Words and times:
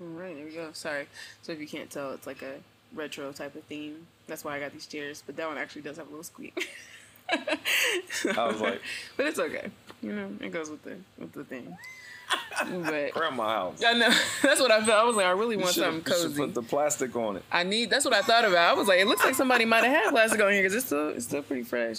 All 0.00 0.06
right, 0.08 0.34
there 0.36 0.44
we 0.44 0.52
go. 0.52 0.70
Sorry. 0.72 1.06
So 1.42 1.52
if 1.52 1.60
you 1.60 1.66
can't 1.66 1.90
tell, 1.90 2.12
it's 2.12 2.26
like 2.26 2.42
a 2.42 2.54
retro 2.94 3.32
type 3.32 3.54
of 3.54 3.62
theme. 3.64 4.06
That's 4.26 4.44
why 4.44 4.56
I 4.56 4.60
got 4.60 4.72
these 4.72 4.86
chairs. 4.86 5.22
But 5.24 5.36
that 5.36 5.48
one 5.48 5.58
actually 5.58 5.82
does 5.82 5.96
have 5.96 6.06
a 6.06 6.10
little 6.10 6.24
squeak. 6.24 6.68
I 7.30 8.46
was 8.46 8.60
like, 8.60 8.80
but 9.16 9.26
it's 9.26 9.38
okay. 9.38 9.70
You 10.02 10.12
know, 10.12 10.30
it 10.40 10.50
goes 10.52 10.70
with 10.70 10.82
the 10.82 10.96
with 11.18 11.32
the 11.32 11.44
thing. 11.44 11.76
But 12.58 13.12
grandma 13.12 13.48
house. 13.48 13.82
I 13.84 13.92
know 13.94 14.08
that's 14.42 14.60
what 14.60 14.70
I 14.70 14.78
felt. 14.84 14.98
I 14.98 15.04
was 15.04 15.16
like, 15.16 15.26
I 15.26 15.30
really 15.30 15.56
want 15.56 15.70
something 15.74 16.02
cozy. 16.02 16.34
put 16.36 16.54
the 16.54 16.62
plastic 16.62 17.14
on 17.16 17.36
it. 17.36 17.42
I 17.52 17.62
need. 17.62 17.90
That's 17.90 18.04
what 18.04 18.14
I 18.14 18.22
thought 18.22 18.44
about. 18.44 18.70
I 18.70 18.78
was 18.78 18.88
like, 18.88 19.00
it 19.00 19.06
looks 19.06 19.24
like 19.24 19.34
somebody 19.34 19.64
might 19.64 19.84
have 19.84 20.04
had 20.04 20.10
plastic 20.10 20.40
on 20.40 20.52
here 20.52 20.62
because 20.62 20.74
it's 20.74 20.86
still 20.86 21.08
it's 21.10 21.26
still 21.26 21.42
pretty 21.42 21.62
fresh. 21.62 21.98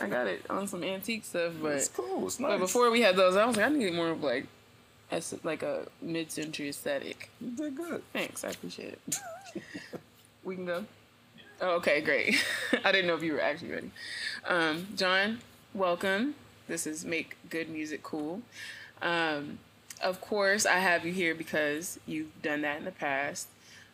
I 0.00 0.06
got 0.08 0.26
it 0.26 0.44
on 0.50 0.66
some 0.68 0.82
antique 0.84 1.24
stuff, 1.24 1.52
but 1.62 1.72
It's 1.72 1.88
cool. 1.88 2.26
It's 2.26 2.38
nice. 2.40 2.50
but 2.50 2.58
before 2.58 2.90
we 2.90 3.00
had 3.00 3.16
those, 3.16 3.36
I 3.36 3.44
was 3.44 3.56
like, 3.56 3.66
I 3.66 3.68
need 3.70 3.92
more 3.94 4.10
of 4.10 4.22
like, 4.22 4.46
as 5.10 5.34
like 5.42 5.62
a 5.62 5.86
mid-century 6.00 6.68
aesthetic. 6.68 7.30
you 7.40 7.50
did 7.50 7.76
good. 7.76 8.02
Thanks, 8.12 8.44
I 8.44 8.50
appreciate 8.50 8.98
it. 9.06 9.20
we 10.44 10.54
can 10.54 10.66
go. 10.66 10.84
Oh, 11.60 11.76
okay, 11.76 12.00
great. 12.00 12.42
I 12.84 12.92
didn't 12.92 13.06
know 13.06 13.14
if 13.14 13.22
you 13.22 13.34
were 13.34 13.40
actually 13.40 13.72
ready. 13.72 13.90
Um, 14.46 14.88
John, 14.96 15.40
welcome. 15.74 16.34
This 16.68 16.86
is 16.86 17.04
Make 17.04 17.36
Good 17.50 17.68
Music 17.68 18.02
Cool. 18.02 18.42
Um, 19.02 19.58
of 20.02 20.20
course, 20.20 20.64
I 20.64 20.78
have 20.78 21.04
you 21.04 21.12
here 21.12 21.34
because 21.34 21.98
you've 22.06 22.40
done 22.42 22.62
that 22.62 22.78
in 22.78 22.84
the 22.84 22.92
past. 22.92 23.48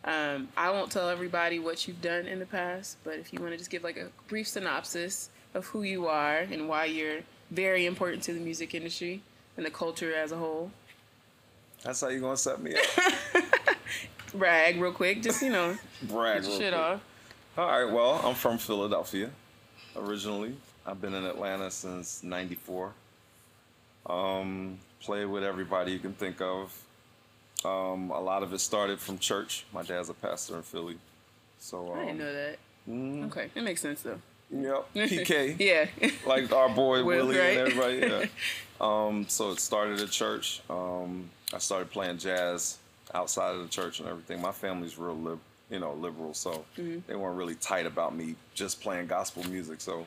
Um, 0.05 0.49
I 0.57 0.71
won't 0.71 0.93
tell 0.93 1.09
everybody 1.09 1.59
what 1.59 1.89
you've 1.89 2.01
done 2.01 2.27
in 2.27 2.39
the 2.39 2.47
past, 2.47 2.97
but 3.03 3.15
if 3.15 3.33
you 3.33 3.41
want 3.41 3.53
to 3.53 3.59
just 3.59 3.71
give 3.71 3.83
like 3.83 3.97
a 3.97 4.09
brief 4.29 4.47
synopsis 4.47 5.31
of 5.55 5.67
who 5.67 5.83
you 5.83 6.07
are 6.07 6.39
and 6.39 6.69
why 6.69 6.85
you're 6.85 7.21
very 7.51 7.87
important 7.87 8.23
to 8.25 8.33
the 8.33 8.41
music 8.41 8.75
industry 8.75 9.23
and 9.57 9.67
the 9.67 9.71
culture 9.71 10.15
as 10.15 10.31
a 10.31 10.37
whole. 10.37 10.71
That's 11.87 12.01
how 12.01 12.09
you 12.09 12.21
gonna 12.21 12.37
set 12.37 12.61
me 12.61 12.75
up. 12.75 13.45
Brag 14.35 14.81
real 14.81 14.93
quick, 14.93 15.23
just 15.23 15.41
you 15.41 15.51
know, 15.51 15.77
Brag. 16.03 16.43
real 16.43 16.51
shit 16.51 16.73
quick. 16.73 16.75
off. 16.75 17.01
All 17.57 17.67
right. 17.67 17.91
Well, 17.93 18.21
I'm 18.25 18.35
from 18.35 18.59
Philadelphia 18.59 19.31
originally. 19.97 20.55
I've 20.85 21.01
been 21.01 21.15
in 21.15 21.25
Atlanta 21.25 21.71
since 21.71 22.23
'94. 22.23 22.93
Um, 24.07 24.79
played 25.01 25.27
with 25.27 25.43
everybody 25.45 25.93
you 25.93 25.99
can 25.99 26.13
think 26.13 26.41
of. 26.41 26.73
Um, 27.65 28.11
a 28.11 28.21
lot 28.21 28.43
of 28.43 28.53
it 28.53 28.59
started 28.61 29.01
from 29.01 29.19
church. 29.19 29.65
My 29.73 29.83
dad's 29.83 30.09
a 30.11 30.15
pastor 30.15 30.57
in 30.57 30.63
Philly, 30.63 30.99
so 31.59 31.93
um, 31.93 31.99
I 31.99 32.05
didn't 32.07 32.19
know 32.19 32.33
that. 32.33 32.59
mm, 32.89 33.27
Okay, 33.27 33.49
it 33.55 33.63
makes 33.63 33.81
sense 33.81 34.03
though. 34.03 34.19
Yep. 34.51 34.87
PK. 34.95 35.57
yeah. 35.59 35.87
like 36.27 36.53
our 36.53 36.69
boy 36.69 37.03
Willie 37.05 37.37
right? 37.39 37.57
and 37.57 37.69
everybody. 37.73 37.97
Yeah. 37.99 38.27
um, 38.81 39.25
so 39.29 39.51
it 39.53 39.59
started 39.61 40.01
at 40.01 40.11
church. 40.11 40.61
Um, 40.71 41.31
I 41.55 41.59
started 41.59 41.91
playing 41.91 42.19
jazz 42.19 42.79
outside 43.15 43.55
of 43.55 43.63
the 43.63 43.69
church 43.69 44.01
and 44.01 44.09
everything. 44.09 44.41
My 44.43 44.53
family's 44.53 44.99
real 44.99 45.17
lib, 45.17 45.39
you 45.71 45.79
know, 45.79 45.95
liberal, 45.95 46.35
so 46.35 46.65
Mm-hmm. 46.77 46.99
they 47.07 47.15
weren't 47.17 47.37
really 47.37 47.55
tight 47.55 47.87
about 47.87 48.15
me 48.15 48.35
just 48.55 48.81
playing 48.81 49.07
gospel 49.07 49.45
music. 49.49 49.81
So 49.81 50.07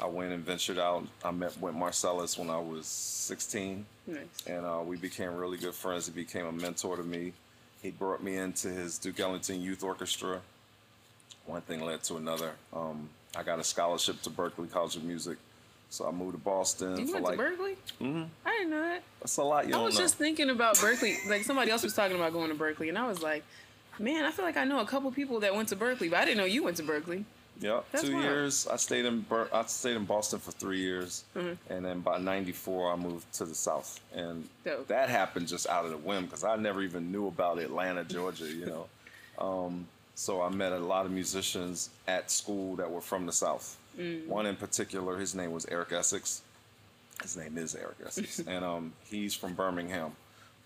I 0.00 0.06
went 0.06 0.32
and 0.32 0.44
ventured 0.44 0.78
out. 0.78 1.06
I 1.24 1.30
met 1.30 1.58
with 1.60 1.74
Marcellus 1.74 2.38
when 2.38 2.50
I 2.50 2.58
was 2.58 2.86
16, 2.86 3.84
nice. 4.06 4.24
and 4.46 4.64
uh, 4.64 4.80
we 4.84 4.96
became 4.96 5.34
really 5.34 5.58
good 5.58 5.74
friends. 5.74 6.06
He 6.06 6.12
became 6.12 6.46
a 6.46 6.52
mentor 6.52 6.96
to 6.96 7.02
me. 7.02 7.32
He 7.82 7.90
brought 7.90 8.22
me 8.22 8.36
into 8.36 8.68
his 8.68 8.98
Duke 8.98 9.20
Ellington 9.20 9.60
Youth 9.62 9.82
Orchestra. 9.84 10.40
One 11.46 11.60
thing 11.62 11.80
led 11.80 12.02
to 12.04 12.16
another. 12.16 12.52
Um, 12.74 13.08
I 13.36 13.42
got 13.42 13.58
a 13.58 13.64
scholarship 13.64 14.20
to 14.22 14.30
Berklee 14.30 14.70
College 14.70 14.96
of 14.96 15.04
Music, 15.04 15.38
so 15.90 16.06
I 16.06 16.10
moved 16.12 16.32
to 16.32 16.38
Boston 16.38 16.98
You 16.98 17.06
for 17.06 17.14
went 17.20 17.24
like. 17.24 17.36
to 17.38 17.42
Berklee? 17.42 17.76
Mhm. 18.00 18.28
I 18.44 18.50
didn't 18.50 18.70
know 18.70 18.82
that. 18.82 19.02
That's 19.20 19.36
a 19.38 19.42
lot 19.42 19.68
you 19.68 19.74
I 19.74 19.82
was 19.82 19.94
know. 19.94 20.00
just 20.02 20.16
thinking 20.16 20.50
about 20.50 20.76
Berklee. 20.76 21.28
Like 21.28 21.42
somebody 21.44 21.70
else 21.70 21.82
was 21.82 21.94
talking 21.94 22.16
about 22.16 22.32
going 22.32 22.50
to 22.50 22.54
Berklee, 22.56 22.88
and 22.88 22.98
I 22.98 23.06
was 23.08 23.22
like, 23.22 23.42
man, 23.98 24.24
I 24.24 24.30
feel 24.30 24.44
like 24.44 24.56
I 24.56 24.64
know 24.64 24.80
a 24.80 24.86
couple 24.86 25.10
people 25.10 25.40
that 25.40 25.54
went 25.54 25.68
to 25.70 25.76
Berklee, 25.76 26.10
but 26.10 26.18
I 26.20 26.24
didn't 26.24 26.38
know 26.38 26.44
you 26.44 26.62
went 26.62 26.76
to 26.78 26.82
Berklee. 26.82 27.24
That's 27.60 28.04
two 28.04 28.12
wild. 28.12 28.22
years. 28.24 28.68
I 28.68 28.76
stayed 28.76 29.04
in 29.04 29.22
Ber- 29.22 29.48
I 29.52 29.64
stayed 29.66 29.96
in 29.96 30.04
Boston 30.04 30.38
for 30.38 30.52
three 30.52 30.78
years, 30.78 31.24
Mhm. 31.34 31.56
and 31.68 31.84
then 31.84 32.00
by 32.00 32.18
'94 32.18 32.92
I 32.92 32.96
moved 32.96 33.32
to 33.32 33.44
the 33.46 33.54
South, 33.56 33.98
and 34.14 34.48
Dope. 34.64 34.86
that 34.86 35.08
happened 35.08 35.48
just 35.48 35.66
out 35.66 35.84
of 35.84 35.90
the 35.90 35.96
whim 35.96 36.26
because 36.26 36.44
I 36.44 36.54
never 36.54 36.82
even 36.82 37.10
knew 37.10 37.26
about 37.26 37.58
Atlanta, 37.58 38.04
Georgia. 38.04 38.44
You 38.46 38.66
know, 39.38 39.44
um, 39.44 39.88
so 40.14 40.40
I 40.42 40.50
met 40.50 40.72
a 40.72 40.78
lot 40.78 41.04
of 41.06 41.10
musicians 41.10 41.90
at 42.06 42.30
school 42.30 42.76
that 42.76 42.88
were 42.90 43.00
from 43.00 43.26
the 43.26 43.32
South. 43.32 43.76
Mm. 43.98 44.26
One 44.26 44.46
in 44.46 44.56
particular, 44.56 45.18
his 45.18 45.34
name 45.34 45.52
was 45.52 45.66
Eric 45.66 45.92
Essex. 45.92 46.42
His 47.22 47.36
name 47.36 47.58
is 47.58 47.74
Eric 47.74 47.96
Essex, 48.06 48.38
and 48.46 48.64
um, 48.64 48.92
he's 49.10 49.34
from 49.34 49.54
Birmingham. 49.54 50.12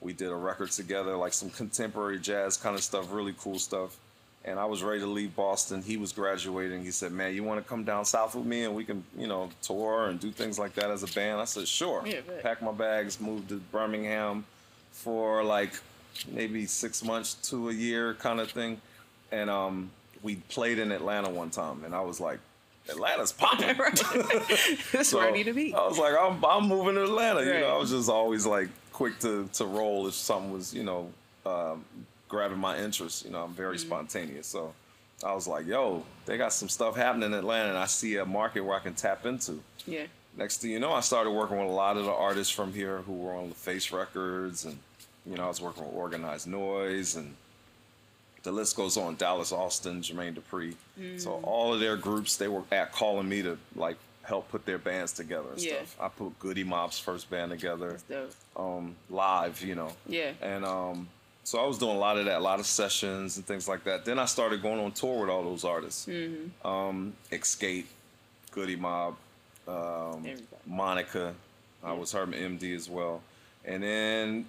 We 0.00 0.12
did 0.12 0.30
a 0.30 0.36
record 0.36 0.70
together, 0.70 1.16
like 1.16 1.32
some 1.32 1.48
contemporary 1.50 2.18
jazz 2.18 2.56
kind 2.56 2.76
of 2.76 2.82
stuff, 2.82 3.12
really 3.12 3.34
cool 3.38 3.58
stuff. 3.58 3.96
And 4.44 4.58
I 4.58 4.64
was 4.64 4.82
ready 4.82 4.98
to 5.00 5.06
leave 5.06 5.36
Boston. 5.36 5.82
He 5.82 5.96
was 5.96 6.10
graduating. 6.12 6.82
He 6.82 6.90
said, 6.90 7.12
"Man, 7.12 7.32
you 7.32 7.44
want 7.44 7.62
to 7.62 7.68
come 7.68 7.84
down 7.84 8.04
south 8.04 8.34
with 8.34 8.44
me, 8.44 8.64
and 8.64 8.74
we 8.74 8.84
can, 8.84 9.04
you 9.16 9.28
know, 9.28 9.48
tour 9.62 10.08
and 10.08 10.18
do 10.18 10.32
things 10.32 10.58
like 10.58 10.74
that 10.74 10.90
as 10.90 11.04
a 11.04 11.14
band?" 11.14 11.40
I 11.40 11.44
said, 11.44 11.68
"Sure." 11.68 12.02
Yeah. 12.04 12.20
Packed 12.42 12.60
my 12.60 12.72
bags, 12.72 13.20
moved 13.20 13.50
to 13.50 13.60
Birmingham 13.70 14.44
for 14.90 15.44
like 15.44 15.72
maybe 16.28 16.66
six 16.66 17.04
months 17.04 17.34
to 17.50 17.70
a 17.70 17.72
year, 17.72 18.14
kind 18.14 18.40
of 18.40 18.50
thing. 18.50 18.80
And 19.30 19.48
um, 19.48 19.90
we 20.22 20.36
played 20.36 20.78
in 20.78 20.90
Atlanta 20.92 21.30
one 21.30 21.50
time, 21.50 21.84
and 21.84 21.94
I 21.94 22.00
was 22.00 22.20
like, 22.20 22.40
"Atlanta's 22.88 23.32
popping." 23.32 23.76
right. 23.78 23.94
That's 24.92 25.08
So, 25.08 25.18
where 25.18 25.28
I 25.28 25.30
need 25.30 25.44
to 25.44 25.52
be. 25.52 25.74
I 25.74 25.86
was 25.86 25.98
like, 25.98 26.14
I'm, 26.18 26.44
I'm 26.44 26.68
moving 26.68 26.94
to 26.96 27.04
Atlanta. 27.04 27.42
You 27.42 27.50
Right. 27.52 27.60
know, 27.60 27.74
I 27.74 27.78
was 27.78 27.90
just 27.90 28.08
always 28.08 28.46
like 28.46 28.68
quick 28.92 29.18
to, 29.20 29.48
to 29.54 29.64
roll 29.64 30.06
if 30.06 30.14
something 30.14 30.52
was, 30.52 30.74
you 30.74 30.82
know, 30.84 31.10
um, 31.46 31.84
grabbing 32.28 32.58
my 32.58 32.78
interest. 32.78 33.24
You 33.24 33.30
know, 33.30 33.42
I'm 33.44 33.52
very 33.54 33.76
Mm-hmm. 33.76 33.86
spontaneous. 33.88 34.46
So 34.46 34.72
I 35.24 35.34
was 35.34 35.46
like, 35.46 35.66
yo, 35.66 36.04
they 36.26 36.36
got 36.36 36.52
some 36.52 36.68
stuff 36.68 36.96
happening 36.96 37.26
in 37.32 37.34
Atlanta, 37.34 37.70
and 37.70 37.78
I 37.78 37.86
see 37.86 38.16
a 38.16 38.24
market 38.26 38.60
where 38.62 38.76
I 38.76 38.80
can 38.80 38.94
tap 38.94 39.24
into. 39.26 39.60
Yeah. 39.86 40.04
Next 40.36 40.62
thing 40.62 40.70
you 40.70 40.80
know, 40.80 40.92
I 40.92 41.00
started 41.00 41.30
working 41.30 41.58
with 41.58 41.68
a 41.68 41.72
lot 41.72 41.96
of 41.98 42.06
the 42.06 42.10
artists 42.12 42.52
from 42.52 42.72
here 42.72 42.98
who 43.02 43.12
were 43.12 43.34
on 43.34 43.50
LaFace 43.50 43.92
Records, 43.96 44.64
and 44.64 44.78
you 45.26 45.36
know, 45.36 45.44
I 45.44 45.48
was 45.48 45.60
working 45.60 45.84
with 45.84 45.94
Organized 45.94 46.46
Noise, 46.48 47.16
and 47.16 47.36
the 48.42 48.52
list 48.52 48.76
goes 48.76 48.96
on. 48.96 49.16
Dallas 49.16 49.52
Austin, 49.52 50.00
Jermaine 50.02 50.34
Dupri. 50.36 50.74
So 51.20 51.30
Mm. 51.30 51.44
all 51.44 51.74
of 51.74 51.80
their 51.80 51.96
groups, 51.96 52.36
they 52.36 52.48
were 52.48 52.62
at 52.72 52.92
calling 52.92 53.28
me 53.28 53.42
to 53.42 53.56
like 53.76 53.96
help 54.24 54.48
put 54.50 54.64
their 54.66 54.78
bands 54.78 55.12
together 55.12 55.48
and 55.52 55.60
Yeah. 55.60 55.76
stuff. 55.84 55.96
I 56.00 56.08
put 56.08 56.38
Goodie 56.38 56.64
Mob's 56.64 56.98
first 56.98 57.28
band 57.30 57.50
together, 57.50 57.98
um, 58.56 58.94
live, 59.10 59.60
you 59.62 59.74
know, 59.74 59.92
Yeah. 60.06 60.32
and 60.40 60.64
um, 60.64 61.08
so 61.44 61.58
I 61.62 61.66
was 61.66 61.78
doing 61.78 61.96
a 61.96 61.98
lot 61.98 62.18
of 62.18 62.24
that, 62.26 62.38
a 62.38 62.44
lot 62.44 62.60
of 62.60 62.66
sessions 62.66 63.36
and 63.36 63.46
things 63.46 63.66
like 63.68 63.82
that. 63.84 64.04
Then 64.04 64.18
I 64.18 64.26
started 64.26 64.62
going 64.62 64.78
on 64.80 64.92
tour 64.92 65.20
with 65.22 65.30
all 65.30 65.42
those 65.42 65.64
artists. 65.64 66.06
Mm-hmm. 66.06 66.66
Um, 66.66 67.14
Xscape, 67.30 67.86
Goodie 68.52 68.76
Mob, 68.76 69.16
um. 69.68 70.24
Monica. 70.66 71.34
I 71.82 71.92
was 71.92 72.12
her 72.12 72.24
MD 72.26 72.74
as 72.76 72.88
well. 72.88 73.20
And 73.64 73.82
then 73.82 74.46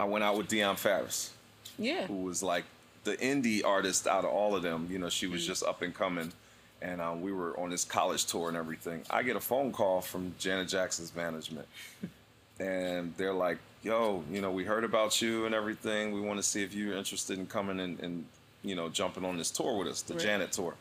I 0.00 0.04
went 0.04 0.24
out 0.24 0.36
with 0.38 0.48
Dionne 0.48 0.78
Farris, 0.78 1.30
Yeah. 1.78 2.06
who 2.06 2.22
was 2.22 2.42
like 2.42 2.64
the 3.04 3.16
indie 3.16 3.64
artist 3.64 4.06
out 4.06 4.24
of 4.24 4.30
all 4.30 4.54
of 4.54 4.62
them. 4.62 4.88
You 4.90 4.98
know, 4.98 5.08
she 5.08 5.26
was 5.26 5.46
just 5.46 5.62
up 5.62 5.82
and 5.82 5.94
coming. 5.94 6.32
And 6.80 7.00
um, 7.00 7.22
we 7.22 7.32
were 7.32 7.58
on 7.60 7.70
this 7.70 7.84
college 7.84 8.24
tour 8.26 8.48
and 8.48 8.56
everything. 8.56 9.02
I 9.08 9.22
get 9.22 9.36
a 9.36 9.40
phone 9.40 9.70
call 9.70 10.00
from 10.00 10.34
Janet 10.38 10.68
Jackson's 10.68 11.14
management. 11.14 11.68
and 12.58 13.14
they're 13.16 13.32
like, 13.32 13.58
yo, 13.82 14.24
you 14.30 14.40
know, 14.40 14.50
we 14.50 14.64
heard 14.64 14.84
about 14.84 15.22
you 15.22 15.46
and 15.46 15.54
everything. 15.54 16.12
We 16.12 16.20
want 16.20 16.38
to 16.38 16.42
see 16.42 16.62
if 16.62 16.74
you're 16.74 16.96
interested 16.96 17.38
in 17.38 17.46
coming 17.46 17.78
and, 17.80 18.00
and 18.00 18.24
you 18.62 18.74
know, 18.74 18.88
jumping 18.88 19.24
on 19.24 19.36
this 19.36 19.50
tour 19.50 19.78
with 19.78 19.88
us, 19.88 20.02
the 20.02 20.14
Right. 20.14 20.22
Janet 20.22 20.52
tour. 20.52 20.74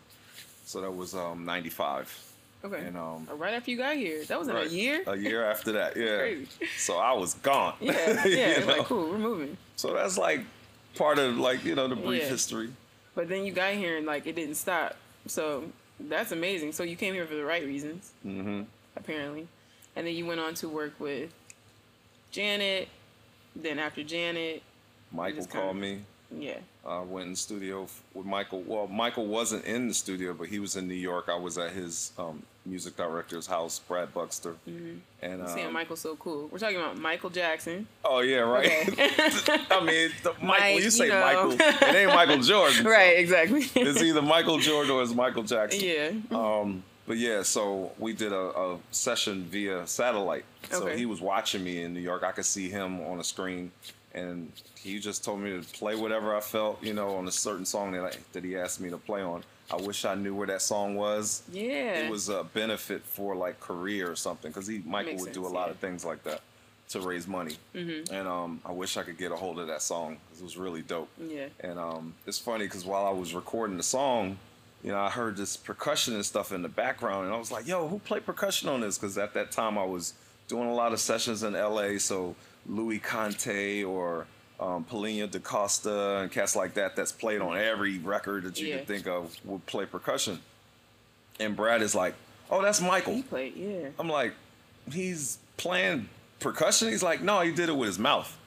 So 0.66 0.82
that 0.82 0.92
was 0.92 1.14
um, 1.14 1.46
95. 1.46 2.32
Okay. 2.64 2.80
And 2.86 2.98
um, 2.98 3.28
right 3.36 3.54
after 3.54 3.72
you 3.72 3.78
got 3.78 3.96
here. 3.96 4.24
That 4.26 4.38
was 4.38 4.48
in 4.48 4.56
right, 4.56 4.68
a 4.68 4.70
year? 4.74 5.04
A 5.08 5.18
year 5.18 5.44
after 5.44 5.72
that, 5.74 5.98
yeah. 5.98 6.18
Crazy. 6.18 6.48
So 6.78 6.98
I 6.98 7.14
was 7.14 7.34
gone. 7.36 7.74
Yeah. 7.80 8.24
Yeah. 8.28 8.60
know? 8.60 8.66
like, 8.68 8.86
cool, 8.86 9.10
we're 9.10 9.18
moving. 9.18 9.58
So 9.76 9.94
that's 9.94 10.18
like 10.18 10.42
part 10.96 11.20
of 11.20 11.38
like, 11.38 11.64
you 11.64 11.76
know, 11.76 11.88
the 11.88 11.96
brief 11.96 12.24
Yeah. 12.24 12.30
history. 12.30 12.70
But 13.16 13.28
then 13.30 13.44
you 13.46 13.52
got 13.52 13.74
here 13.74 13.98
and 13.98 14.06
like 14.06 14.26
it 14.28 14.36
didn't 14.36 14.56
stop. 14.56 14.96
So 15.28 15.66
that's 16.00 16.32
amazing. 16.32 16.72
So 16.74 16.84
you 16.84 16.96
came 16.96 17.14
here 17.14 17.26
for 17.26 17.36
the 17.36 17.44
right 17.46 17.66
reasons, 17.66 18.12
hmm 18.24 18.64
apparently. 18.96 19.48
And 19.96 20.06
then 20.08 20.16
you 20.16 20.26
went 20.26 20.40
on 20.40 20.54
to 20.56 20.70
work 20.70 20.94
with 21.00 21.30
Janet. 22.32 22.88
Then 23.56 23.80
after 23.80 24.04
Janet, 24.04 24.64
Michael 25.12 25.46
called 25.46 25.76
me. 25.76 26.02
yeah. 26.36 26.60
I 26.86 27.02
went 27.02 27.26
in 27.26 27.32
the 27.34 27.38
studio 27.38 27.88
with 28.14 28.26
Michael. 28.26 28.62
Well, 28.62 28.88
Michael 28.88 29.26
wasn't 29.26 29.66
in 29.66 29.88
the 29.90 29.94
studio, 29.94 30.34
but 30.34 30.48
he 30.48 30.60
was 30.60 30.76
in 30.78 30.88
New 30.88 30.94
York. 30.96 31.26
I 31.28 31.36
was 31.36 31.58
at 31.58 31.72
his 31.74 32.14
um, 32.18 32.44
music 32.66 32.96
director's 32.96 33.48
house, 33.48 33.80
Brad 33.80 34.14
Buxer. 34.14 34.56
And 35.22 35.42
I'm 35.42 35.48
saying 35.48 35.68
um, 35.68 35.74
Michael's 35.74 36.02
so 36.02 36.16
cool. 36.16 36.48
We're 36.52 36.60
talking 36.60 36.78
about 36.78 36.98
Michael 36.98 37.30
Jackson. 37.30 37.88
oh 38.06 38.20
yeah, 38.20 38.38
right. 38.40 38.88
Okay. 38.90 39.10
I 39.72 39.84
mean, 39.84 40.12
the, 40.24 40.34
Michael. 40.42 40.46
Mike, 40.48 40.84
you 40.84 40.92
say 40.92 41.06
you 41.06 41.12
know. 41.12 41.22
Michael, 41.22 41.52
it 41.54 41.96
ain't 41.96 42.14
Michael 42.14 42.38
Jordan. 42.44 42.86
right, 42.86 43.18
exactly. 43.18 43.64
It's 43.76 44.02
either 44.02 44.22
Michael 44.22 44.60
Jordan 44.60 44.92
or 44.92 45.02
it's 45.04 45.14
Michael 45.14 45.44
Jackson. 45.44 45.80
yeah. 45.82 46.12
Um, 46.32 46.84
but 47.08 47.18
yeah, 47.18 47.42
so 47.42 47.92
we 47.98 48.14
did 48.14 48.32
a, 48.32 48.40
a 48.58 48.78
session 48.92 49.44
via 49.46 49.86
satellite. 49.88 50.46
So 50.70 50.84
Okay. 50.88 50.98
he 50.98 51.06
was 51.06 51.20
watching 51.20 51.64
me 51.64 51.82
in 51.84 51.94
New 51.94 52.00
York. 52.00 52.24
I 52.24 52.32
could 52.32 52.46
see 52.46 52.70
him 52.70 53.02
on 53.02 53.20
a 53.20 53.24
screen, 53.24 53.72
and 54.14 54.52
he 54.82 55.00
just 55.00 55.24
told 55.24 55.40
me 55.40 55.52
to 55.60 55.68
play 55.74 55.96
whatever 55.96 56.36
I 56.36 56.42
felt, 56.42 56.84
you 56.84 56.94
know, 56.94 57.16
on 57.16 57.28
a 57.28 57.32
certain 57.32 57.66
song 57.66 57.92
that 57.94 58.04
I, 58.04 58.12
that 58.34 58.44
he 58.44 58.58
asked 58.58 58.82
me 58.82 58.90
to 58.90 58.98
play 58.98 59.22
on. 59.22 59.44
I 59.72 59.78
wish 59.78 60.04
I 60.04 60.16
knew 60.16 60.36
where 60.36 60.48
that 60.48 60.62
song 60.62 60.96
was. 60.96 61.44
Yeah. 61.52 62.00
It 62.00 62.12
was 62.12 62.28
a 62.28 62.44
benefit 62.44 63.04
for 63.04 63.36
like 63.36 63.60
career 63.62 64.12
or 64.12 64.16
something 64.16 64.52
because 64.52 64.68
he 64.68 64.80
Michael 64.86 65.14
Makes 65.14 65.24
would 65.24 65.34
do 65.34 65.46
a 65.46 65.48
lot 65.48 65.68
yeah. 65.68 65.72
of 65.72 65.78
things 65.78 66.04
like 66.04 66.24
that 66.24 66.42
to 66.90 67.00
raise 67.00 67.26
money. 67.26 67.56
Mm-hmm. 67.74 68.14
And 68.14 68.28
um, 68.28 68.60
I 68.66 68.74
wish 68.74 68.98
I 68.98 69.04
could 69.04 69.18
get 69.18 69.32
a 69.32 69.36
hold 69.38 69.60
of 69.60 69.68
that 69.68 69.82
song 69.82 70.18
'cause 70.30 70.42
it 70.42 70.44
was 70.44 70.58
really 70.58 70.82
dope. 70.82 71.10
Yeah. 71.18 71.48
And 71.62 71.80
um, 71.80 72.14
it's 72.28 72.38
funny 72.38 72.66
because 72.66 72.84
while 72.84 73.06
I 73.06 73.12
was 73.12 73.34
recording 73.34 73.78
the 73.78 73.84
song, 73.84 74.38
you 74.84 74.92
know, 74.92 75.00
I 75.00 75.10
heard 75.10 75.38
this 75.38 75.56
percussion 75.56 76.16
and 76.16 76.26
stuff 76.26 76.52
in 76.52 76.64
the 76.64 76.70
background, 76.70 77.26
and 77.28 77.34
I 77.34 77.38
was 77.38 77.52
like, 77.52 77.68
"Yo, 77.68 77.88
who 77.88 78.00
played 78.00 78.26
percussion 78.26 78.68
on 78.68 78.82
this?" 78.82 78.98
Because 78.98 79.18
at 79.18 79.34
that 79.36 79.52
time 79.52 79.78
I 79.78 79.86
was 79.86 80.14
doing 80.48 80.68
a 80.68 80.74
lot 80.74 80.92
of 80.92 81.00
sessions 81.00 81.44
in 81.44 81.56
L.A. 81.56 81.98
So 82.00 82.36
Louis 82.68 83.00
Conte 83.00 83.84
or 83.84 84.28
um, 84.60 84.86
Paulinho 84.86 85.30
Da 85.30 85.40
Costa 85.40 86.18
and 86.20 86.32
cats 86.32 86.56
like 86.56 86.76
that 86.76 86.96
that's 86.96 87.12
played 87.12 87.42
on 87.42 87.58
every 87.58 87.98
record 87.98 88.44
that 88.44 88.60
you 88.60 88.68
Yeah. 88.68 88.78
could 88.78 88.88
think 88.88 89.08
of 89.08 89.36
would 89.46 89.66
play 89.66 89.86
percussion. 89.86 90.40
And 91.40 91.56
Brad 91.56 91.82
is 91.82 91.96
like, 91.96 92.14
"Oh, 92.52 92.62
that's 92.62 92.80
Michael." 92.82 93.16
He 93.16 93.24
played, 93.24 93.56
yeah. 93.56 93.90
I'm 93.98 94.08
like, 94.10 94.34
"He's 94.92 95.40
playing 95.58 96.10
percussion?" 96.40 96.90
He's 96.90 97.02
like, 97.02 97.22
"No, 97.22 97.42
he 97.42 97.52
did 97.52 97.70
it 97.70 97.76
with 97.76 97.88
his 97.88 97.98
mouth." 98.00 98.38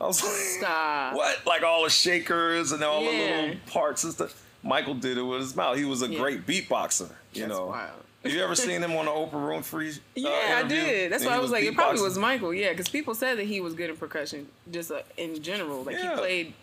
I 0.00 0.06
was 0.06 0.22
like, 0.22 0.32
Stop. 0.32 1.14
what? 1.16 1.46
Like 1.46 1.62
all 1.62 1.84
the 1.84 1.90
shakers 1.90 2.72
and 2.72 2.82
all 2.82 3.02
the 3.04 3.10
little 3.10 3.54
parts 3.68 4.04
and 4.04 4.12
stuff. 4.12 4.44
Michael 4.64 4.94
did 4.94 5.16
it 5.16 5.22
with 5.22 5.40
his 5.40 5.56
mouth. 5.56 5.76
He 5.78 5.84
was 5.84 6.02
a 6.02 6.08
Yeah. 6.08 6.18
great 6.18 6.46
beatboxer. 6.46 7.08
You 7.32 7.46
That's 7.46 7.58
know. 7.58 7.66
wild. 7.66 7.90
Have 8.22 8.32
you 8.32 8.40
ever 8.42 8.54
seen 8.54 8.82
him 8.82 8.92
on 8.92 9.06
the 9.06 9.10
Oprah 9.10 9.32
Winfrey? 9.32 9.96
Uh, 9.98 10.00
Yeah, 10.14 10.62
I 10.64 10.68
did. 10.68 11.10
That's 11.12 11.22
And 11.24 11.30
why 11.30 11.36
I 11.36 11.40
was 11.40 11.50
like, 11.50 11.64
it 11.64 11.74
probably 11.74 12.00
was 12.02 12.16
Michael. 12.18 12.54
Yeah, 12.54 12.70
because 12.70 12.88
people 12.88 13.14
said 13.14 13.38
that 13.38 13.46
he 13.46 13.60
was 13.60 13.74
good 13.74 13.90
in 13.90 13.96
percussion, 13.96 14.46
just 14.70 14.90
uh, 14.92 15.00
in 15.16 15.42
general. 15.42 15.82
Like 15.82 15.96
Yeah. 15.96 16.10
he 16.12 16.16
played 16.16 16.54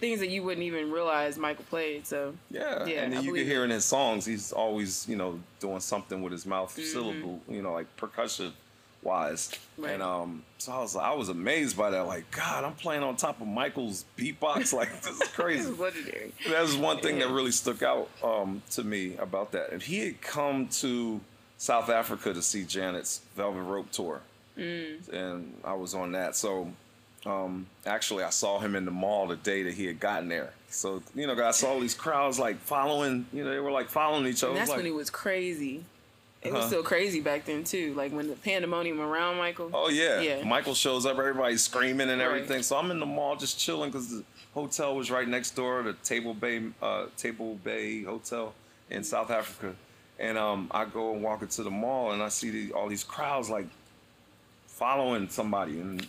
things 0.00 0.20
that 0.20 0.28
you 0.28 0.42
wouldn't 0.42 0.64
even 0.64 0.90
realize 0.92 1.38
Michael 1.38 1.64
played. 1.70 2.06
So 2.06 2.34
Yeah, 2.50 2.86
Yeah, 2.86 3.02
and 3.04 3.12
I 3.12 3.16
then 3.16 3.24
you 3.24 3.30
believe 3.30 3.44
can 3.44 3.50
it. 3.50 3.54
hear 3.54 3.64
in 3.64 3.70
his 3.70 3.84
songs, 3.84 4.26
he's 4.26 4.52
always, 4.52 5.08
you 5.08 5.16
know, 5.16 5.40
doing 5.60 5.80
something 5.80 6.22
with 6.22 6.32
his 6.32 6.44
mouth, 6.46 6.70
Mm-hmm. 6.76 6.82
syllable, 6.92 7.40
you 7.48 7.62
know, 7.62 7.72
like 7.72 7.94
percussion 7.96 8.52
wise. 9.02 9.50
Right. 9.76 9.94
And 9.94 10.02
um, 10.02 10.42
so 10.58 10.72
I 10.72 10.78
was, 10.80 10.96
I 10.96 11.12
was 11.14 11.28
amazed 11.28 11.76
by 11.76 11.90
that. 11.90 12.06
Like, 12.06 12.30
God, 12.30 12.64
I'm 12.64 12.74
playing 12.74 13.02
on 13.02 13.16
top 13.16 13.40
of 13.40 13.46
Michael's 13.46 14.04
beatbox. 14.16 14.72
Like, 14.76 15.02
this 15.02 15.20
is 15.20 15.28
crazy. 15.28 15.70
legendary. 15.70 16.32
That 16.48 16.62
was 16.62 16.76
one 16.76 16.98
thing 16.98 17.18
that 17.18 17.28
really 17.28 17.50
stuck 17.52 17.82
out 17.82 18.08
um, 18.22 18.62
to 18.70 18.84
me 18.84 19.16
about 19.16 19.52
that. 19.52 19.72
And 19.72 19.82
he 19.82 19.98
had 20.00 20.20
come 20.20 20.68
to 20.68 21.20
South 21.58 21.88
Africa 21.90 22.32
to 22.32 22.42
see 22.42 22.64
Janet's 22.64 23.20
Velvet 23.36 23.62
Rope 23.62 23.90
tour, 23.90 24.20
Mm. 24.58 25.08
and 25.12 25.54
I 25.64 25.72
was 25.72 25.94
on 25.94 26.12
that. 26.12 26.36
So 26.36 26.70
um, 27.24 27.66
actually, 27.86 28.22
I 28.24 28.30
saw 28.30 28.58
him 28.58 28.74
in 28.76 28.84
the 28.84 28.90
mall 28.90 29.26
the 29.28 29.36
day 29.36 29.62
that 29.62 29.72
he 29.74 29.86
had 29.86 29.98
gotten 30.00 30.28
there. 30.28 30.52
So 30.68 31.02
you 31.14 31.26
know, 31.26 31.42
I 31.42 31.52
saw 31.52 31.68
all 31.70 31.80
these 31.80 31.94
crowds 31.94 32.38
like 32.38 32.58
following. 32.58 33.26
You 33.32 33.44
know, 33.44 33.50
they 33.50 33.60
were 33.60 33.70
like 33.70 33.88
following 33.88 34.26
each 34.26 34.42
other. 34.42 34.50
And 34.52 34.58
that's 34.60 34.68
like, 34.70 34.78
when 34.78 34.86
it 34.86 34.94
was 34.94 35.08
crazy. 35.08 35.84
It 36.42 36.52
was 36.52 36.62
Huh? 36.62 36.66
still 36.68 36.82
crazy 36.82 37.20
back 37.20 37.44
then 37.44 37.62
too. 37.64 37.94
Like 37.94 38.12
when 38.12 38.28
the 38.28 38.34
pandemonium 38.34 39.00
around 39.00 39.36
Michael. 39.38 39.70
Oh 39.72 39.88
yeah. 39.88 40.20
Yeah. 40.20 40.44
Michael 40.44 40.74
shows 40.74 41.06
up, 41.06 41.18
everybody's 41.18 41.62
screaming 41.62 42.10
and 42.10 42.20
Right. 42.20 42.26
everything. 42.26 42.62
So 42.62 42.76
I'm 42.76 42.90
in 42.90 42.98
the 43.00 43.06
mall 43.06 43.36
just 43.36 43.58
chilling 43.60 43.90
because 43.90 44.10
the 44.10 44.24
hotel 44.54 44.96
was 44.96 45.10
right 45.10 45.26
next 45.28 45.52
door, 45.52 45.82
the 45.82 45.92
Table 46.04 46.34
Bay 46.34 46.62
uh, 46.82 47.06
Table 47.16 47.54
Bay 47.62 48.02
Hotel 48.02 48.54
in 48.90 49.04
South 49.04 49.30
Africa. 49.30 49.74
And 50.18 50.36
um, 50.36 50.68
I 50.72 50.84
go 50.84 51.12
and 51.12 51.22
walk 51.22 51.42
into 51.42 51.62
the 51.62 51.70
mall 51.70 52.12
and 52.12 52.22
I 52.22 52.28
see 52.28 52.50
the, 52.50 52.72
all 52.74 52.88
these 52.88 53.04
crowds 53.04 53.48
like 53.48 53.66
following 54.66 55.28
somebody 55.28 55.78
and 55.80 56.06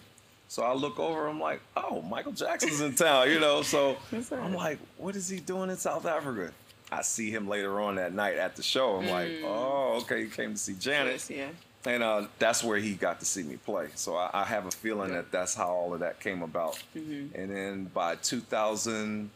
so 0.49 0.61
I 0.61 0.73
look 0.73 0.99
over, 0.99 1.25
I'm 1.27 1.39
like, 1.39 1.61
oh, 1.75 2.03
Michael 2.03 2.31
Jackson's 2.31 2.79
in 2.79 2.93
town, 2.93 3.27
you 3.31 3.39
know. 3.39 3.63
So 3.63 3.95
I'm 4.31 4.53
like, 4.53 4.77
what 4.97 5.15
is 5.15 5.27
he 5.27 5.39
doing 5.39 5.71
in 5.71 5.77
South 5.77 6.05
Africa? 6.05 6.51
I 6.97 7.01
see 7.01 7.29
him 7.31 7.47
later 7.47 7.79
on 7.79 7.95
that 7.95 8.13
night 8.13 8.37
at 8.37 8.55
the 8.55 8.63
show. 8.63 8.97
I'm 8.97 9.07
like, 9.09 9.29
Mm. 9.29 9.43
oh, 9.45 9.99
okay, 10.01 10.23
he 10.23 10.29
came 10.29 10.53
to 10.53 10.59
see 10.59 10.73
Janet. 10.73 11.13
Yes, 11.13 11.29
yeah. 11.29 11.47
And 11.85 12.01
uh, 12.01 12.27
that's 12.39 12.63
where 12.63 12.77
he 12.77 12.93
got 12.93 13.19
to 13.19 13.25
see 13.25 13.43
me 13.43 13.57
play. 13.57 13.89
So 13.95 14.15
I, 14.15 14.29
I 14.33 14.43
have 14.45 14.65
a 14.65 14.71
feeling 14.71 15.09
Yeah. 15.09 15.17
that 15.17 15.31
that's 15.31 15.53
how 15.53 15.67
all 15.69 15.93
of 15.93 15.99
that 15.99 16.19
came 16.21 16.41
about. 16.41 16.81
Mm-hmm. 16.95 17.35
And 17.39 17.51
then 17.55 17.83
by 17.85 18.15
2000, 18.15 19.29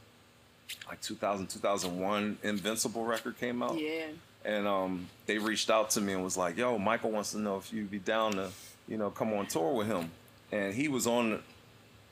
like 0.87 1.01
2000, 1.01 1.47
2001, 1.47 2.37
Invincible 2.43 3.03
record 3.05 3.37
came 3.39 3.61
out. 3.61 3.77
Yeah. 3.77 4.05
And 4.45 4.65
um, 4.65 5.07
they 5.25 5.37
reached 5.39 5.69
out 5.69 5.89
to 5.91 6.01
me 6.01 6.13
and 6.13 6.23
was 6.23 6.37
like, 6.37 6.55
yo, 6.57 6.77
Michael 6.77 7.11
wants 7.11 7.31
to 7.31 7.39
know 7.39 7.57
if 7.57 7.73
you'd 7.73 7.91
be 7.91 7.99
down 7.99 8.33
to, 8.33 8.49
you 8.87 8.97
know, 8.97 9.09
come 9.09 9.33
on 9.33 9.47
tour 9.47 9.73
with 9.73 9.87
him. 9.87 10.09
And 10.53 10.73
he 10.73 10.87
was 10.87 11.05
on, 11.05 11.39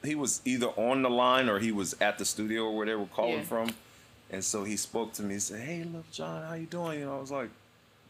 he 0.03 0.15
was 0.15 0.41
either 0.43 0.67
on 0.67 1.01
the 1.01 1.09
line 1.09 1.47
or 1.47 1.59
he 1.59 1.71
was 1.71 1.95
at 2.01 2.17
the 2.17 2.25
studio 2.25 2.63
or 2.65 2.75
where 2.75 2.85
they 2.85 2.95
were 2.95 3.05
calling 3.05 3.37
Yeah. 3.37 3.43
from. 3.43 3.69
And 4.35 4.43
so 4.43 4.65
he 4.65 4.75
spoke 4.75 5.13
to 5.13 5.23
me. 5.23 5.35
He 5.35 5.39
said, 5.39 5.61
"Hey, 5.61 5.85
look, 5.85 6.11
John, 6.11 6.43
how 6.43 6.55
you 6.55 6.65
doing?" 6.65 6.99
You 6.99 7.05
know, 7.05 7.15
I 7.17 7.21
was 7.21 7.31
like, 7.31 7.49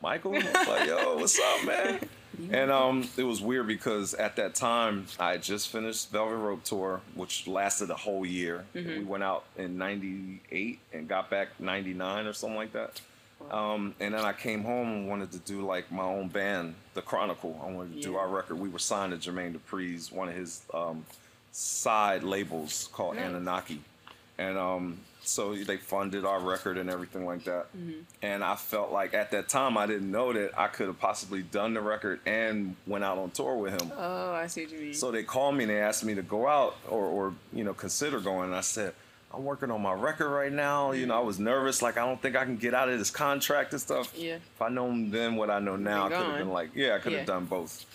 "Michael." 0.02 0.34
I 0.36 0.40
was 0.40 0.68
like, 0.68 0.88
"Yo, 0.88 1.18
what's 1.18 1.40
up, 1.40 1.66
man?" 1.66 2.00
And 2.52 2.70
um, 2.70 3.08
it 3.16 3.24
was 3.24 3.42
weird 3.42 3.66
because 3.68 4.14
at 4.14 4.36
that 4.36 4.56
time 4.56 5.06
I 5.18 5.32
had 5.32 5.42
just 5.44 5.70
finished 5.70 6.12
Velvet 6.12 6.36
Rope 6.36 6.66
tour, 6.66 7.00
which 7.14 7.48
lasted 7.48 7.90
a 7.92 7.96
whole 7.96 8.26
year. 8.26 8.66
We 8.74 9.06
went 9.06 9.24
out 9.24 9.46
in 9.56 9.78
'98 9.78 10.80
and 10.92 11.08
got 11.08 11.30
back 11.30 11.58
'99 11.60 12.26
or 12.26 12.34
something 12.34 12.58
like 12.58 12.74
that. 12.74 13.00
Um, 13.50 13.96
and 14.02 14.14
then 14.14 14.26
I 14.26 14.34
came 14.34 14.64
home 14.66 14.88
and 14.92 15.08
wanted 15.08 15.32
to 15.32 15.38
do 15.40 15.66
like 15.66 15.90
my 15.94 16.04
own 16.04 16.28
band, 16.28 16.76
The 16.94 17.02
Chronicle. 17.02 17.58
I 17.64 17.72
wanted 17.72 17.94
to 17.96 18.02
do 18.02 18.18
our 18.18 18.28
record. 18.28 18.60
We 18.60 18.68
were 18.68 18.80
signed 18.80 19.14
to 19.14 19.32
Jermaine 19.32 19.56
Dupri's 19.58 20.12
one 20.12 20.28
of 20.28 20.36
his 20.36 20.64
um, 20.74 21.06
side 21.54 22.24
labels 22.24 22.90
called 22.92 23.16
Nice. 23.16 23.28
Anunnaki, 23.28 23.80
and 24.38 24.58
um, 24.58 24.98
so 25.28 25.56
they 25.56 25.78
funded 25.78 26.26
our 26.26 26.40
record 26.40 26.78
and 26.78 26.90
everything 26.90 27.26
like 27.26 27.44
that. 27.46 27.68
Mm-hmm. 27.76 28.02
And 28.22 28.44
I 28.44 28.56
felt 28.56 28.92
like 28.92 29.14
at 29.14 29.32
that 29.32 29.50
time 29.50 29.78
I 29.78 29.86
didn't 29.86 30.10
know 30.12 30.34
that 30.34 30.58
I 30.60 30.68
could 30.68 30.88
have 30.88 31.00
possibly 31.00 31.42
done 31.42 31.74
the 31.74 31.82
record 31.82 32.20
and 32.26 32.76
went 32.88 33.04
out 33.04 33.18
on 33.18 33.32
tour 33.32 33.56
with 33.58 33.82
him. 33.82 33.92
Oh, 33.98 34.32
I 34.34 34.48
see 34.48 34.64
what 34.64 34.72
you 34.74 34.80
mean. 34.80 34.94
So 34.94 35.12
they 35.12 35.24
called 35.24 35.56
me 35.56 35.64
and 35.64 35.72
they 35.72 35.80
asked 35.82 36.04
me 36.06 36.16
to 36.16 36.22
go 36.22 36.48
out 36.48 36.76
or, 36.90 37.04
or 37.06 37.34
you 37.54 37.64
know 37.64 37.74
consider 37.74 38.20
going. 38.20 38.46
And 38.50 38.56
I 38.56 38.62
said, 38.62 38.94
I'm 39.34 39.44
working 39.44 39.70
on 39.72 39.82
my 39.82 39.94
record 39.94 40.30
right 40.30 40.52
now. 40.52 40.92
You 40.94 41.08
know, 41.08 41.16
I 41.18 41.22
was 41.22 41.40
nervous, 41.40 41.82
like 41.82 41.98
I 41.98 42.06
don't 42.06 42.22
think 42.22 42.36
I 42.36 42.46
can 42.46 42.58
get 42.58 42.74
out 42.74 42.88
of 42.90 42.98
this 43.00 43.12
contract 43.12 43.72
and 43.74 43.82
stuff. 43.82 44.14
Yeah. 44.16 44.36
If 44.36 44.62
I 44.62 44.70
known 44.70 45.12
then 45.12 45.36
what 45.36 45.50
I 45.50 45.60
know 45.60 45.76
now, 45.76 46.06
I 46.06 46.10
could 46.10 46.18
have 46.26 46.38
been 46.38 46.50
like, 46.52 46.72
yeah, 46.76 46.96
I 46.96 47.00
could 47.00 47.12
have 47.14 47.22
Yeah. 47.22 47.26
done 47.26 47.46
both. 47.46 47.86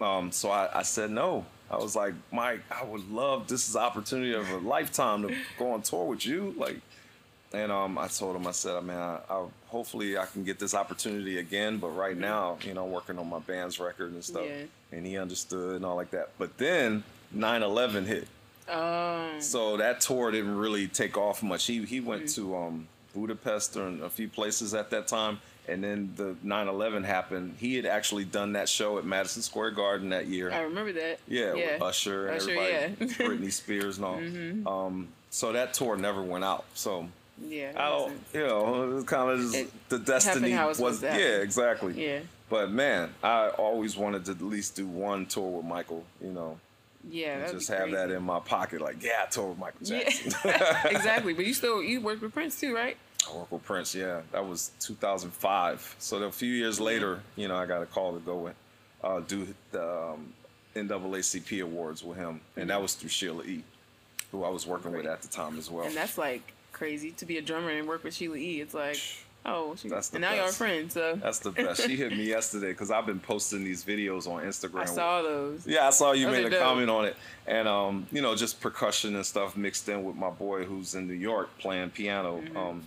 Um, 0.00 0.30
so 0.32 0.50
I, 0.50 0.80
I 0.80 0.82
said 0.82 1.10
no. 1.10 1.46
I 1.70 1.76
was 1.76 1.96
like, 1.96 2.14
Mike, 2.30 2.60
I 2.70 2.84
would 2.84 3.10
love 3.10 3.48
this 3.48 3.68
is 3.68 3.76
opportunity 3.76 4.34
of 4.34 4.48
a 4.50 4.58
lifetime 4.58 5.26
to 5.26 5.34
go 5.58 5.72
on 5.72 5.82
tour 5.82 6.04
with 6.04 6.24
you. 6.26 6.54
Like, 6.56 6.76
and 7.52 7.70
um, 7.72 7.98
I 7.98 8.08
told 8.08 8.36
him, 8.36 8.46
I 8.46 8.50
said, 8.50 8.82
man, 8.84 8.98
I, 8.98 9.20
I, 9.30 9.44
hopefully 9.68 10.18
I 10.18 10.26
can 10.26 10.44
get 10.44 10.58
this 10.58 10.74
opportunity 10.74 11.38
again. 11.38 11.78
But 11.78 11.90
right 11.90 12.16
now, 12.16 12.58
you 12.62 12.74
know, 12.74 12.84
I'm 12.84 12.92
working 12.92 13.18
on 13.18 13.28
my 13.28 13.38
band's 13.38 13.78
record 13.80 14.12
and 14.12 14.22
stuff. 14.24 14.44
Yeah. 14.46 14.64
And 14.92 15.06
he 15.06 15.16
understood 15.18 15.76
and 15.76 15.84
all 15.84 15.96
like 15.96 16.10
that. 16.10 16.30
But 16.38 16.58
then 16.58 17.02
9/11 17.34 18.06
hit, 18.06 18.28
Oh. 18.68 19.28
so 19.40 19.76
that 19.76 20.00
tour 20.00 20.30
didn't 20.30 20.56
really 20.56 20.88
take 20.88 21.16
off 21.16 21.42
much. 21.42 21.66
He 21.66 21.84
he 21.84 22.00
went 22.00 22.28
to 22.30 22.56
um, 22.56 22.88
Budapest 23.14 23.76
and 23.76 24.02
a 24.02 24.10
few 24.10 24.28
places 24.28 24.74
at 24.74 24.90
that 24.90 25.06
time. 25.06 25.40
And 25.68 25.82
then 25.82 26.12
the 26.16 26.36
9/11 26.44 27.04
happened. 27.04 27.56
He 27.58 27.76
had 27.76 27.86
actually 27.86 28.24
done 28.24 28.52
that 28.52 28.68
show 28.68 28.98
at 28.98 29.04
Madison 29.04 29.40
Square 29.42 29.70
Garden 29.72 30.10
that 30.10 30.26
year. 30.26 30.52
I 30.52 30.60
remember 30.62 30.92
that. 30.92 31.20
Yeah, 31.26 31.54
Yeah. 31.54 31.72
with 31.74 31.82
Usher 31.82 32.26
and 32.28 32.36
Usher, 32.36 32.50
everybody, 32.50 32.72
yeah. 32.72 33.06
Britney 33.28 33.52
Spears 33.52 33.98
and 33.98 34.66
all. 34.66 34.86
Um, 34.86 35.08
so 35.30 35.52
that 35.52 35.72
tour 35.74 35.96
never 35.96 36.22
went 36.22 36.44
out. 36.44 36.64
So 36.74 37.08
Yeah. 37.48 37.72
I 37.76 37.88
don't. 37.88 38.12
you 38.34 38.46
know, 38.46 38.82
it 38.84 38.94
was 38.94 39.04
kind 39.04 39.30
of 39.30 39.40
just 39.40 39.54
It 39.54 39.88
the 39.88 39.98
destiny 39.98 40.54
was. 40.54 41.00
to. 41.00 41.06
Yeah, 41.06 41.38
exactly. 41.40 41.94
Yeah. 42.04 42.20
But 42.50 42.70
man, 42.70 43.14
I 43.22 43.48
always 43.48 43.96
wanted 43.96 44.26
to 44.26 44.32
at 44.32 44.42
least 44.42 44.76
do 44.76 44.86
one 44.86 45.24
tour 45.26 45.50
with 45.56 45.64
Michael. 45.66 46.04
You 46.22 46.30
know, 46.30 46.60
Yeah. 47.10 47.50
just 47.50 47.68
have 47.68 47.90
that 47.92 48.10
in 48.10 48.22
my 48.22 48.38
pocket. 48.38 48.82
Like, 48.82 49.02
yeah, 49.02 49.22
I 49.22 49.26
toured 49.30 49.48
with 49.50 49.58
Michael 49.58 49.86
Jackson. 49.86 50.32
Yeah. 50.44 50.88
exactly. 50.96 51.32
But 51.38 51.46
you 51.46 51.54
still 51.54 51.82
you 51.82 52.02
worked 52.02 52.20
with 52.20 52.34
Prince 52.34 52.60
too, 52.60 52.74
right? 52.74 52.96
With 53.50 53.62
Prince. 53.64 53.94
Yeah, 53.94 54.20
that 54.32 54.46
was 54.46 54.72
2005. 54.80 55.96
So 55.98 56.22
a 56.22 56.30
few 56.32 56.52
years 56.52 56.80
later, 56.80 57.20
you 57.36 57.48
know, 57.48 57.56
I 57.56 57.66
got 57.66 57.82
a 57.82 57.86
call 57.86 58.12
to 58.14 58.20
go 58.20 58.46
and 58.46 58.54
uh, 59.02 59.20
do 59.20 59.46
the 59.72 59.82
um, 60.12 60.32
NAACP 60.74 61.62
awards 61.62 62.02
with 62.02 62.18
him, 62.18 62.40
and 62.56 62.70
that 62.70 62.80
was 62.80 62.94
through 62.94 63.10
Sheila 63.10 63.44
E., 63.44 63.62
who 64.32 64.44
I 64.44 64.48
was 64.48 64.66
working 64.66 64.92
with 64.92 65.06
at 65.06 65.22
the 65.22 65.28
time 65.28 65.58
as 65.58 65.70
well. 65.70 65.86
And 65.86 65.94
that's 65.94 66.18
like 66.18 66.52
crazy 66.72 67.12
to 67.12 67.24
be 67.26 67.38
a 67.38 67.42
drummer 67.42 67.70
and 67.70 67.86
work 67.86 68.02
with 68.04 68.14
Sheila 68.14 68.36
E. 68.36 68.60
It's 68.60 68.74
like, 68.74 68.98
oh, 69.46 69.76
she, 69.76 69.88
That's 69.88 70.08
the 70.08 70.16
and 70.16 70.22
now 70.22 70.32
y'all 70.34 70.46
best. 70.46 70.58
friends. 70.58 70.94
So 70.94 71.16
That's 71.22 71.38
the 71.38 71.50
best. 71.52 71.82
She 71.82 71.94
hit 71.96 72.10
me 72.12 72.24
yesterday 72.24 72.68
because 72.72 72.90
I've 72.90 73.06
been 73.06 73.20
posting 73.20 73.62
these 73.62 73.84
videos 73.84 74.26
on 74.26 74.42
Instagram. 74.42 74.80
I 74.80 74.84
saw 74.86 75.22
those. 75.22 75.66
Yeah, 75.66 75.86
I 75.86 75.90
saw 75.90 76.12
you 76.12 76.26
Those 76.26 76.36
made 76.36 76.46
a 76.46 76.50
dope. 76.50 76.62
comment 76.62 76.90
on 76.90 77.04
it, 77.04 77.16
and 77.46 77.68
um, 77.68 78.06
you 78.10 78.22
know, 78.22 78.34
just 78.34 78.60
percussion 78.60 79.14
and 79.14 79.24
stuff 79.24 79.56
mixed 79.56 79.88
in 79.88 80.02
with 80.02 80.16
my 80.16 80.30
boy 80.30 80.64
who's 80.64 80.94
in 80.94 81.06
New 81.06 81.14
York 81.14 81.56
playing 81.58 81.90
piano, 81.90 82.42
um, 82.56 82.82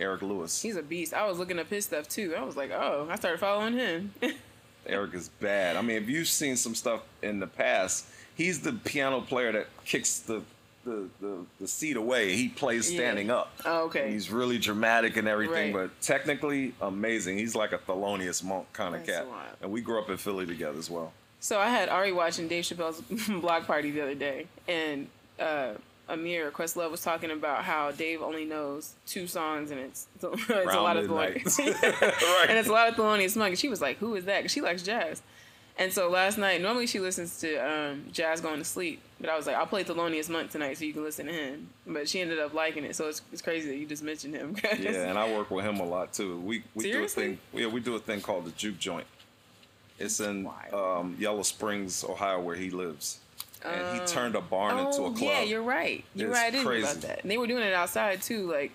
Eric 0.00 0.22
Lewis. 0.22 0.60
He's 0.62 0.76
a 0.76 0.82
beast. 0.82 1.14
I 1.14 1.26
was 1.28 1.38
looking 1.38 1.58
up 1.58 1.68
his 1.68 1.84
stuff 1.84 2.08
too. 2.08 2.34
I 2.36 2.42
was 2.42 2.56
like, 2.56 2.70
oh, 2.72 3.06
I 3.10 3.16
started 3.16 3.38
following 3.38 3.74
him. 3.74 4.12
Eric 4.86 5.14
is 5.14 5.28
bad. 5.28 5.76
I 5.76 5.82
mean, 5.82 5.96
if 6.02 6.08
you've 6.08 6.26
seen 6.28 6.56
some 6.56 6.74
stuff 6.74 7.02
in 7.22 7.38
the 7.38 7.46
past, 7.46 8.06
he's 8.34 8.60
the 8.60 8.72
piano 8.72 9.20
player 9.20 9.52
that 9.52 9.66
kicks 9.84 10.18
the 10.20 10.42
the, 10.82 11.08
the, 11.20 11.44
the 11.60 11.68
seat 11.68 11.98
away. 11.98 12.34
He 12.34 12.48
plays 12.48 12.90
Yeah. 12.90 13.00
standing 13.00 13.30
up. 13.30 13.52
Oh, 13.66 13.82
okay. 13.84 14.10
He's 14.10 14.30
really 14.30 14.56
dramatic 14.58 15.18
and 15.18 15.28
everything, 15.28 15.74
Right. 15.74 15.88
but 15.90 16.00
technically 16.00 16.72
amazing. 16.80 17.36
He's 17.36 17.54
like 17.54 17.72
a 17.72 17.78
Thelonious 17.78 18.42
Monk 18.42 18.72
kind 18.72 18.94
of 18.94 19.04
cat. 19.04 19.26
wild. 19.28 19.56
And 19.60 19.70
we 19.70 19.82
grew 19.82 19.98
up 20.00 20.08
in 20.08 20.16
Philly 20.16 20.46
together 20.46 20.78
as 20.78 20.88
well. 20.88 21.12
So 21.38 21.58
I 21.60 21.68
had 21.68 21.90
Ari 21.90 22.12
watching 22.12 22.48
Dave 22.48 22.64
Chappelle's 22.64 23.02
block 23.42 23.66
party 23.66 23.90
the 23.90 24.00
other 24.00 24.14
day, 24.14 24.46
and 24.66 25.06
uh, 25.38 25.72
Ahmir 26.10 26.50
Questlove 26.50 26.90
was 26.90 27.02
talking 27.02 27.30
about 27.30 27.64
how 27.64 27.90
Dave 27.90 28.20
only 28.22 28.44
knows 28.44 28.94
two 29.06 29.26
songs, 29.26 29.70
and 29.70 29.80
it's 29.80 30.06
it's 30.14 30.24
a 30.50 30.80
lot 30.80 30.96
of. 30.96 31.06
Thelonious, 31.06 31.58
Right. 32.02 32.46
and 32.48 32.58
it's 32.58 32.68
a 32.68 32.72
lot 32.72 32.88
of 32.88 32.94
Thelonious 32.94 33.36
Monk. 33.36 33.50
And 33.50 33.58
she 33.58 33.68
was 33.68 33.80
like, 33.80 33.98
"Who 33.98 34.14
is 34.16 34.24
that?" 34.26 34.38
Because 34.38 34.52
she 34.52 34.60
likes 34.60 34.82
jazz. 34.82 35.22
And 35.78 35.90
so 35.90 36.10
last 36.10 36.36
night, 36.36 36.60
normally 36.60 36.86
she 36.86 37.00
listens 37.00 37.40
to 37.40 37.56
um, 37.56 38.04
jazz 38.12 38.42
going 38.42 38.58
to 38.58 38.64
sleep, 38.66 39.00
but 39.18 39.30
I 39.30 39.36
was 39.36 39.46
like, 39.46 39.56
I'll 39.56 39.66
play 39.66 39.82
Thelonious 39.82 40.28
Monk 40.28 40.50
tonight 40.50 40.76
so 40.76 40.84
you 40.84 40.92
can 40.92 41.02
listen 41.02 41.24
to 41.24 41.32
him. 41.32 41.70
But 41.86 42.06
she 42.06 42.20
ended 42.20 42.38
up 42.38 42.52
liking 42.52 42.84
it, 42.84 42.94
so 42.94 43.08
it's, 43.08 43.22
it's 43.32 43.40
crazy 43.40 43.68
that 43.70 43.76
you 43.76 43.86
just 43.86 44.02
mentioned 44.02 44.34
him. 44.34 44.56
Yeah, 44.78 45.08
and 45.08 45.18
I 45.18 45.32
work 45.34 45.50
with 45.50 45.64
him 45.64 45.80
a 45.80 45.84
lot 45.84 46.12
too. 46.12 46.38
We 46.40 46.64
we 46.74 46.84
Seriously? 46.84 47.22
do 47.24 47.32
a 47.32 47.36
thing. 47.36 47.38
Yeah, 47.62 47.66
we 47.68 47.80
do 47.80 47.94
a 47.94 47.98
thing 47.98 48.20
called 48.20 48.44
the 48.44 48.50
Juke 48.50 48.78
Joint. 48.78 49.06
It's 49.98 50.20
in 50.20 50.48
um, 50.72 51.16
Yellow 51.18 51.42
Springs, 51.42 52.04
Ohio, 52.04 52.40
where 52.40 52.56
he 52.56 52.68
lives, 52.70 53.20
and 53.64 53.94
he 53.96 54.00
Oh. 54.02 54.06
turned 54.06 54.34
a 54.34 54.40
barn 54.40 54.78
into 54.78 55.02
a 55.02 55.06
Oh 55.06 55.10
club. 55.12 55.20
yeah, 55.20 55.42
you're 55.42 55.62
right. 55.62 56.04
You're 56.14 56.28
It's 56.30 56.36
right. 56.38 56.46
I 56.46 56.50
didn't 56.50 56.64
know 56.64 56.70
about 56.72 56.82
crazy. 56.92 57.06
that. 57.06 57.22
And 57.22 57.30
they 57.30 57.38
were 57.38 57.46
doing 57.46 57.62
it 57.62 57.72
outside 57.74 58.22
too. 58.22 58.50
Like 58.50 58.72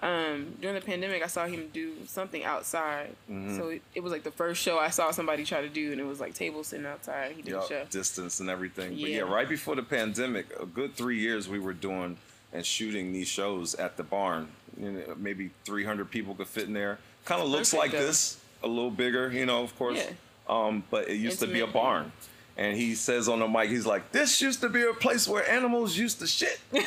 um, 0.00 0.54
during 0.60 0.76
the 0.76 0.80
pandemic, 0.80 1.24
I 1.24 1.26
saw 1.26 1.46
him 1.46 1.70
do 1.72 1.92
something 2.06 2.44
outside. 2.44 3.16
Mm-hmm. 3.28 3.56
So 3.56 3.68
it, 3.70 3.82
it 3.96 4.00
was 4.02 4.12
like 4.12 4.22
the 4.22 4.30
first 4.30 4.62
show 4.62 4.78
I 4.78 4.90
saw 4.90 5.10
somebody 5.10 5.44
try 5.44 5.60
to 5.60 5.68
do, 5.68 5.90
and 5.90 6.00
it 6.00 6.04
was 6.04 6.20
like 6.20 6.34
tables 6.34 6.68
sitting 6.68 6.86
outside. 6.86 7.32
He 7.32 7.42
did 7.42 7.54
a 7.54 7.66
show. 7.66 7.84
Distance 7.90 8.38
and 8.38 8.48
everything. 8.48 8.90
But 8.90 8.98
Yeah. 8.98 9.08
yeah, 9.08 9.20
right 9.22 9.48
before 9.48 9.74
the 9.74 9.82
pandemic, 9.82 10.46
a 10.60 10.66
good 10.66 10.94
three 10.94 11.18
years 11.18 11.48
we 11.48 11.58
were 11.58 11.72
doing 11.72 12.16
and 12.52 12.64
shooting 12.64 13.12
these 13.12 13.26
shows 13.28 13.74
at 13.74 13.96
the 13.96 14.04
barn. 14.04 14.48
You 14.80 14.92
know, 14.92 15.14
maybe 15.16 15.50
300 15.64 16.08
people 16.10 16.34
could 16.36 16.46
fit 16.46 16.64
in 16.68 16.74
there. 16.74 16.98
Kind 17.24 17.42
of 17.42 17.48
looks 17.48 17.74
like 17.74 17.90
though. 17.90 17.98
this, 18.06 18.38
a 18.62 18.68
little 18.68 18.92
bigger, 18.92 19.32
you 19.32 19.46
know, 19.46 19.64
of 19.64 19.76
course. 19.76 19.98
Yeah. 19.98 20.10
Um, 20.48 20.84
but 20.90 21.08
it 21.08 21.16
used 21.16 21.40
to 21.40 21.46
be 21.48 21.54
a 21.54 21.64
Intimate. 21.64 21.72
barn. 21.74 22.12
And 22.58 22.76
he 22.76 22.96
says 22.96 23.28
on 23.28 23.38
the 23.38 23.46
mic, 23.46 23.70
he's 23.70 23.86
like, 23.86 24.10
"This 24.10 24.42
used 24.42 24.60
to 24.62 24.68
be 24.68 24.82
a 24.82 24.92
place 24.92 25.28
where 25.28 25.48
animals 25.48 25.96
used 25.96 26.18
to 26.18 26.26
shit." 26.26 26.58
it 26.72 26.84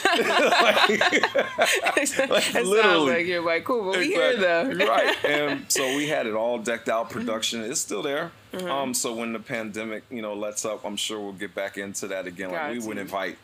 sounds 2.10 2.68
literally. 2.68 3.14
like 3.14 3.26
you're 3.26 3.42
like 3.42 3.64
cool, 3.64 3.90
but 3.90 4.00
we 4.00 4.08
here 4.08 4.32
Exactly. 4.34 4.76
though. 4.76 4.86
right. 4.86 5.16
And 5.26 5.72
so 5.72 5.96
we 5.96 6.08
had 6.08 6.28
it 6.28 6.34
all 6.34 6.60
decked 6.60 6.90
out. 6.90 7.10
Production 7.10 7.62
it's 7.62 7.80
still 7.80 8.02
there. 8.02 8.34
Mm-hmm. 8.52 8.70
Um, 8.70 8.94
so 8.94 9.16
when 9.16 9.32
the 9.32 9.40
pandemic, 9.40 10.04
you 10.12 10.22
know, 10.22 10.34
lets 10.34 10.66
up, 10.66 10.84
I'm 10.84 10.98
sure 10.98 11.22
we'll 11.22 11.32
get 11.32 11.56
back 11.56 11.78
into 11.78 12.08
that 12.08 12.28
again. 12.28 12.52
Like 12.52 12.60
Got 12.60 12.72
we 12.74 12.80
would 12.80 12.98
invite 12.98 13.38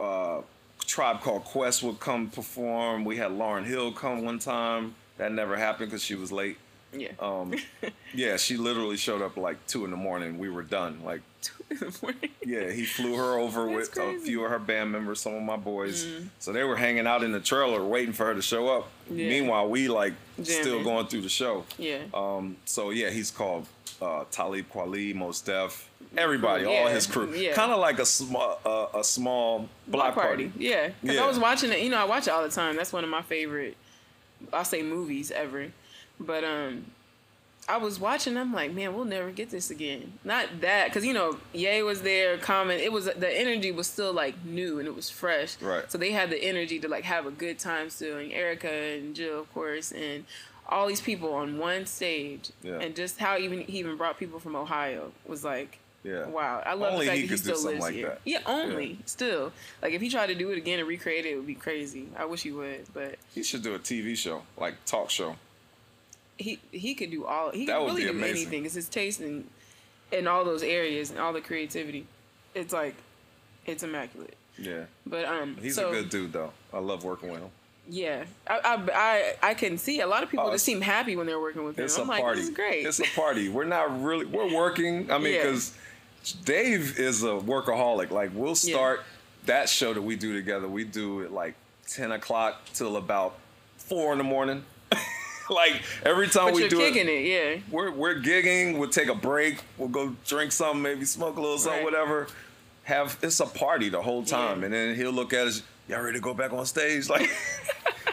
uh, 0.00 0.40
Tribe 0.86 1.20
Called 1.20 1.44
Quest 1.44 1.82
would 1.82 2.00
come 2.00 2.30
perform. 2.30 3.04
We 3.04 3.18
had 3.18 3.32
Lauryn 3.32 3.66
Hill 3.66 3.92
come 3.92 4.24
one 4.24 4.38
time. 4.38 4.94
That 5.18 5.32
never 5.32 5.56
happened 5.56 5.90
because 5.90 6.02
she 6.02 6.14
was 6.14 6.32
late. 6.32 6.56
Yeah. 6.92 7.08
Um, 7.20 7.54
yeah, 8.14 8.36
she 8.36 8.56
literally 8.56 8.96
showed 8.96 9.22
up 9.22 9.36
like 9.36 9.64
two 9.66 9.84
in 9.84 9.90
the 9.90 9.96
morning. 9.96 10.38
We 10.38 10.48
were 10.48 10.62
done. 10.62 11.00
Like, 11.04 11.20
two 11.42 11.64
in 11.70 11.76
the 11.78 11.98
morning. 12.02 12.30
yeah, 12.44 12.70
he 12.70 12.84
flew 12.84 13.16
her 13.16 13.38
over 13.38 13.66
with 13.68 13.88
a 13.88 13.92
crazy. 13.92 14.18
Mm. 14.18 14.22
few 14.22 14.44
of 14.44 14.50
her 14.50 14.58
band 14.58 14.90
members, 14.92 15.20
some 15.20 15.34
of 15.34 15.42
my 15.42 15.56
boys. 15.56 16.06
So 16.38 16.52
they 16.52 16.64
were 16.64 16.76
hanging 16.76 17.06
out 17.06 17.22
in 17.22 17.32
the 17.32 17.40
trailer 17.40 17.84
waiting 17.84 18.12
for 18.12 18.26
her 18.26 18.34
to 18.34 18.42
show 18.42 18.68
up. 18.68 18.88
Yeah. 19.10 19.28
Meanwhile, 19.28 19.68
we 19.68 19.88
like 19.88 20.14
still 20.42 20.82
going 20.82 21.06
through 21.06 21.22
the 21.22 21.28
show. 21.28 21.64
yeah. 21.78 21.98
Um, 22.14 22.56
so 22.64 22.90
yeah, 22.90 23.10
he's 23.10 23.30
called 23.30 23.66
uh, 24.00 24.24
Talib 24.30 24.66
Kweli, 24.72 25.14
Mos 25.14 25.40
Def, 25.40 25.88
everybody, 26.16 26.64
all 26.64 26.86
his 26.88 27.06
crew. 27.06 27.32
yeah. 27.34 27.52
Kind 27.54 27.72
of 27.72 27.78
like 27.80 27.98
a 27.98 28.06
small, 28.06 28.58
uh, 28.64 28.86
a 28.98 29.04
small 29.04 29.68
block, 29.86 30.14
party. 30.14 30.52
Yeah, 30.56 30.90
because 31.02 31.16
Yeah. 31.16 31.24
I 31.24 31.26
was 31.28 31.38
watching 31.38 31.70
it. 31.72 31.80
You 31.80 31.90
know, 31.90 31.98
I 31.98 32.04
watch 32.04 32.26
it 32.26 32.30
all 32.30 32.42
the 32.42 32.48
time. 32.50 32.76
That's 32.76 32.92
one 32.92 33.04
of 33.04 33.10
my 33.10 33.22
favorite. 33.22 33.76
I'll 34.52 34.64
say 34.64 34.82
movies 34.82 35.30
ever, 35.32 35.72
but 36.20 36.44
um, 36.44 36.86
I 37.68 37.76
was 37.76 38.00
watching. 38.00 38.36
I'm 38.36 38.52
like, 38.52 38.72
man, 38.72 38.94
we'll 38.94 39.04
never 39.04 39.30
get 39.30 39.50
this 39.50 39.70
again. 39.70 40.14
Not 40.24 40.60
that, 40.62 40.86
because 40.86 41.04
you 41.04 41.12
know, 41.12 41.36
Ye 41.52 41.82
was 41.82 42.02
there. 42.02 42.38
Comment. 42.38 42.80
It 42.80 42.92
was 42.92 43.04
the 43.04 43.30
energy 43.30 43.70
was 43.72 43.86
still 43.86 44.12
like 44.12 44.42
new 44.44 44.78
and 44.78 44.88
it 44.88 44.94
was 44.96 45.10
fresh. 45.10 45.60
Right. 45.60 45.90
So 45.90 45.98
they 45.98 46.12
had 46.12 46.30
the 46.30 46.42
energy 46.42 46.78
to 46.80 46.88
like 46.88 47.04
have 47.04 47.26
a 47.26 47.30
good 47.30 47.58
time 47.58 47.90
still. 47.90 48.16
And 48.16 48.30
Erykah 48.32 48.98
and 48.98 49.14
Jill, 49.14 49.40
of 49.40 49.52
course, 49.52 49.92
and 49.92 50.24
all 50.66 50.86
these 50.86 51.00
people 51.00 51.34
on 51.34 51.58
one 51.58 51.84
stage. 51.84 52.50
Yeah. 52.62 52.78
And 52.80 52.96
just 52.96 53.18
how 53.18 53.36
even 53.36 53.60
he 53.60 53.78
even 53.80 53.96
brought 53.96 54.18
people 54.18 54.40
from 54.40 54.56
Ohio 54.56 55.12
was 55.26 55.44
like. 55.44 55.78
Yeah. 56.04 56.26
Wow, 56.26 56.62
I 56.64 56.74
love 56.74 56.94
Only 56.94 57.06
the 57.06 57.10
fact 57.10 57.16
he 57.16 57.26
that 57.26 57.34
he 57.34 57.44
could 57.44 57.56
still 57.58 57.70
lives 57.72 57.80
like 57.82 57.94
here. 57.94 58.08
that. 58.10 58.20
Yeah, 58.24 58.38
only 58.46 58.98
still. 59.04 59.52
Like 59.82 59.92
if 59.92 60.00
he 60.00 60.08
tried 60.08 60.28
to 60.28 60.34
do 60.36 60.50
it 60.52 60.56
again 60.56 60.78
and 60.78 60.88
recreate 60.88 61.26
it, 61.26 61.32
it 61.32 61.36
would 61.36 61.46
be 61.46 61.56
crazy. 61.56 62.06
I 62.16 62.24
wish 62.24 62.42
he 62.44 62.52
would, 62.52 62.86
but 62.94 63.16
He 63.34 63.42
should 63.42 63.62
do 63.62 63.74
a 63.74 63.80
TV 63.80 64.16
show, 64.16 64.44
like 64.56 64.82
talk 64.86 65.10
show. 65.10 65.36
He 66.38 66.58
he 66.72 66.94
could 66.94 67.10
do 67.10 67.24
all. 67.26 67.50
He 67.50 67.66
That 67.66 67.78
could 67.78 67.84
would 67.84 67.88
really 67.96 68.02
be 68.04 68.12
do 68.12 68.18
amazing. 68.18 68.36
anything. 68.42 68.64
It's 68.64 68.74
his 68.74 68.88
taste 68.88 69.20
in 69.20 69.44
in 70.12 70.26
all 70.26 70.44
those 70.44 70.62
areas 70.62 71.10
and 71.10 71.18
all 71.18 71.32
the 71.32 71.40
creativity. 71.40 72.06
It's 72.54 72.72
like 72.72 72.94
it's 73.66 73.82
immaculate. 73.82 74.34
Yeah. 74.56 74.84
But 75.06 75.24
um, 75.26 75.56
He's 75.60 75.74
so, 75.76 75.88
a 75.90 75.92
good 75.92 76.10
dude, 76.10 76.32
though. 76.32 76.52
I 76.72 76.78
love 76.78 77.04
working 77.04 77.30
with 77.30 77.40
him. 77.40 77.50
Yeah, 77.90 78.24
I, 78.46 78.58
I 78.64 78.88
I 78.94 79.34
I 79.50 79.54
can 79.54 79.78
see 79.78 80.00
a 80.00 80.06
lot 80.06 80.22
of 80.22 80.28
people 80.30 80.46
Oh, 80.46 80.52
just 80.52 80.64
seem 80.64 80.80
happy 80.80 81.16
when 81.16 81.26
they're 81.26 81.40
working 81.40 81.64
with 81.64 81.78
him. 81.78 81.84
It's 81.86 81.96
I'm 81.98 82.06
a 82.06 82.10
like, 82.12 82.22
party. 82.22 82.40
this 82.40 82.48
is 82.50 82.54
great. 82.54 82.84
It's 82.86 83.00
a 83.00 83.04
party. 83.14 83.48
We're 83.48 83.64
not 83.64 84.02
really. 84.02 84.26
We're 84.26 84.52
working. 84.54 85.10
I 85.10 85.18
mean, 85.18 85.34
Yeah. 85.34 85.42
because 85.44 85.74
Dave 86.44 86.98
is 86.98 87.22
a 87.22 87.28
workaholic. 87.38 88.10
Like 88.10 88.30
we'll 88.34 88.48
Yeah. 88.62 88.74
start 88.74 89.04
that 89.46 89.68
show 89.68 89.94
that 89.94 90.02
we 90.02 90.16
do 90.16 90.34
together. 90.34 90.68
We 90.68 90.84
do 90.84 91.20
it 91.20 91.32
like 91.32 91.54
ten 91.86 92.12
o'clock 92.12 92.60
till 92.74 92.96
about 92.96 93.38
four 93.78 94.12
in 94.12 94.18
the 94.18 94.24
morning. 94.24 94.64
like 95.54 95.82
every 96.04 96.28
time 96.28 96.46
but 96.46 96.54
we 96.54 96.68
do 96.68 96.80
it, 96.80 96.96
it, 96.96 97.26
yeah. 97.26 97.60
we're 97.70 97.90
we're 97.90 98.16
gigging. 98.16 98.78
We'll 98.78 98.90
take 98.90 99.08
a 99.08 99.14
break. 99.14 99.58
We'll 99.76 99.88
go 99.88 100.14
drink 100.26 100.52
something, 100.52 100.82
maybe 100.82 101.04
smoke 101.04 101.36
a 101.36 101.40
little 101.40 101.58
something, 101.58 101.84
Right. 101.84 101.92
whatever. 101.92 102.28
Have 102.84 103.18
it's 103.22 103.40
a 103.40 103.46
party 103.46 103.88
the 103.90 104.00
whole 104.02 104.22
time, 104.24 104.60
Yeah. 104.60 104.64
and 104.66 104.74
then 104.74 104.94
he'll 104.94 105.12
look 105.12 105.32
at 105.32 105.46
us. 105.46 105.62
Y'all 105.88 106.00
ready 106.02 106.18
to 106.18 106.22
go 106.22 106.34
back 106.34 106.52
on 106.52 106.64
stage? 106.66 107.08
Like 107.10 107.28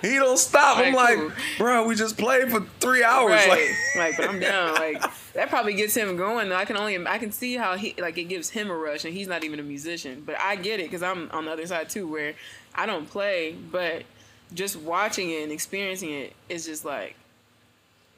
he 0.02 0.16
don't 0.16 0.38
stop. 0.38 0.78
I'm 0.78 0.94
Right, 0.94 1.18
like, 1.18 1.18
cool. 1.18 1.32
bro, 1.58 1.88
we 1.88 1.96
just 1.96 2.18
played 2.18 2.52
for 2.52 2.60
three 2.82 3.02
hours. 3.04 3.32
Right. 3.32 3.48
Like, 3.50 3.70
Like, 3.96 4.18
but 4.18 4.30
I'm 4.30 4.40
down. 4.40 4.74
Like 4.76 5.02
that 5.34 5.50
probably 5.50 5.74
gets 5.74 5.96
him 5.96 6.16
going. 6.18 6.52
I 6.52 6.66
can 6.66 6.78
only 6.78 7.08
I 7.08 7.18
can 7.18 7.32
see 7.32 7.56
how 7.56 7.76
he 7.78 7.96
like 7.98 8.18
it 8.18 8.26
gives 8.26 8.50
him 8.50 8.70
a 8.70 8.76
rush, 8.76 9.06
and 9.06 9.14
he's 9.14 9.28
not 9.28 9.44
even 9.44 9.60
a 9.60 9.64
musician. 9.64 10.24
But 10.26 10.38
I 10.40 10.58
get 10.58 10.80
it 10.80 10.84
because 10.84 11.02
I'm 11.04 11.30
on 11.32 11.46
the 11.46 11.52
other 11.52 11.66
side 11.66 11.90
too, 11.90 12.08
where 12.08 12.34
I 12.76 12.86
don't 12.86 13.10
play, 13.10 13.54
but 13.72 14.04
just 14.54 14.76
watching 14.76 15.32
it 15.32 15.44
and 15.44 15.52
experiencing 15.52 16.12
it 16.12 16.34
is 16.50 16.66
just 16.66 16.84
like, 16.86 17.16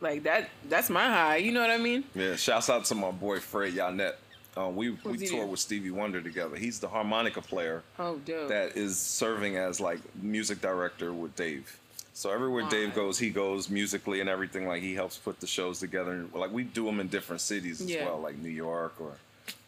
like 0.02 0.24
that. 0.24 0.50
That's 0.70 0.90
my 0.90 1.06
high. 1.08 1.38
You 1.38 1.52
know 1.52 1.62
what 1.62 1.70
I 1.72 1.78
mean? 1.78 2.04
Yeah, 2.16 2.36
shouts 2.36 2.70
out 2.70 2.86
to 2.86 2.96
my 2.96 3.12
boy 3.12 3.40
Fred 3.40 3.74
Yonnet. 3.74 4.14
Um, 4.56 4.76
we 4.76 4.90
we 4.90 4.98
What's 5.04 5.30
toured 5.30 5.50
with 5.50 5.60
Stevie 5.60 5.92
Wonder 5.92 6.20
together. 6.22 6.56
He's 6.56 6.80
the 6.80 6.88
harmonica 6.88 7.42
player 7.42 7.84
Oh, 8.00 8.20
that 8.26 8.76
is 8.76 8.98
serving 8.98 9.56
as 9.58 9.80
like 9.80 10.00
music 10.22 10.62
director 10.62 11.14
with 11.14 11.36
Dave. 11.36 11.80
So 12.14 12.32
everywhere 12.32 12.68
Dave 12.68 12.96
goes, 12.96 13.20
he 13.20 13.30
goes 13.30 13.70
musically 13.70 14.20
and 14.20 14.28
everything. 14.28 14.68
Like 14.68 14.82
he 14.82 14.96
helps 14.96 15.16
put 15.18 15.40
the 15.40 15.46
shows 15.46 15.80
together. 15.80 16.26
Like 16.34 16.52
we 16.52 16.64
do 16.64 16.86
them 16.86 17.00
in 17.00 17.08
different 17.08 17.42
cities 17.42 17.82
as 17.82 17.92
Yeah. 17.92 18.06
well, 18.06 18.20
like 18.20 18.40
New 18.40 18.50
York 18.50 18.96
or 19.00 19.12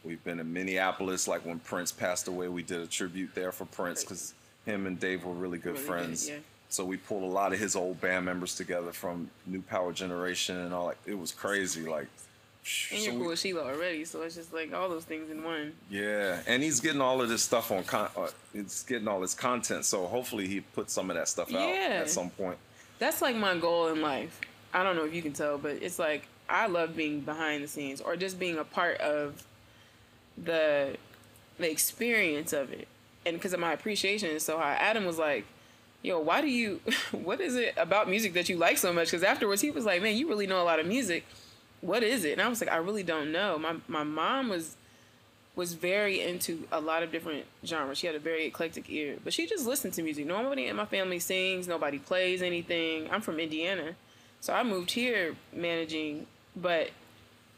we've 0.03 0.24
been 0.24 0.39
in 0.39 0.51
Minneapolis. 0.51 1.27
Like 1.27 1.45
when 1.45 1.59
Prince 1.59 1.91
passed 1.91 2.27
away, 2.27 2.48
we 2.48 2.63
did 2.63 2.79
a 2.81 2.88
tribute 2.88 3.36
there 3.36 3.51
for 3.51 3.65
Prince 3.65 4.03
because 4.03 4.33
him 4.65 4.88
and 4.88 5.00
Dave 5.00 5.24
were 5.24 5.33
really 5.33 5.59
good 5.59 5.74
Really 5.74 5.79
good, 5.81 5.88
friends. 5.88 6.27
yeah. 6.29 6.38
So 6.72 6.86
we 6.86 6.98
pulled 6.98 7.24
a 7.24 7.28
lot 7.34 7.52
of 7.52 7.60
his 7.60 7.76
old 7.76 8.00
band 8.00 8.26
members 8.26 8.56
together 8.56 8.92
from 8.92 9.30
New 9.48 9.62
Power 9.62 9.92
Generation 9.92 10.58
and 10.58 10.74
all. 10.74 10.86
Like 10.86 10.98
it 11.06 11.18
was 11.18 11.32
crazy. 11.32 11.82
Like. 11.88 12.08
and 12.92 13.02
you're 13.02 13.14
we- 13.14 13.20
cool 13.20 13.28
with 13.30 13.40
Sheila 13.40 13.64
already, 13.64 14.06
so 14.06 14.22
it's 14.22 14.36
just 14.36 14.54
like 14.54 14.72
all 14.74 14.88
those 14.88 15.04
things 15.06 15.32
in 15.32 15.44
one. 15.44 15.74
yeah, 15.90 16.42
and 16.46 16.62
he's 16.62 16.80
getting 16.80 17.02
all 17.02 17.22
of 17.22 17.30
this 17.30 17.42
stuff 17.42 17.72
on. 17.72 17.84
Con- 17.86 18.10
uh, 18.16 18.28
it's 18.54 18.84
getting 18.84 19.08
all 19.08 19.22
his 19.22 19.34
content, 19.34 19.86
so 19.86 20.06
hopefully 20.06 20.48
he 20.48 20.62
puts 20.62 20.94
some 20.94 21.10
of 21.10 21.16
that 21.16 21.28
stuff 21.28 21.50
out 21.54 21.68
Yeah. 21.70 22.00
at 22.02 22.10
some 22.10 22.30
point. 22.30 22.58
That's 23.00 23.22
like 23.22 23.36
my 23.36 23.58
goal 23.58 23.88
in 23.88 24.02
life. 24.02 24.40
I 24.74 24.84
don't 24.84 24.96
know 24.96 25.06
if 25.06 25.14
you 25.16 25.24
can 25.24 25.34
tell, 25.34 25.58
but 25.58 25.78
it's 25.82 25.98
like 25.98 26.28
I 26.48 26.68
love 26.68 26.96
being 26.96 27.22
behind 27.22 27.64
the 27.64 27.68
scenes 27.68 28.00
or 28.02 28.16
just 28.16 28.38
being 28.38 28.60
a 28.60 28.64
part 28.64 28.98
of 29.00 29.44
the 30.38 30.96
the 31.58 31.72
experience 31.72 32.54
of 32.54 32.72
it. 32.72 32.88
And 33.26 33.36
because 33.38 33.54
of 33.54 33.60
my 33.60 33.74
appreciation 33.74 34.30
is 34.30 34.44
so 34.44 34.58
high, 34.60 34.76
Adam 34.76 35.06
was 35.06 35.18
like, 35.18 35.46
"Yo, 36.01 36.20
why 36.20 36.41
do 36.41 36.48
you? 36.48 36.82
What 37.12 37.41
is 37.41 37.56
it 37.56 37.74
about 37.77 38.10
music 38.10 38.34
that 38.34 38.50
you 38.50 38.58
like 38.58 38.77
so 38.77 38.94
much?" 38.94 39.08
Because 39.08 39.24
afterwards, 39.24 39.62
he 39.62 39.72
was 39.72 39.86
like, 39.86 40.01
"Man, 40.01 40.15
you 40.15 40.27
really 40.27 40.48
know 40.48 40.62
a 40.62 40.63
lot 40.63 40.79
of 40.79 40.86
music. 40.86 41.25
What 41.82 42.03
is 42.03 42.24
it?" 42.25 42.34
And 42.34 42.41
I 42.41 42.48
was 42.48 42.62
like, 42.62 42.72
"I 42.72 42.77
really 42.77 43.03
don't 43.03 43.32
know." 43.32 43.58
My 43.58 43.75
my 43.88 44.03
mom 44.03 44.50
was 44.50 44.75
was 45.56 45.74
very 45.74 46.22
into 46.22 46.65
a 46.72 46.79
lot 46.79 47.03
of 47.03 47.12
different 47.12 47.46
genres. 47.65 47.98
She 47.98 48.08
had 48.08 48.15
a 48.15 48.20
very 48.20 48.46
eclectic 48.46 48.89
ear, 48.89 49.18
but 49.24 49.34
she 49.34 49.46
just 49.46 49.65
listened 49.68 49.94
to 49.96 50.01
music. 50.01 50.25
Nobody 50.25 50.68
in 50.68 50.75
my 50.75 50.86
family 50.86 51.20
sings. 51.20 51.68
Nobody 51.68 52.00
plays 52.00 52.41
anything. 52.41 53.10
I'm 53.12 53.22
from 53.22 53.39
Indiana, 53.39 53.96
so 54.39 54.53
I 54.53 54.63
moved 54.63 54.91
here 54.91 55.36
managing. 55.53 56.27
But 56.56 56.91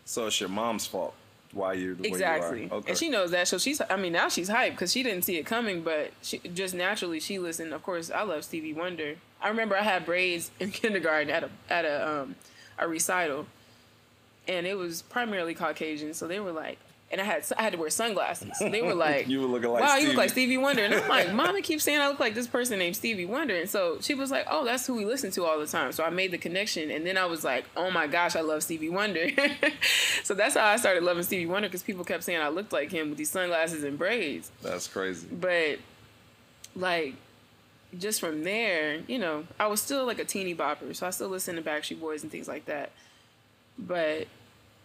So 0.06 0.28
it's 0.28 0.40
your 0.40 0.50
mom's 0.50 0.86
fault. 0.88 1.14
Why 1.54 1.74
you're 1.74 1.96
the 1.96 2.08
exactly. 2.08 2.52
way 2.52 2.66
you 2.66 2.72
are. 2.72 2.76
Okay. 2.76 2.90
And 2.90 2.98
she 2.98 3.10
knows 3.10 3.32
that, 3.32 3.48
so 3.48 3.58
she's. 3.58 3.82
I 3.90 3.96
mean, 3.98 4.14
now 4.14 4.30
she's 4.30 4.50
hyped 4.50 4.72
because 4.72 4.92
she 4.92 5.04
didn't 5.04 5.24
see 5.24 5.38
it 5.38 5.46
coming, 5.46 5.82
but 5.82 6.12
she 6.22 6.40
just 6.40 6.74
naturally 6.74 7.20
she 7.20 7.40
listened. 7.40 7.74
Of 7.74 7.84
course, 7.84 8.10
I 8.12 8.24
love 8.24 8.44
Stevie 8.44 8.74
Wonder. 8.74 9.16
I 9.42 9.50
remember 9.50 9.76
I 9.76 9.84
had 9.84 10.06
braids 10.06 10.52
in 10.60 10.72
kindergarten 10.72 11.30
at 11.30 11.44
a 11.44 11.50
at 11.70 11.86
a 11.86 12.10
um 12.10 12.36
a 12.78 12.88
recital, 12.88 13.48
and 14.48 14.66
it 14.66 14.78
was 14.78 15.02
primarily 15.04 15.54
Caucasian, 15.54 16.14
so 16.14 16.28
they 16.28 16.40
were 16.40 16.52
like, 16.52 16.80
and 17.12 17.20
I 17.20 17.26
had 17.26 17.44
I 17.58 17.64
had 17.64 17.74
to 17.74 17.78
wear 17.78 17.90
sunglasses. 17.90 18.52
They 18.60 18.82
were 18.82 18.96
like, 18.96 19.28
you 19.28 19.42
were 19.42 19.48
looking 19.48 19.70
like 19.70 19.82
wow, 19.82 19.90
Stevie. 19.90 20.02
you 20.04 20.08
look 20.10 20.18
like 20.18 20.30
Stevie 20.30 20.58
Wonder. 20.58 20.84
And 20.86 20.94
I'm 20.94 21.08
like, 21.10 21.34
Mama 21.34 21.62
keeps 21.62 21.84
saying 21.84 22.00
I 22.00 22.08
look 22.08 22.20
like 22.20 22.34
this 22.34 22.48
person 22.48 22.80
named 22.80 22.96
Stevie 22.96 23.26
Wonder. 23.26 23.56
And 23.56 23.70
so 23.70 23.98
she 24.02 24.14
was 24.14 24.32
like, 24.32 24.48
oh, 24.50 24.64
that's 24.66 24.88
who 24.88 24.96
we 24.96 25.06
listen 25.06 25.30
to 25.32 25.46
all 25.46 25.60
the 25.60 25.68
time. 25.68 25.92
So 25.92 26.04
I 26.04 26.10
made 26.10 26.32
the 26.32 26.38
connection. 26.38 26.90
And 26.90 27.06
then 27.06 27.18
I 27.18 27.26
was 27.26 27.44
like, 27.44 27.66
oh 27.76 27.92
my 27.92 28.08
gosh, 28.08 28.36
I 28.36 28.42
love 28.42 28.64
Stevie 28.64 28.90
Wonder. 28.90 29.30
so 30.24 30.34
that's 30.34 30.56
how 30.56 30.66
I 30.66 30.78
started 30.78 31.04
loving 31.04 31.24
Stevie 31.24 31.46
Wonder 31.46 31.68
because 31.68 31.84
people 31.84 32.06
kept 32.06 32.24
saying 32.24 32.42
I 32.42 32.50
looked 32.50 32.72
like 32.72 32.92
him 32.92 33.10
with 33.10 33.18
these 33.18 33.30
sunglasses 33.32 33.84
and 33.84 33.98
braids. 33.98 34.52
That's 34.62 34.88
crazy. 34.88 35.28
But 35.32 35.80
like, 36.76 37.16
just 38.00 38.22
from 38.22 38.44
there, 38.46 39.02
you 39.08 39.20
know, 39.20 39.46
I 39.60 39.68
was 39.68 39.82
still 39.82 40.06
like 40.06 40.20
a 40.20 40.26
teeny 40.26 40.56
bopper. 40.56 40.96
So 40.96 41.06
I 41.06 41.10
still 41.10 41.28
listened 41.28 41.58
to 41.58 41.70
Backstreet 41.70 42.00
Boys 42.00 42.24
and 42.24 42.32
things 42.32 42.48
like 42.48 42.66
that. 42.66 42.92
But 43.78 44.28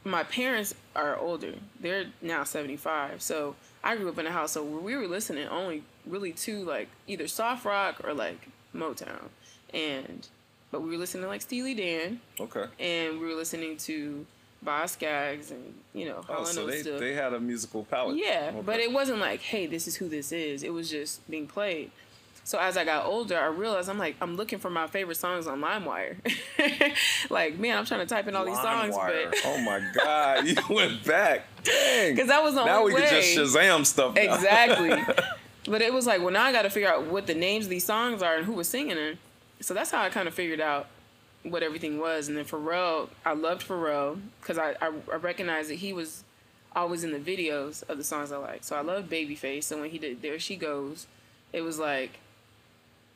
my 0.07 0.23
parents 0.25 0.75
are 0.95 1.17
older. 1.19 1.55
They're 1.81 2.07
now 2.23 2.45
75. 2.45 3.21
So 3.23 3.57
I 3.83 3.97
grew 3.97 4.09
up 4.09 4.19
in 4.19 4.27
a 4.27 4.31
household 4.31 4.73
where 4.73 4.81
we 4.81 4.97
were 4.97 5.07
listening 5.09 5.49
only 5.49 5.83
really 6.07 6.33
to 6.33 6.65
like 6.65 6.89
either 7.07 7.27
soft 7.27 7.65
rock 7.65 8.01
or 8.05 8.15
like 8.15 8.49
Motown. 8.75 9.29
And 9.75 10.27
but 10.71 10.83
we 10.83 10.91
were 10.91 10.97
listening 10.99 11.25
to 11.25 11.29
like 11.29 11.43
Steely 11.43 11.75
Dan 11.75 12.21
Okay. 12.41 12.65
and 12.79 13.19
we 13.21 13.27
were 13.27 13.35
listening 13.35 13.77
to 13.79 14.25
Boz 14.63 14.93
Scaggs 14.93 15.51
and 15.51 15.75
you 15.93 16.07
know 16.07 16.23
Hall 16.23 16.39
Oh, 16.41 16.45
so 16.45 16.67
they, 16.67 16.83
stuff. 16.83 16.99
they 17.01 17.15
had 17.15 17.33
a 17.35 17.41
musical 17.41 17.85
palette. 17.85 18.17
Yeah, 18.17 18.51
Okay. 18.53 18.63
but 18.65 18.81
it 18.81 18.93
wasn't 18.93 19.19
like, 19.21 19.41
hey, 19.41 19.67
this 19.67 19.87
is 19.87 19.97
who 19.97 20.09
this 20.09 20.33
is. 20.33 20.63
It 20.63 20.73
was 20.73 20.91
just 20.91 21.29
being 21.31 21.47
played. 21.47 21.91
So 22.47 22.61
as 22.61 22.77
I 22.77 22.85
got 22.85 23.07
older, 23.07 23.37
I 23.37 23.47
realized 23.47 23.91
I'm 23.91 23.99
like, 23.99 24.15
I'm 24.21 24.37
looking 24.37 24.61
for 24.61 24.71
my 24.71 24.87
favorite 24.87 25.17
songs 25.17 25.49
on 25.49 25.61
LimeWire. 25.61 26.15
like, 27.31 27.59
man, 27.59 27.77
I'm 27.77 27.85
trying 27.85 27.99
to 27.99 28.07
type 28.07 28.29
in 28.29 28.37
all 28.37 28.45
these 28.45 28.55
songs, 28.61 28.95
LimeWire. 28.95 29.31
but 29.31 29.41
oh 29.47 29.61
my 29.63 29.83
God, 29.93 30.47
you 30.47 30.55
went 30.73 31.05
back. 31.05 31.43
Dang. 31.65 32.15
because 32.15 32.29
that 32.29 32.45
was 32.45 32.55
the 32.55 32.65
now 32.65 32.83
only 32.83 32.95
we 32.95 33.01
way. 33.01 33.09
can 33.09 33.21
just 33.21 33.37
Shazam 33.57 33.85
stuff. 33.85 34.15
now. 34.15 34.21
Exactly. 34.21 34.91
but 35.67 35.83
it 35.83 35.93
was 35.93 36.07
like, 36.07 36.21
well, 36.21 36.31
now 36.31 36.45
I 36.45 36.53
got 36.53 36.63
to 36.63 36.71
figure 36.71 36.89
out 36.89 37.07
what 37.07 37.27
the 37.27 37.35
names 37.35 37.65
of 37.65 37.71
these 37.71 37.85
songs 37.85 38.23
are 38.23 38.37
and 38.37 38.47
who 38.47 38.53
was 38.53 38.69
singing 38.69 38.95
them. 38.95 39.19
So 39.59 39.75
that's 39.75 39.91
how 39.91 40.01
I 40.01 40.09
kind 40.09 40.29
of 40.29 40.35
figured 40.35 40.61
out 40.61 40.87
what 41.43 41.65
everything 41.65 41.99
was. 41.99 42.29
And 42.29 42.37
then 42.37 42.45
Pharrell, 42.45 43.09
I 43.25 43.33
loved 43.33 43.67
Pharrell 43.67 44.21
because 44.41 44.57
I, 44.57 44.77
I, 44.81 44.93
I 45.13 45.17
recognized 45.17 45.69
that 45.71 45.79
he 45.81 45.93
was 45.93 46.23
always 46.77 47.03
in 47.03 47.11
the 47.11 47.19
videos 47.19 47.83
of 47.89 47.99
the 47.99 48.05
songs 48.05 48.31
I 48.31 48.37
like. 48.37 48.63
So 48.63 48.77
I 48.77 48.83
loved 48.83 49.11
Babyface. 49.11 49.65
So 49.65 49.81
when 49.81 49.91
he 49.91 49.99
did 49.99 50.23
There 50.23 50.39
She 50.39 50.55
Goes, 50.55 51.09
it 51.53 51.63
was 51.63 51.81
like, 51.81 52.21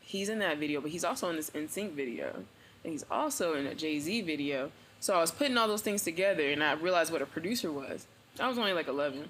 he's 0.01 0.29
in 0.29 0.39
that 0.41 0.59
video, 0.59 0.81
but 0.81 0.91
he's 0.91 1.05
also 1.05 1.29
in 1.31 1.37
this 1.37 1.51
NSYNC 1.51 1.93
video. 1.93 2.45
And 2.83 2.93
he's 2.93 3.05
also 3.11 3.55
in 3.55 3.67
a 3.67 3.75
Jay 3.75 3.99
Z 3.99 4.23
video. 4.23 4.73
So 5.01 5.15
I 5.15 5.21
was 5.21 5.31
putting 5.31 5.57
all 5.57 5.69
those 5.69 5.83
things 5.83 6.03
together 6.03 6.51
and 6.51 6.63
I 6.63 6.73
realized 6.73 7.13
what 7.13 7.23
a 7.23 7.27
producer 7.27 7.71
was. 7.71 8.07
I 8.39 8.49
was 8.49 8.59
only 8.59 8.73
like 8.73 8.89
11 8.89 9.29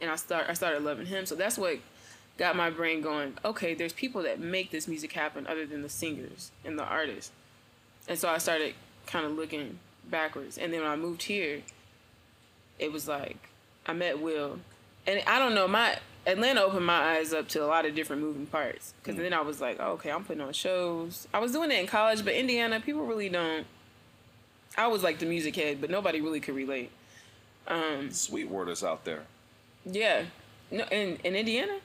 and 0.00 0.10
I 0.10 0.16
start 0.16 0.46
I 0.48 0.54
started 0.54 0.82
loving 0.82 1.06
him. 1.06 1.24
So 1.26 1.34
that's 1.34 1.56
what 1.56 1.78
got 2.38 2.56
my 2.56 2.70
brain 2.70 3.00
going. 3.00 3.34
Okay, 3.44 3.74
there's 3.74 3.92
people 3.92 4.22
that 4.22 4.40
make 4.40 4.70
this 4.70 4.88
music 4.88 5.12
happen 5.12 5.46
other 5.46 5.66
than 5.66 5.82
the 5.82 5.88
singers 5.88 6.50
and 6.64 6.78
the 6.78 6.84
artists. 6.84 7.32
And 8.08 8.18
so 8.18 8.28
I 8.28 8.38
started 8.38 8.74
kind 9.06 9.24
of 9.24 9.32
looking 9.32 9.78
backwards. 10.10 10.58
And 10.58 10.72
then 10.72 10.82
when 10.82 10.90
I 10.90 10.96
moved 10.96 11.22
here, 11.22 11.62
it 12.78 12.92
was 12.92 13.06
like 13.06 13.48
I 13.86 13.92
met 13.92 14.20
Will, 14.20 14.58
and 15.06 15.22
I 15.26 15.38
don't 15.38 15.54
know 15.54 15.68
my 15.68 15.98
Atlanta 16.26 16.62
opened 16.62 16.86
my 16.86 17.16
eyes 17.16 17.32
up 17.32 17.48
to 17.48 17.64
a 17.64 17.66
lot 17.66 17.84
of 17.84 17.94
different 17.94 18.22
moving 18.22 18.46
parts. 18.46 18.94
Because 19.02 19.18
then 19.18 19.32
I 19.32 19.40
was 19.40 19.60
like, 19.60 19.78
oh, 19.80 19.92
okay, 19.92 20.10
I'm 20.10 20.24
putting 20.24 20.40
on 20.42 20.52
shows. 20.52 21.26
I 21.34 21.38
was 21.40 21.52
doing 21.52 21.70
it 21.72 21.80
in 21.80 21.86
college, 21.86 22.24
but 22.24 22.34
Indiana 22.34 22.80
people 22.80 23.04
really 23.04 23.28
don't. 23.28 23.66
I 24.76 24.86
was 24.86 25.02
like 25.02 25.18
the 25.18 25.26
music 25.26 25.56
head, 25.56 25.80
but 25.80 25.90
nobody 25.90 26.20
really 26.20 26.40
could 26.40 26.54
relate. 26.54 26.90
Um, 27.66 28.10
Sweetwater's 28.10 28.82
out 28.82 29.04
there. 29.04 29.22
yeah, 29.84 30.22
no, 30.70 30.84
in 30.90 31.18
in 31.24 31.34
Indiana. 31.36 31.78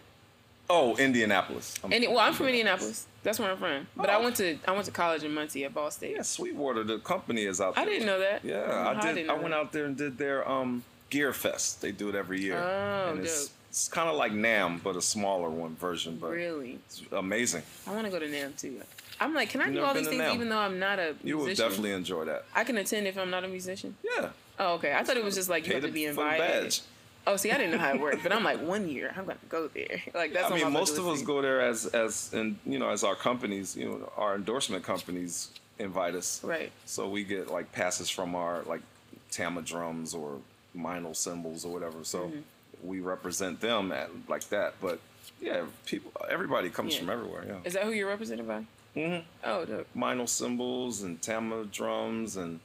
Oh, 0.69 0.97
Indianapolis. 0.97 1.75
I'm- 1.81 1.91
well, 2.09 2.19
I'm 2.19 2.33
from 2.33 2.47
Indianapolis. 2.47 3.07
That's 3.23 3.39
where 3.39 3.51
I'm 3.51 3.57
from. 3.57 3.87
But 3.95 4.09
I 4.09 4.15
Oh. 4.15 4.23
went 4.23 4.35
to 4.37 4.57
I 4.67 4.71
went 4.71 4.85
to 4.85 4.91
college 4.91 5.23
in 5.23 5.33
Muncie 5.33 5.63
at 5.65 5.73
Ball 5.73 5.89
State. 5.91 6.15
Yeah, 6.15 6.23
Sweetwater, 6.23 6.83
the 6.83 6.99
company 6.99 7.43
is 7.45 7.61
out 7.61 7.75
there. 7.75 7.83
I 7.83 7.87
didn't 7.87 8.05
know 8.05 8.19
that. 8.19 8.43
Yeah, 8.43 8.65
don't 8.65 8.97
I 8.97 9.01
did. 9.01 9.15
didn't 9.15 9.29
I, 9.29 9.33
went 9.33 9.49
that. 9.49 9.53
out 9.53 9.71
there 9.71 9.85
and 9.85 9.95
did 9.97 10.17
their 10.17 10.47
um, 10.49 10.83
Gear 11.09 11.31
Fest. 11.33 11.81
They 11.81 11.91
do 11.91 12.09
it 12.09 12.15
every 12.15 12.41
year. 12.41 12.57
Oh, 12.57 13.09
and 13.11 13.17
dope. 13.19 13.25
it's 13.25 13.51
kind 13.87 14.09
of 14.09 14.15
like 14.15 14.31
NAMM, 14.31 14.81
but 14.83 14.95
a 14.95 15.01
smaller 15.01 15.49
one 15.49 15.75
version. 15.75 16.17
But 16.19 16.31
Really, 16.31 16.79
it's 16.85 17.01
amazing. 17.11 17.63
I 17.85 17.91
want 17.93 18.05
to 18.05 18.11
go 18.11 18.19
to 18.19 18.27
NAMM 18.27 18.59
too. 18.59 18.81
I'm 19.19 19.33
like, 19.33 19.49
can 19.49 19.61
I 19.61 19.67
You 19.67 19.73
do 19.75 19.83
all 19.83 19.93
these 19.93 20.07
things 20.07 20.21
NAMM? 20.21 20.33
even 20.35 20.49
though 20.49 20.59
I'm 20.59 20.79
not 20.79 20.99
a 20.99 21.15
Musician? 21.23 21.27
You 21.27 21.37
will 21.37 21.53
definitely 21.55 21.91
enjoy 21.91 22.25
that. 22.25 22.45
I 22.55 22.63
can 22.63 22.77
attend 22.77 23.07
if 23.07 23.17
I'm 23.17 23.29
not 23.29 23.43
a 23.43 23.47
musician. 23.47 23.95
Yeah. 24.03 24.29
Oh, 24.59 24.73
okay. 24.75 24.93
I 24.93 25.03
thought 25.03 25.17
it 25.17 25.23
was 25.23 25.35
just 25.35 25.49
like 25.49 25.67
you 25.67 25.73
have 25.73 25.83
to 25.83 25.91
be 25.91 26.05
invited. 26.05 26.79
Oh, 27.25 27.35
see, 27.35 27.51
I 27.51 27.57
didn't 27.57 27.71
know 27.73 27.77
how 27.79 27.93
it 27.93 27.99
worked, 27.99 28.23
but 28.23 28.31
I'm 28.31 28.43
like, 28.43 28.61
one 28.61 28.87
year, 28.87 29.13
I'm 29.17 29.25
gonna 29.25 29.37
go 29.49 29.67
there. 29.67 30.01
Like 30.15 30.31
that's. 30.33 30.49
I 30.51 30.55
mean, 30.55 30.71
most 30.71 30.97
of 30.97 31.07
us 31.07 31.21
go 31.21 31.41
there 31.41 31.59
as 31.61 31.85
as 31.87 32.31
and 32.33 32.57
you 32.65 32.79
know 32.79 32.89
as 32.89 33.03
our 33.03 33.15
companies, 33.15 33.75
you 33.75 33.85
know, 33.89 34.11
our 34.15 34.35
endorsement 34.35 34.83
companies 34.85 35.49
invite 35.77 36.15
us. 36.15 36.41
Right. 36.43 36.71
So 36.85 37.09
we 37.09 37.23
get 37.25 37.51
like 37.51 37.71
passes 37.73 38.09
from 38.09 38.33
our 38.33 38.61
like 38.63 38.81
Tama 39.29 39.61
drums 39.61 40.13
or 40.13 40.39
Meinl 40.75 41.15
cymbals 41.15 41.65
or 41.65 41.73
whatever. 41.73 42.03
So 42.03 42.19
Mm-hmm. 42.19 42.39
We 42.83 42.99
represent 42.99 43.59
them 43.61 43.91
at 43.91 44.09
like 44.27 44.47
that. 44.49 44.75
But 44.81 44.99
yeah, 45.41 45.63
people, 45.85 46.11
everybody 46.29 46.69
comes 46.69 46.93
Yeah. 46.93 46.99
from 47.01 47.09
everywhere. 47.09 47.43
Yeah. 47.47 47.55
Is 47.63 47.73
that 47.73 47.83
who 47.83 47.91
you're 47.91 48.07
represented 48.09 48.47
by? 48.47 48.65
Mm-hmm. 48.95 49.25
Oh, 49.43 49.65
dope. 49.65 49.87
Meinl 49.95 50.27
cymbals 50.27 51.01
and 51.03 51.21
Tama 51.21 51.65
drums 51.65 52.35
and 52.37 52.59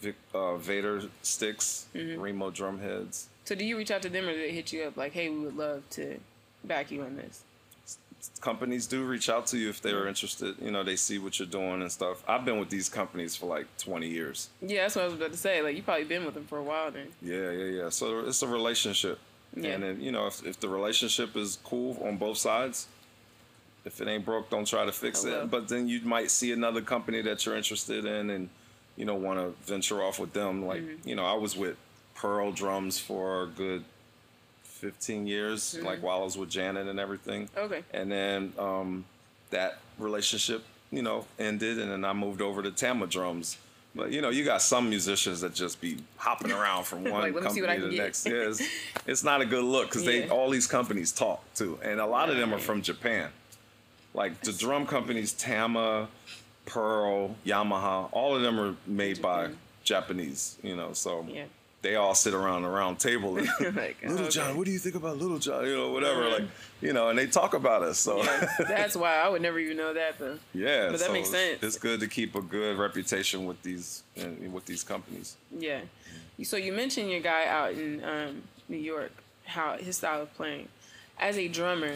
Vic, 0.00 0.16
uh, 0.34 0.56
Vater 0.56 1.02
sticks, 1.22 1.86
Mm-hmm. 1.94 2.20
Remo 2.20 2.50
drum 2.50 2.78
heads. 2.80 3.28
So 3.44 3.54
do 3.54 3.64
you 3.64 3.76
reach 3.78 3.90
out 3.90 4.02
to 4.02 4.08
them 4.08 4.28
or 4.28 4.32
do 4.32 4.38
they 4.38 4.52
hit 4.52 4.72
you 4.72 4.82
up 4.84 4.96
like, 4.96 5.12
hey, 5.12 5.28
we 5.28 5.38
would 5.38 5.56
love 5.56 5.88
to 5.90 6.18
back 6.64 6.90
you 6.90 7.02
on 7.02 7.16
this? 7.16 7.42
companies 8.40 8.86
do 8.86 9.04
reach 9.04 9.28
out 9.28 9.46
to 9.46 9.56
you 9.56 9.68
if 9.68 9.80
they're 9.80 10.06
interested. 10.08 10.54
You 10.60 10.70
know, 10.72 10.82
they 10.82 10.96
see 10.96 11.18
what 11.18 11.38
you're 11.38 11.48
doing 11.48 11.82
and 11.82 11.90
stuff. 11.90 12.22
I've 12.28 12.44
been 12.44 12.58
with 12.58 12.68
these 12.68 12.88
companies 12.88 13.36
for 13.36 13.46
like 13.46 13.66
20 13.78 14.08
years. 14.08 14.48
Yeah, 14.60 14.82
that's 14.82 14.96
what 14.96 15.02
I 15.02 15.04
was 15.06 15.14
about 15.14 15.32
to 15.32 15.38
say. 15.38 15.62
Like 15.62 15.76
you 15.76 15.82
probably 15.82 16.04
been 16.04 16.24
with 16.24 16.34
them 16.34 16.44
for 16.44 16.58
a 16.58 16.62
while 16.62 16.90
then. 16.90 17.06
Yeah, 17.22 17.50
yeah, 17.50 17.82
yeah. 17.82 17.88
So 17.90 18.20
it's 18.20 18.42
a 18.42 18.48
relationship. 18.48 19.18
Yeah. 19.56 19.70
And 19.70 19.82
then, 19.82 20.00
you 20.00 20.12
know, 20.12 20.26
if, 20.26 20.44
if 20.46 20.60
the 20.60 20.68
relationship 20.68 21.36
is 21.36 21.58
cool 21.64 22.00
on 22.04 22.16
both 22.16 22.36
sides, 22.38 22.86
if 23.84 24.00
it 24.00 24.08
ain't 24.08 24.24
broke, 24.24 24.50
don't 24.50 24.66
try 24.66 24.84
to 24.84 24.92
fix 24.92 25.24
Hello. 25.24 25.42
it. 25.42 25.50
But 25.50 25.68
then 25.68 25.88
you 25.88 26.00
might 26.02 26.30
see 26.30 26.52
another 26.52 26.80
company 26.82 27.22
that 27.22 27.44
you're 27.46 27.56
interested 27.56 28.04
in 28.04 28.30
and, 28.30 28.48
you 28.96 29.04
know, 29.04 29.14
want 29.14 29.38
to 29.38 29.54
venture 29.70 30.02
off 30.02 30.18
with 30.18 30.32
them. 30.32 30.66
Like, 30.66 30.82
Mm-hmm. 30.82 31.08
you 31.08 31.14
know, 31.16 31.24
I 31.24 31.34
was 31.34 31.56
with 31.56 31.76
Pearl 32.14 32.52
Drums 32.52 32.98
for 32.98 33.44
a 33.44 33.46
good 33.46 33.84
15 34.64 35.26
years, 35.26 35.74
Mm-hmm. 35.74 35.86
like 35.86 36.02
while 36.02 36.20
I 36.20 36.24
was 36.24 36.36
with 36.36 36.50
Janet 36.50 36.86
and 36.86 37.00
everything. 37.00 37.48
Okay. 37.56 37.82
And 37.92 38.12
then 38.12 38.52
um, 38.58 39.04
that 39.50 39.78
relationship, 39.98 40.62
you 40.90 41.02
know, 41.02 41.26
ended, 41.38 41.78
and 41.78 41.90
then 41.90 42.04
I 42.04 42.12
moved 42.12 42.42
over 42.42 42.62
to 42.62 42.70
Tama 42.70 43.06
drums. 43.06 43.56
But 43.94 44.12
you 44.12 44.20
know, 44.20 44.30
you 44.30 44.44
got 44.44 44.62
some 44.62 44.88
musicians 44.88 45.40
that 45.40 45.54
just 45.54 45.80
be 45.80 45.98
hopping 46.16 46.52
around 46.52 46.84
from 46.84 47.04
one 47.10 47.12
Like, 47.22 47.34
let 47.34 47.44
me 47.44 47.50
see 47.50 47.60
company 47.60 47.80
to 47.80 47.86
the 47.88 47.96
get. 47.96 48.02
next. 48.04 48.26
Yeah, 48.26 48.32
it's, 48.34 48.62
it's 49.06 49.24
not 49.24 49.40
a 49.40 49.46
good 49.46 49.64
look 49.64 49.86
because 49.86 50.04
they 50.04 50.28
all 50.28 50.50
these 50.50 50.66
companies 50.66 51.10
talk 51.12 51.42
too, 51.54 51.78
and 51.82 52.00
a 52.00 52.06
lot 52.06 52.28
of 52.30 52.36
them 52.36 52.52
are 52.54 52.58
from 52.58 52.82
Japan. 52.82 53.30
Like 54.14 54.40
the 54.40 54.52
drum 54.52 54.86
companies, 54.86 55.32
Tama, 55.32 56.08
Pearl, 56.66 57.36
Yamaha, 57.46 58.08
all 58.12 58.34
of 58.36 58.42
them 58.42 58.58
are 58.60 58.74
made 58.86 59.20
by 59.22 59.50
Japanese. 59.84 60.58
You 60.62 60.76
know, 60.76 60.92
so 60.92 61.26
Yeah. 61.28 61.44
They 61.82 61.94
all 61.94 62.14
sit 62.14 62.34
around 62.34 62.62
the 62.62 62.68
round 62.68 62.98
table 62.98 63.36
and 63.38 63.46
Like, 63.76 63.98
Little 64.02 64.20
okay. 64.22 64.28
John, 64.30 64.56
what 64.56 64.66
do 64.66 64.72
you 64.72 64.78
think 64.78 64.94
about 64.96 65.18
Little 65.18 65.38
John? 65.38 65.64
You 65.64 65.76
know, 65.76 65.90
whatever. 65.92 66.28
Like, 66.28 66.48
you 66.80 66.92
know, 66.92 67.08
and 67.08 67.18
they 67.18 67.26
talk 67.26 67.54
about 67.54 67.82
us. 67.82 67.98
So 67.98 68.22
yeah, 68.22 68.48
That's 68.66 68.96
why 68.96 69.16
I 69.16 69.28
would 69.28 69.42
never 69.42 69.58
even 69.58 69.76
know 69.76 69.94
that 69.94 70.18
though. 70.18 70.38
Yeah, 70.54 70.86
but 70.90 70.98
that 70.98 71.06
so 71.06 71.12
makes 71.12 71.30
sense. 71.30 71.62
It's 71.62 71.78
good 71.78 72.00
to 72.00 72.08
keep 72.08 72.34
a 72.34 72.42
good 72.42 72.78
reputation 72.78 73.44
with 73.46 73.62
these 73.62 74.02
with 74.52 74.66
these 74.66 74.82
companies. 74.82 75.36
Yeah. 75.56 75.80
So 76.42 76.56
you 76.56 76.72
mentioned 76.72 77.10
your 77.10 77.20
guy 77.20 77.46
out 77.46 77.72
in 77.72 78.02
um, 78.04 78.42
New 78.68 78.76
York, 78.76 79.10
how 79.44 79.76
his 79.76 79.96
style 79.96 80.22
of 80.22 80.34
playing. 80.34 80.68
As 81.18 81.36
a 81.36 81.48
drummer, 81.48 81.94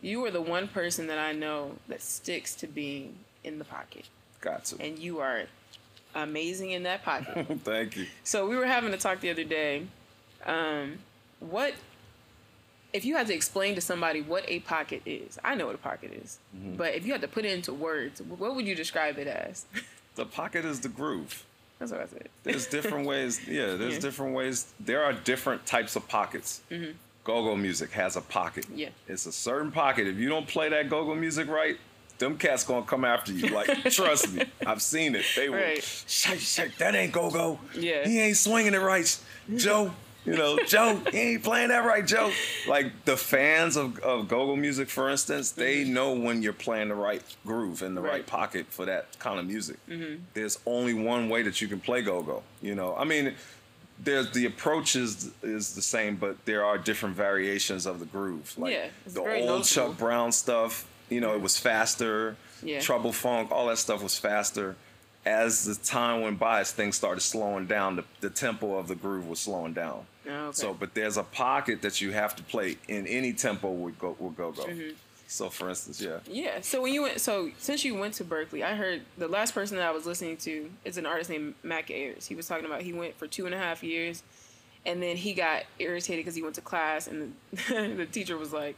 you 0.00 0.24
are 0.24 0.32
the 0.32 0.40
one 0.40 0.66
person 0.66 1.06
that 1.06 1.18
I 1.18 1.32
know 1.32 1.76
that 1.86 2.02
sticks 2.02 2.54
to 2.56 2.66
being 2.66 3.14
in 3.44 3.58
the 3.60 3.64
pocket, 3.64 4.08
Got 4.40 4.64
to. 4.66 4.82
and 4.84 4.98
you 4.98 5.20
are 5.20 5.44
amazing 6.22 6.70
in 6.70 6.82
that 6.84 7.02
pocket. 7.04 7.46
Thank 7.64 7.96
you. 7.96 8.06
so 8.24 8.48
we 8.48 8.56
were 8.56 8.66
having 8.66 8.92
a 8.92 8.96
talk 8.98 9.20
the 9.20 9.30
other 9.30 9.44
day. 9.44 9.86
Um, 10.46 10.98
what 11.40 11.74
if 12.92 13.04
you 13.04 13.16
had 13.16 13.26
to 13.26 13.34
explain 13.34 13.74
to 13.74 13.80
somebody 13.80 14.20
what 14.22 14.44
a 14.48 14.60
pocket 14.60 15.02
is? 15.04 15.38
I 15.44 15.54
know 15.54 15.66
what 15.66 15.74
a 15.74 15.78
pocket 15.78 16.12
is, 16.12 16.38
but 16.76 16.94
if 16.94 17.04
you 17.06 17.12
had 17.12 17.20
to 17.20 17.28
put 17.28 17.44
it 17.44 17.52
into 17.52 17.72
words, 17.72 18.22
what 18.22 18.54
would 18.54 18.66
you 18.66 18.74
describe 18.74 19.18
it 19.18 19.26
as? 19.26 19.64
The 20.14 20.26
pocket 20.26 20.64
is 20.64 20.80
the 20.80 20.88
groove. 20.88 21.44
That's 21.78 21.92
what 21.92 22.00
I 22.00 22.06
said. 22.06 22.28
There's 22.42 22.66
different 22.66 23.06
ways. 23.12 23.40
Yeah, 23.46 23.76
there's 23.76 23.94
Yeah. 23.94 24.00
different 24.00 24.34
ways. 24.34 24.66
There 24.80 25.04
are 25.04 25.12
different 25.12 25.64
types 25.64 25.94
of 25.94 26.08
pockets. 26.08 26.60
Go-go 27.22 27.54
music 27.54 27.92
has 27.92 28.16
a 28.16 28.20
pocket. 28.20 28.64
Mm-hmm. 28.64 28.78
Yeah. 28.78 28.88
It's 29.06 29.26
a 29.26 29.30
certain 29.32 29.70
pocket. 29.70 30.08
If 30.08 30.16
you 30.16 30.28
don't 30.28 30.48
play 30.48 30.68
that 30.70 30.90
go-go 30.90 31.14
music 31.14 31.46
right, 31.46 31.76
them 32.18 32.36
cats 32.38 32.64
gonna 32.64 32.84
come 32.84 33.04
after 33.04 33.32
you. 33.32 33.48
Like, 33.48 33.68
trust 33.90 34.32
me, 34.32 34.44
I've 34.66 34.82
seen 34.82 35.14
it. 35.14 35.24
They 35.36 35.48
will. 35.48 35.56
Right. 35.58 35.82
Shake, 36.06 36.40
shake. 36.40 36.76
That 36.78 36.94
ain't 36.94 37.12
go-go. 37.12 37.58
Yeah. 37.74 38.06
He 38.06 38.20
ain't 38.20 38.36
swinging 38.36 38.74
it 38.74 38.80
right, 38.80 39.18
Joe. 39.56 39.92
You 40.24 40.36
know, 40.36 40.58
Joe, 40.66 41.00
he 41.10 41.18
ain't 41.18 41.44
playing 41.44 41.68
that 41.68 41.86
right, 41.86 42.06
Joe. 42.06 42.30
Like 42.68 43.04
the 43.06 43.16
fans 43.16 43.76
of, 43.76 43.98
of 44.00 44.28
go-go 44.28 44.56
music, 44.56 44.90
for 44.90 45.08
instance, 45.08 45.52
they 45.52 45.84
know 45.84 46.12
when 46.12 46.42
you're 46.42 46.52
playing 46.52 46.88
the 46.88 46.94
right 46.96 47.22
groove 47.46 47.82
in 47.82 47.94
the 47.94 48.00
right, 48.02 48.08
Mm-hmm. 48.10 48.16
Right. 48.18 48.26
pocket 48.26 48.66
for 48.68 48.84
that 48.84 49.18
kind 49.20 49.38
of 49.38 49.46
music. 49.46 49.78
Mm-hmm. 49.88 50.22
There's 50.34 50.58
only 50.66 50.92
one 50.92 51.30
way 51.30 51.42
that 51.42 51.62
you 51.62 51.68
can 51.68 51.80
play 51.80 52.02
go-go. 52.02 52.42
You 52.60 52.74
know, 52.74 52.94
I 52.96 53.04
mean, 53.04 53.34
there's 54.00 54.30
the 54.32 54.44
approach 54.44 54.96
is 54.96 55.30
is 55.42 55.74
the 55.74 55.82
same, 55.82 56.16
but 56.16 56.44
there 56.44 56.62
are 56.64 56.76
different 56.76 57.16
variations 57.16 57.86
of 57.86 57.98
the 57.98 58.06
groove. 58.06 58.52
Like 58.58 58.74
Yeah, 58.74 58.88
the 59.06 59.22
old. 59.22 59.64
Chuck 59.64 59.96
Brown 59.96 60.30
stuff, 60.32 60.86
you 61.10 61.20
know, 61.20 61.34
it 61.34 61.40
was 61.40 61.58
faster. 61.58 62.36
Yeah. 62.62 62.80
Trouble 62.80 63.12
funk, 63.12 63.50
all 63.50 63.66
that 63.68 63.78
stuff 63.78 64.02
was 64.02 64.18
faster. 64.18 64.76
As 65.24 65.64
the 65.64 65.74
time 65.74 66.22
went 66.22 66.38
by, 66.38 66.60
as 66.60 66.72
things 66.72 66.96
started 66.96 67.20
slowing 67.20 67.66
down, 67.66 67.96
the, 67.96 68.04
the 68.20 68.30
tempo 68.30 68.76
of 68.76 68.88
the 68.88 68.94
groove 68.94 69.28
was 69.28 69.40
slowing 69.40 69.74
down. 69.74 70.06
Oh, 70.28 70.32
okay. 70.32 70.52
So, 70.54 70.74
but 70.74 70.94
there's 70.94 71.16
a 71.16 71.22
pocket 71.22 71.82
that 71.82 72.00
you 72.00 72.12
have 72.12 72.34
to 72.36 72.42
play 72.42 72.78
in 72.88 73.06
any 73.06 73.32
tempo 73.32 73.70
with 73.70 73.98
go 73.98 74.16
with 74.18 74.36
go 74.36 74.52
go. 74.52 74.64
Mm-hmm. 74.64 74.94
So, 75.30 75.50
for 75.50 75.68
instance, 75.68 76.00
yeah, 76.00 76.20
Yeah. 76.26 76.60
So 76.62 76.80
when 76.80 76.94
you 76.94 77.02
went, 77.02 77.20
so 77.20 77.50
since 77.58 77.84
you 77.84 77.94
went 77.94 78.14
to 78.14 78.24
Berklee, 78.24 78.62
I 78.62 78.74
heard 78.74 79.02
the 79.18 79.28
last 79.28 79.52
person 79.52 79.76
that 79.76 79.86
I 79.86 79.90
was 79.90 80.06
listening 80.06 80.38
to 80.38 80.70
is 80.86 80.96
an 80.96 81.04
artist 81.04 81.28
named 81.28 81.54
Mac 81.62 81.90
Ayres. 81.90 82.26
He 82.26 82.34
was 82.34 82.46
talking 82.46 82.64
about 82.64 82.80
he 82.80 82.94
went 82.94 83.14
for 83.14 83.26
two 83.26 83.44
and 83.44 83.54
a 83.54 83.58
half 83.58 83.82
years, 83.82 84.22
and 84.86 85.02
then 85.02 85.18
he 85.18 85.34
got 85.34 85.64
irritated 85.78 86.24
because 86.24 86.34
he 86.34 86.42
went 86.42 86.54
to 86.54 86.62
class, 86.62 87.06
and 87.06 87.34
the, 87.52 87.94
the 87.96 88.06
teacher 88.06 88.38
was 88.38 88.54
like, 88.54 88.76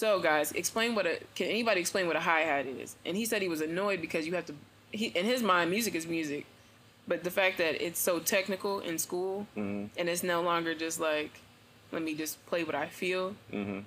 "So 0.00 0.20
guys, 0.20 0.52
explain 0.52 0.94
what 0.94 1.06
a 1.06 1.14
can 1.34 1.46
anybody 1.56 1.80
explain 1.80 2.06
what 2.06 2.16
a 2.16 2.20
hi 2.30 2.40
hat 2.40 2.66
is?" 2.66 2.96
And 3.06 3.16
he 3.16 3.24
said 3.24 3.40
he 3.42 3.48
was 3.48 3.62
annoyed 3.62 4.00
because 4.00 4.26
you 4.26 4.34
have 4.34 4.46
to. 4.46 4.54
He 4.92 5.06
in 5.20 5.24
his 5.24 5.42
mind, 5.42 5.70
music 5.70 5.94
is 5.94 6.06
music, 6.06 6.44
but 7.08 7.24
the 7.24 7.30
fact 7.30 7.58
that 7.58 7.74
it's 7.86 8.00
so 8.00 8.18
technical 8.18 8.80
in 8.80 8.98
school, 8.98 9.46
Mm-hmm. 9.56 9.98
and 9.98 10.08
it's 10.08 10.22
no 10.22 10.42
longer 10.42 10.74
just 10.74 11.00
like, 11.00 11.32
let 11.92 12.02
me 12.02 12.14
just 12.14 12.34
play 12.46 12.62
what 12.64 12.74
I 12.74 12.86
feel. 12.88 13.34
Mm-hmm. 13.52 13.80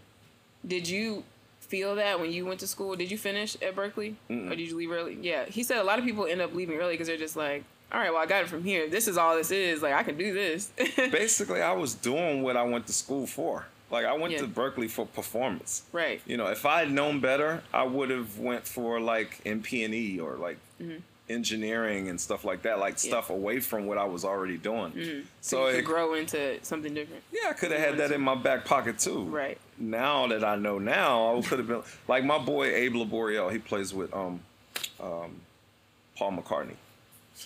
Did 0.67 0.87
you 0.89 1.23
feel 1.61 1.95
that 1.95 2.19
when 2.19 2.31
you 2.31 2.45
went 2.45 2.59
to 2.61 2.67
school? 2.67 2.95
Did 2.95 3.11
you 3.11 3.17
finish 3.17 3.55
at 3.61 3.75
Berklee, 3.75 4.15
or 4.29 4.55
did 4.55 4.67
you 4.69 4.75
leave 4.75 4.91
early? 4.91 5.17
Yeah, 5.21 5.45
he 5.45 5.61
said 5.63 5.77
a 5.77 5.83
lot 5.83 5.99
of 5.99 6.05
people 6.05 6.25
end 6.25 6.41
up 6.41 6.53
leaving 6.55 6.77
early 6.79 6.93
because 6.93 7.07
they're 7.07 7.17
just 7.27 7.35
like, 7.37 7.63
all 7.91 7.99
right, 7.99 8.11
well, 8.13 8.21
I 8.21 8.25
got 8.25 8.43
it 8.43 8.49
from 8.49 8.63
here. 8.63 8.89
This 8.89 9.07
is 9.07 9.17
all 9.17 9.35
this 9.35 9.51
is. 9.51 9.81
Like, 9.81 9.93
I 9.93 10.03
can 10.03 10.17
do 10.17 10.33
this. 10.33 10.71
basically, 10.97 11.61
I 11.61 11.71
was 11.73 11.93
doing 11.95 12.41
what 12.43 12.55
I 12.57 12.63
went 12.63 12.85
to 12.87 12.93
school 12.93 13.25
for. 13.27 13.65
Like, 13.91 14.05
I 14.05 14.13
went 14.13 14.33
Yeah. 14.33 14.39
to 14.39 14.47
Berklee 14.47 14.89
for 14.89 15.05
performance. 15.05 15.83
right. 15.91 16.21
You 16.25 16.37
know, 16.37 16.47
if 16.47 16.65
I 16.65 16.79
had 16.79 16.91
known 16.91 17.19
better, 17.19 17.63
I 17.73 17.83
would 17.83 18.09
have 18.09 18.37
went 18.37 18.67
for 18.67 18.99
like 18.99 19.41
MP&E 19.45 20.19
or 20.19 20.35
like 20.35 20.57
engineering 21.29 22.09
and 22.09 22.19
stuff 22.19 22.43
like 22.43 22.63
that, 22.63 22.79
like 22.79 22.95
Mm-hmm. 22.95 23.07
Yeah. 23.07 23.11
stuff 23.11 23.29
away 23.29 23.59
from 23.59 23.85
what 23.85 23.97
I 23.97 24.05
was 24.05 24.25
already 24.25 24.57
doing. 24.57 24.93
So 25.41 25.57
So 25.57 25.65
you 25.67 25.71
could 25.73 25.79
it, 25.79 25.85
grow 25.85 26.13
into 26.15 26.57
something 26.63 26.93
different. 26.93 27.23
yeah, 27.31 27.49
I 27.49 27.53
could 27.53 27.71
have 27.71 27.79
had 27.81 27.97
that 27.97 28.11
in 28.11 28.21
my 28.21 28.35
back 28.35 28.65
pocket 28.65 28.97
too. 28.99 29.23
Right. 29.25 29.57
Now 29.77 30.27
that 30.27 30.43
I 30.43 30.55
know 30.55 30.79
now, 30.79 31.37
I 31.37 31.41
could 31.41 31.59
have 31.59 31.67
been 31.67 31.83
like 32.07 32.23
my 32.25 32.37
boy 32.39 32.67
Abe 32.73 32.95
Laboriel. 32.95 33.51
He 33.51 33.59
plays 33.59 33.93
with 33.93 34.13
um, 34.13 34.39
um, 34.99 35.35
Paul 36.17 36.33
McCartney, 36.33 36.75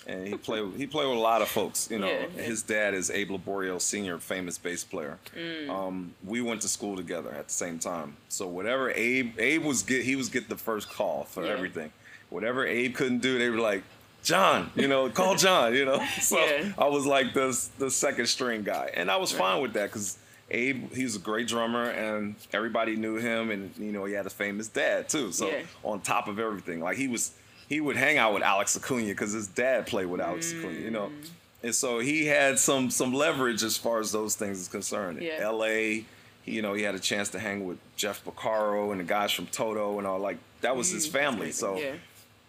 and 0.08 0.28
he 0.28 0.36
played 0.36 0.74
he 0.76 0.88
played 0.88 1.08
with 1.08 1.18
a 1.18 1.22
lot 1.22 1.42
of 1.42 1.48
folks. 1.48 1.90
You 1.92 2.00
know, 2.00 2.08
Yeah, 2.08 2.26
yeah. 2.36 2.42
his 2.44 2.62
dad 2.64 2.94
is 2.94 3.10
Abe 3.10 3.32
Laboriel 3.32 3.80
Senior, 3.82 4.18
famous 4.20 4.58
bass 4.58 4.84
player. 4.84 5.18
Mm. 5.38 5.70
Um, 5.70 6.16
we 6.26 6.42
went 6.42 6.62
to 6.62 6.68
school 6.68 6.96
together 6.96 7.32
at 7.32 7.48
the 7.48 7.54
same 7.54 7.80
time. 7.80 8.18
So 8.30 8.48
whatever 8.48 8.92
Abe 8.92 9.40
Abe 9.40 9.64
was 9.64 9.84
get, 9.84 10.04
he 10.04 10.16
was 10.16 10.30
get 10.30 10.50
the 10.50 10.58
first 10.58 10.90
call 10.90 11.24
for 11.26 11.46
Yeah. 11.46 11.54
everything. 11.54 11.92
Whatever 12.30 12.66
Abe 12.66 12.96
couldn't 12.96 13.20
do, 13.20 13.38
they 13.38 13.50
were 13.50 13.60
like. 13.60 13.84
John, 14.24 14.72
you 14.76 14.88
know, 14.88 15.10
call 15.10 15.36
John, 15.46 15.76
you 15.76 15.84
know. 15.84 16.02
So. 16.22 16.38
I 16.78 16.88
was 16.88 17.06
like 17.06 17.34
the 17.34 17.48
the 17.78 17.92
second 17.92 18.28
string 18.28 18.64
guy, 18.64 18.90
and 18.94 19.12
I 19.12 19.18
was 19.18 19.34
Right. 19.34 19.40
fine 19.40 19.62
with 19.62 19.74
that 19.74 19.88
because 19.92 20.18
Abe, 20.50 20.94
he 20.94 21.04
was 21.04 21.18
a 21.18 21.20
great 21.20 21.46
drummer, 21.50 21.90
and 21.90 22.36
everybody 22.54 22.96
knew 22.96 23.16
him, 23.18 23.52
and 23.52 23.74
you 23.78 23.92
know 23.92 24.06
he 24.06 24.14
had 24.14 24.26
a 24.26 24.30
famous 24.30 24.70
dad 24.70 25.10
too. 25.10 25.34
So 25.34 25.52
on 25.84 26.00
top 26.00 26.30
of 26.30 26.40
everything, 26.40 26.80
like 26.80 26.96
he 26.96 27.10
was, 27.10 27.34
he 27.74 27.80
would 27.82 27.96
hang 27.98 28.18
out 28.18 28.34
with 28.34 28.44
Alex 28.44 28.76
Acuna 28.78 29.08
because 29.08 29.32
his 29.34 29.48
dad 29.48 29.88
played 29.88 30.08
with 30.08 30.22
Alex 30.22 30.54
Acuna, 30.54 30.80
you 30.80 30.92
know, 30.92 31.08
Mm. 31.08 31.30
and 31.64 31.76
so 31.76 32.00
he 32.00 32.26
had 32.28 32.60
some 32.60 32.90
some 32.90 33.12
leverage 33.14 33.64
as 33.64 33.76
far 33.78 34.00
as 34.00 34.12
those 34.12 34.36
things 34.36 34.60
is 34.60 34.68
concerned. 34.68 35.22
Yeah. 35.22 35.38
L.A., 35.56 36.06
you 36.46 36.62
know, 36.62 36.74
he 36.74 36.84
had 36.84 36.94
a 36.96 37.00
chance 37.00 37.30
to 37.30 37.40
hang 37.40 37.66
with 37.66 37.78
Jeff 37.96 38.18
Porcaro 38.26 38.92
and 38.92 39.00
the 39.00 39.06
guys 39.06 39.32
from 39.32 39.48
Toto 39.48 39.98
and 39.98 40.06
all. 40.08 40.20
Like 40.20 40.38
that 40.62 40.76
was 40.76 40.90
his 40.92 41.08
Mm, 41.08 41.12
that's 41.12 41.24
family, 41.24 41.52
so. 41.52 41.78
yeah. 41.78 41.94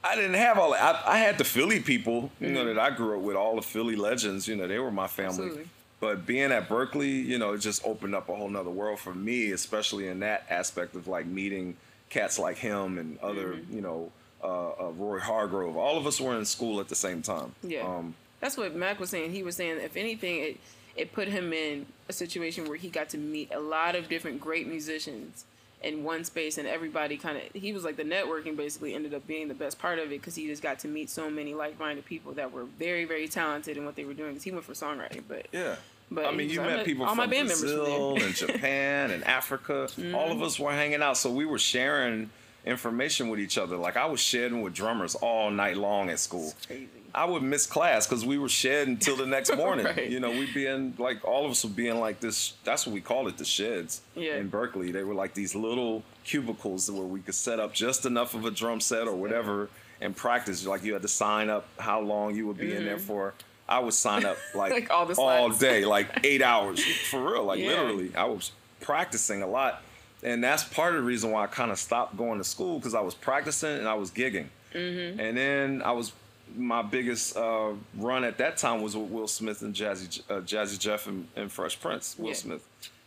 I 0.07 0.17
didn't 0.17 0.35
have 0.35 0.59
all 0.59 0.73
that. 0.73 0.83
I, 1.07 1.15
I 1.15 1.19
had 1.19 1.39
the 1.39 1.45
Philly 1.45 1.81
people, 1.81 2.31
you 2.41 2.51
know, 2.51 2.65
Mm-hmm. 2.65 2.75
that 2.75 2.79
I 2.79 2.91
grew 2.95 3.17
up 3.17 3.23
with, 3.23 3.37
all 3.37 3.57
the 3.57 3.63
Philly 3.63 3.97
legends, 3.97 4.47
you 4.47 4.55
know, 4.57 4.67
they 4.67 4.79
were 4.79 4.91
my 4.91 5.07
family. 5.07 5.47
Absolutely. 5.47 5.69
But 6.01 6.27
being 6.27 6.53
at 6.53 6.69
Berklee, 6.69 7.25
you 7.25 7.39
know, 7.39 7.53
it 7.55 7.59
just 7.71 7.81
opened 7.87 8.15
up 8.15 8.29
a 8.29 8.35
whole 8.35 8.51
nother 8.51 8.69
world 8.83 8.99
for 8.99 9.15
me, 9.15 9.53
especially 9.53 10.09
in 10.09 10.21
that 10.21 10.45
aspect 10.51 10.95
of 10.95 11.09
like 11.09 11.25
meeting 11.25 11.77
cats 12.11 12.39
like 12.39 12.59
him 12.59 12.99
and 12.99 13.19
other, 13.21 13.55
Mm-hmm. 13.55 13.75
you 13.77 13.81
know, 13.81 14.13
uh, 14.45 14.73
uh, 14.81 14.91
Roy 14.97 15.19
Hargrove. 15.19 15.77
All 15.77 15.97
of 15.97 16.07
us 16.07 16.21
were 16.21 16.37
in 16.37 16.45
school 16.45 16.81
at 16.81 16.89
the 16.89 16.95
same 16.95 17.23
time. 17.23 17.55
Yeah. 17.63 17.87
Um, 17.87 18.15
That's 18.41 18.57
what 18.57 18.75
Mac 18.75 19.01
was 19.01 19.11
saying. 19.11 19.33
He 19.33 19.43
was 19.43 19.57
saying, 19.57 19.79
if 19.81 19.97
anything, 19.97 20.39
it 20.39 20.61
it 20.97 21.13
put 21.13 21.27
him 21.29 21.53
in 21.53 21.87
a 22.09 22.13
situation 22.13 22.69
where 22.69 22.77
he 22.77 22.89
got 22.89 23.09
to 23.09 23.19
meet 23.19 23.53
a 23.53 23.59
lot 23.59 23.97
of 23.97 24.09
different 24.09 24.41
great 24.41 24.69
musicians 24.69 25.45
in 25.83 26.05
one 26.05 26.25
space, 26.25 26.57
and 26.59 26.69
everybody 26.69 27.17
kind 27.17 27.37
of 27.37 27.43
he 27.61 27.73
was 27.73 27.85
like 27.85 27.97
the 27.97 28.05
networking 28.05 28.57
basically 28.57 28.95
ended 28.95 29.15
up 29.15 29.27
being 29.27 29.49
the 29.49 29.55
best 29.55 29.79
part 29.79 29.99
of 29.99 30.07
it 30.07 30.11
because 30.21 30.35
he 30.35 30.47
just 30.47 30.63
got 30.63 30.79
to 30.81 30.89
meet 30.89 31.11
so 31.11 31.29
many 31.31 31.55
like 31.55 31.79
minded 31.79 32.05
people 32.05 32.33
that 32.33 32.53
were 32.53 32.65
very 32.65 33.05
very 33.05 33.29
talented 33.29 33.77
in 33.77 33.85
what 33.85 33.97
they 33.97 34.05
were 34.05 34.15
doing. 34.15 34.31
Because 34.31 34.45
he 34.45 34.51
went 34.53 34.65
for 34.65 34.73
songwriting, 34.73 35.23
but 35.29 35.47
yeah. 35.53 35.77
But 36.11 36.27
I 36.27 36.33
mean, 36.33 36.51
you 36.51 36.61
met 36.61 36.81
"I'm 36.81 36.85
people 36.85 37.05
all 37.05 37.11
from 37.11 37.19
my 37.19 37.27
band 37.27 37.49
members 37.49 37.61
Brazil 37.63 38.15
there." 38.15 38.27
and 38.27 38.35
Japan 38.35 39.11
and 39.11 39.25
Africa. 39.25 39.89
All 40.15 40.31
of 40.31 40.43
us 40.43 40.59
were 40.59 40.71
hanging 40.71 41.03
out, 41.03 41.17
so 41.17 41.31
we 41.31 41.47
were 41.47 41.59
sharing 41.59 42.31
information 42.65 43.29
with 43.29 43.41
each 43.41 43.59
other. 43.59 43.77
Like 43.77 43.97
I 43.97 44.07
was 44.07 44.21
shedding 44.21 44.63
with 44.63 44.75
drummers 44.75 45.15
all 45.15 45.51
night 45.51 45.77
long 45.77 46.11
at 46.11 46.19
school. 46.19 46.53
crazy. 46.67 46.89
I 47.17 47.27
would 47.27 47.45
miss 47.45 47.65
class 47.65 48.09
because 48.09 48.25
we 48.27 48.39
were 48.39 48.49
shed 48.49 48.89
until 48.89 49.17
the 49.17 49.27
next 49.27 49.55
morning. 49.57 49.87
Right. 49.87 50.11
You 50.11 50.19
know, 50.19 50.31
we'd 50.31 50.53
be 50.53 50.67
in 50.67 50.95
like 50.99 51.25
all 51.25 51.45
of 51.45 51.51
us 51.53 51.63
would 51.65 51.77
be 51.77 51.87
in 51.89 52.01
like 52.01 52.19
this. 52.21 52.55
That's 52.65 52.87
what 52.87 52.93
we 52.95 53.01
called 53.01 53.29
it, 53.29 53.39
the 53.39 53.45
sheds 53.45 54.01
Yeah. 54.17 54.37
in 54.37 54.51
Berklee. 54.51 54.93
They 54.93 55.05
were 55.05 55.15
like 55.15 55.33
these 55.35 55.55
little 55.55 56.03
cubicles 56.25 56.91
where 56.91 57.05
we 57.07 57.21
could 57.21 57.37
set 57.37 57.61
up 57.61 57.73
just 57.73 58.05
enough 58.05 58.35
of 58.35 58.45
a 58.45 58.51
drum 58.51 58.81
set 58.81 59.07
or 59.07 59.15
whatever 59.15 59.69
and 60.01 60.17
practice. 60.17 60.67
Like 60.67 60.83
you 60.83 60.93
had 60.95 61.03
to 61.03 61.09
sign 61.09 61.51
up 61.51 61.67
how 61.79 62.01
long 62.01 62.35
you 62.35 62.47
would 62.49 62.59
be 62.59 62.75
in 62.75 62.85
there 62.85 62.99
for. 62.99 63.35
I 63.69 63.79
would 63.79 63.95
sign 63.95 64.25
up 64.25 64.37
like, 64.55 64.73
Mm-hmm. 64.73 64.81
Like 64.81 65.19
all 65.21 65.29
all 65.31 65.49
day, 65.51 65.85
like 65.85 66.09
eight 66.25 66.43
hours 66.43 66.85
for 67.11 67.33
real. 67.33 67.45
Like 67.45 67.61
Yeah. 67.61 67.69
literally, 67.69 68.11
I 68.17 68.25
was 68.25 68.51
practicing 68.81 69.41
a 69.43 69.47
lot. 69.47 69.83
And 70.25 70.43
that's 70.43 70.65
part 70.65 70.95
of 70.95 71.03
the 71.03 71.07
reason 71.07 71.31
why 71.31 71.45
I 71.45 71.47
kind 71.47 71.71
of 71.71 71.79
stopped 71.79 72.17
going 72.17 72.39
to 72.39 72.45
school 72.45 72.79
because 72.79 72.95
I 72.95 73.01
was 73.01 73.15
practicing 73.15 73.77
and 73.79 73.87
I 73.87 73.95
was 73.95 74.11
gigging. 74.11 74.47
Mm-hmm. 74.75 75.21
And 75.21 75.37
then 75.37 75.83
I 75.85 75.93
was 75.93 76.13
my 76.57 76.83
biggest 76.83 77.37
uh, 77.37 77.71
run 77.97 78.25
at 78.25 78.39
that 78.39 78.57
time 78.57 78.83
was 78.83 78.97
with 78.97 79.11
Will 79.11 79.27
Smith 79.29 79.63
and 79.63 79.75
Jazzy 79.75 80.23
uh, 80.31 80.41
Jazzy 80.41 80.79
Jeff 80.79 81.07
and, 81.07 81.27
and 81.37 81.51
Fresh 81.53 81.81
Prince, 81.81 82.17
Will 82.19 82.29
Yeah. 82.29 82.35
Smith. 82.35 82.67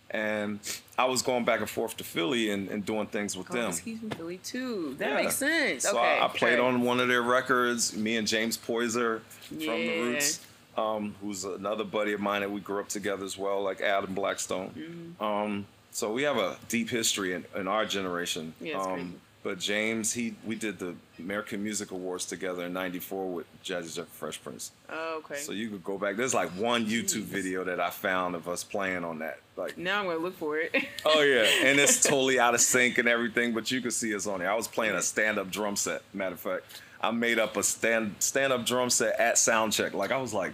And 0.10 0.60
I 0.98 1.06
was 1.06 1.22
going 1.22 1.44
back 1.44 1.60
and 1.60 1.70
forth 1.70 1.98
to 1.98 2.04
Philly 2.04 2.50
and, 2.52 2.70
and 2.70 2.86
doing 2.86 3.08
things 3.08 3.36
with 3.36 3.48
Oh, 3.52 3.54
them. 3.56 3.70
excuse 3.72 4.02
me, 4.02 4.10
Philly 4.12 4.38
too. 4.38 4.96
That 5.00 5.10
Yeah. 5.10 5.16
makes 5.16 5.36
sense. 5.36 5.84
So 5.84 5.98
okay, 5.98 6.20
I, 6.22 6.26
I 6.26 6.28
played 6.30 6.60
okay. 6.60 6.68
on 6.68 6.82
one 6.82 7.00
of 7.00 7.08
their 7.10 7.22
records. 7.24 7.96
Me 7.96 8.16
and 8.16 8.28
James 8.28 8.58
Poyser 8.58 9.22
from 9.48 9.58
the 9.60 9.68
Roots, 10.02 10.40
um, 10.78 11.16
who's 11.22 11.44
another 11.44 11.84
buddy 11.84 12.14
of 12.14 12.20
mine 12.22 12.42
that 12.42 12.52
we 12.52 12.62
grew 12.62 12.80
up 12.80 12.90
together 12.90 13.26
as 13.26 13.38
well, 13.38 13.62
like 13.64 13.82
Adam 13.82 14.14
Blackstone. 14.14 14.70
Mm-hmm. 14.78 15.24
Um, 15.24 15.66
so 15.98 16.12
we 16.12 16.22
have 16.22 16.38
a 16.38 16.56
deep 16.70 16.92
history 16.92 17.34
in, 17.34 17.44
in 17.56 17.68
our 17.68 17.84
generation. 17.84 18.54
Yeah, 18.62 18.80
um, 18.80 19.16
but 19.42 19.58
James, 19.58 20.14
he 20.14 20.36
we 20.46 20.54
did 20.54 20.78
the 20.78 20.94
American 21.18 21.64
Music 21.64 21.90
Awards 21.90 22.28
together 22.28 22.66
in 22.66 22.74
'94 22.74 23.32
with 23.32 23.48
Jazzy 23.64 23.96
Jeff 23.96 24.08
Fresh 24.10 24.44
Prince. 24.44 24.74
Oh, 24.92 25.24
okay. 25.26 25.40
So 25.40 25.54
you 25.54 25.70
could 25.70 25.84
go 25.84 25.98
back. 25.98 26.16
There's 26.16 26.36
like 26.36 26.50
one 26.50 26.86
YouTube 26.86 27.24
video 27.24 27.64
that 27.64 27.80
I 27.80 27.90
found 27.90 28.36
of 28.36 28.48
us 28.48 28.64
playing 28.64 29.06
on 29.06 29.18
that. 29.20 29.40
Like 29.56 29.76
now 29.76 30.02
I'm 30.02 30.06
gonna 30.06 30.20
look 30.20 30.38
for 30.38 30.60
it. 30.60 30.72
Oh 31.04 31.22
yeah, 31.22 31.68
and 31.68 31.80
it's 31.80 32.04
totally 32.08 32.40
out 32.40 32.54
of 32.54 32.62
sync 32.62 33.00
and 33.00 33.08
everything, 33.08 33.56
but 33.56 33.72
you 33.72 33.82
can 33.82 33.90
see 33.90 34.14
us 34.14 34.28
on 34.28 34.38
there. 34.42 34.52
I 34.52 34.56
was 34.56 34.68
playing 34.68 34.94
a 34.94 35.02
stand-up 35.02 35.50
drum 35.50 35.76
set. 35.76 36.04
Matter 36.14 36.36
of 36.36 36.40
fact, 36.40 36.80
I 37.02 37.10
made 37.10 37.40
up 37.40 37.58
a 37.58 37.64
stand 37.64 38.18
stand-up 38.20 38.68
drum 38.68 38.92
set 38.92 39.20
at 39.20 39.38
soundcheck. 39.38 39.94
Like 39.94 40.12
I 40.12 40.18
was 40.18 40.32
like, 40.32 40.54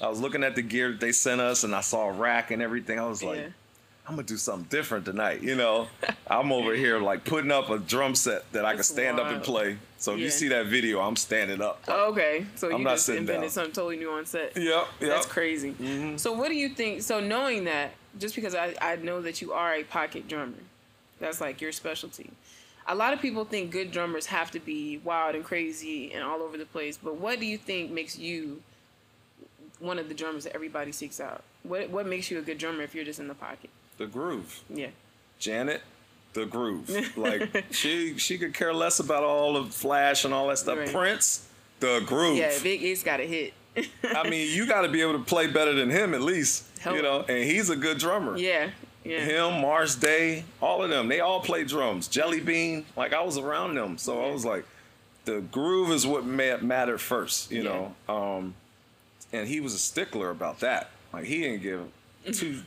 I 0.00 0.08
was 0.08 0.22
looking 0.22 0.42
at 0.42 0.54
the 0.54 0.62
gear 0.62 0.92
that 0.92 1.00
they 1.00 1.12
sent 1.12 1.42
us, 1.42 1.64
and 1.64 1.74
I 1.74 1.82
saw 1.82 2.08
a 2.08 2.12
rack 2.12 2.50
and 2.50 2.62
everything. 2.62 2.98
I 2.98 3.06
was 3.06 3.22
like, 3.22 3.40
Yeah. 3.40 3.48
I'm 4.10 4.16
gonna 4.16 4.26
do 4.26 4.36
something 4.36 4.66
different 4.68 5.04
tonight. 5.04 5.40
You 5.40 5.54
know, 5.54 5.86
I'm 6.26 6.50
over 6.50 6.74
here 6.74 6.98
like 6.98 7.24
putting 7.24 7.52
up 7.52 7.70
a 7.70 7.78
drum 7.78 8.16
set 8.16 8.50
that 8.50 8.64
I 8.64 8.74
can 8.74 8.82
stand 8.82 9.20
up 9.20 9.28
and 9.28 9.40
play. 9.40 9.76
So 9.98 10.14
if 10.14 10.18
you 10.18 10.30
see 10.30 10.48
that 10.48 10.66
video, 10.66 11.00
I'm 11.00 11.14
standing 11.14 11.62
up. 11.62 11.84
Oh, 11.86 12.10
okay, 12.10 12.44
so 12.56 12.72
I'm 12.72 12.78
you 12.78 12.84
not 12.84 12.94
just 12.94 13.06
sitting 13.06 13.20
invented 13.20 13.42
down. 13.42 13.50
something 13.50 13.72
totally 13.72 13.98
new 13.98 14.10
on 14.10 14.26
set. 14.26 14.56
Yep, 14.56 14.64
yep. 14.66 14.84
That's 15.00 15.26
crazy. 15.26 15.74
Mhm. 15.74 16.18
So 16.18 16.32
what 16.32 16.48
do 16.48 16.56
you 16.56 16.70
think? 16.70 17.02
So 17.02 17.20
knowing 17.20 17.64
that, 17.64 17.92
just 18.18 18.34
because 18.34 18.56
I, 18.56 18.74
I 18.80 18.96
know 18.96 19.22
that 19.22 19.40
you 19.40 19.52
are 19.52 19.74
a 19.74 19.84
pocket 19.84 20.26
drummer, 20.26 20.54
that's 21.20 21.40
like 21.40 21.60
your 21.60 21.70
specialty. 21.70 22.32
A 22.88 22.94
lot 22.96 23.12
of 23.12 23.20
people 23.20 23.44
think 23.44 23.70
good 23.70 23.92
drummers 23.92 24.26
have 24.26 24.50
to 24.50 24.58
be 24.58 24.98
wild 25.04 25.36
and 25.36 25.44
crazy 25.44 26.12
and 26.12 26.24
all 26.24 26.42
over 26.42 26.58
the 26.58 26.66
place. 26.66 26.96
But 26.96 27.14
what 27.18 27.38
do 27.38 27.46
you 27.46 27.58
think 27.58 27.92
makes 27.92 28.18
you 28.18 28.60
one 29.78 30.00
of 30.00 30.08
the 30.08 30.14
drummers 30.14 30.42
that 30.44 30.54
everybody 30.56 30.90
seeks 30.90 31.20
out? 31.20 31.44
What 31.62 31.90
what 31.90 32.06
makes 32.06 32.28
you 32.28 32.40
a 32.40 32.42
good 32.42 32.58
drummer 32.58 32.82
if 32.82 32.92
you're 32.92 33.04
just 33.04 33.20
in 33.20 33.28
the 33.28 33.34
pocket? 33.34 33.70
The 34.00 34.06
groove. 34.06 34.62
Yeah. 34.72 34.88
Janet, 35.38 35.82
the 36.32 36.46
groove. 36.46 36.88
Like 37.18 37.66
she 37.70 38.16
she 38.16 38.38
could 38.38 38.54
care 38.54 38.72
less 38.72 38.98
about 38.98 39.22
all 39.22 39.62
the 39.62 39.70
flash 39.70 40.24
and 40.24 40.32
all 40.32 40.48
that 40.48 40.56
stuff. 40.58 40.78
Right. 40.78 40.90
Prince, 40.90 41.46
the 41.80 42.02
groove. 42.06 42.38
Yeah, 42.38 42.50
Big 42.62 42.82
Ace 42.82 43.02
got 43.02 43.20
a 43.20 43.24
hit. 43.24 43.52
I 44.16 44.28
mean, 44.30 44.48
you 44.56 44.66
got 44.66 44.82
to 44.82 44.88
be 44.88 45.02
able 45.02 45.12
to 45.18 45.24
play 45.24 45.48
better 45.48 45.74
than 45.74 45.90
him 45.90 46.14
at 46.14 46.22
least. 46.22 46.64
Hell- 46.80 46.96
You 46.96 47.02
know, 47.02 47.26
and 47.28 47.44
he's 47.44 47.68
a 47.68 47.76
good 47.76 47.98
drummer. 47.98 48.36
yeah. 48.38 48.70
Yeah. 49.04 49.20
Him, 49.20 49.60
Morris 49.60 49.96
Day, 49.96 50.44
all 50.62 50.82
of 50.82 50.90
them, 50.90 51.08
they 51.08 51.20
all 51.20 51.40
play 51.40 51.64
drums. 51.64 52.06
Jelly 52.08 52.40
Bean, 52.40 52.84
like 52.96 53.12
I 53.14 53.22
was 53.22 53.36
around 53.38 53.74
them, 53.74 53.96
so 53.98 54.22
I 54.22 54.30
was 54.32 54.44
like, 54.46 54.64
the 55.26 55.40
groove 55.40 55.90
is 55.90 56.06
what 56.06 56.24
ma- 56.26 56.58
mattered 56.62 56.98
first, 57.00 57.50
you 57.50 57.62
Yeah. 57.62 57.90
know. 58.08 58.14
Um, 58.14 58.54
and 59.32 59.46
he 59.48 59.60
was 59.60 59.72
a 59.74 59.78
stickler 59.78 60.28
about 60.30 60.60
that. 60.60 60.90
Like 61.14 61.24
he 61.24 61.40
didn't 61.40 61.62
give 61.62 61.80
two 62.34 62.60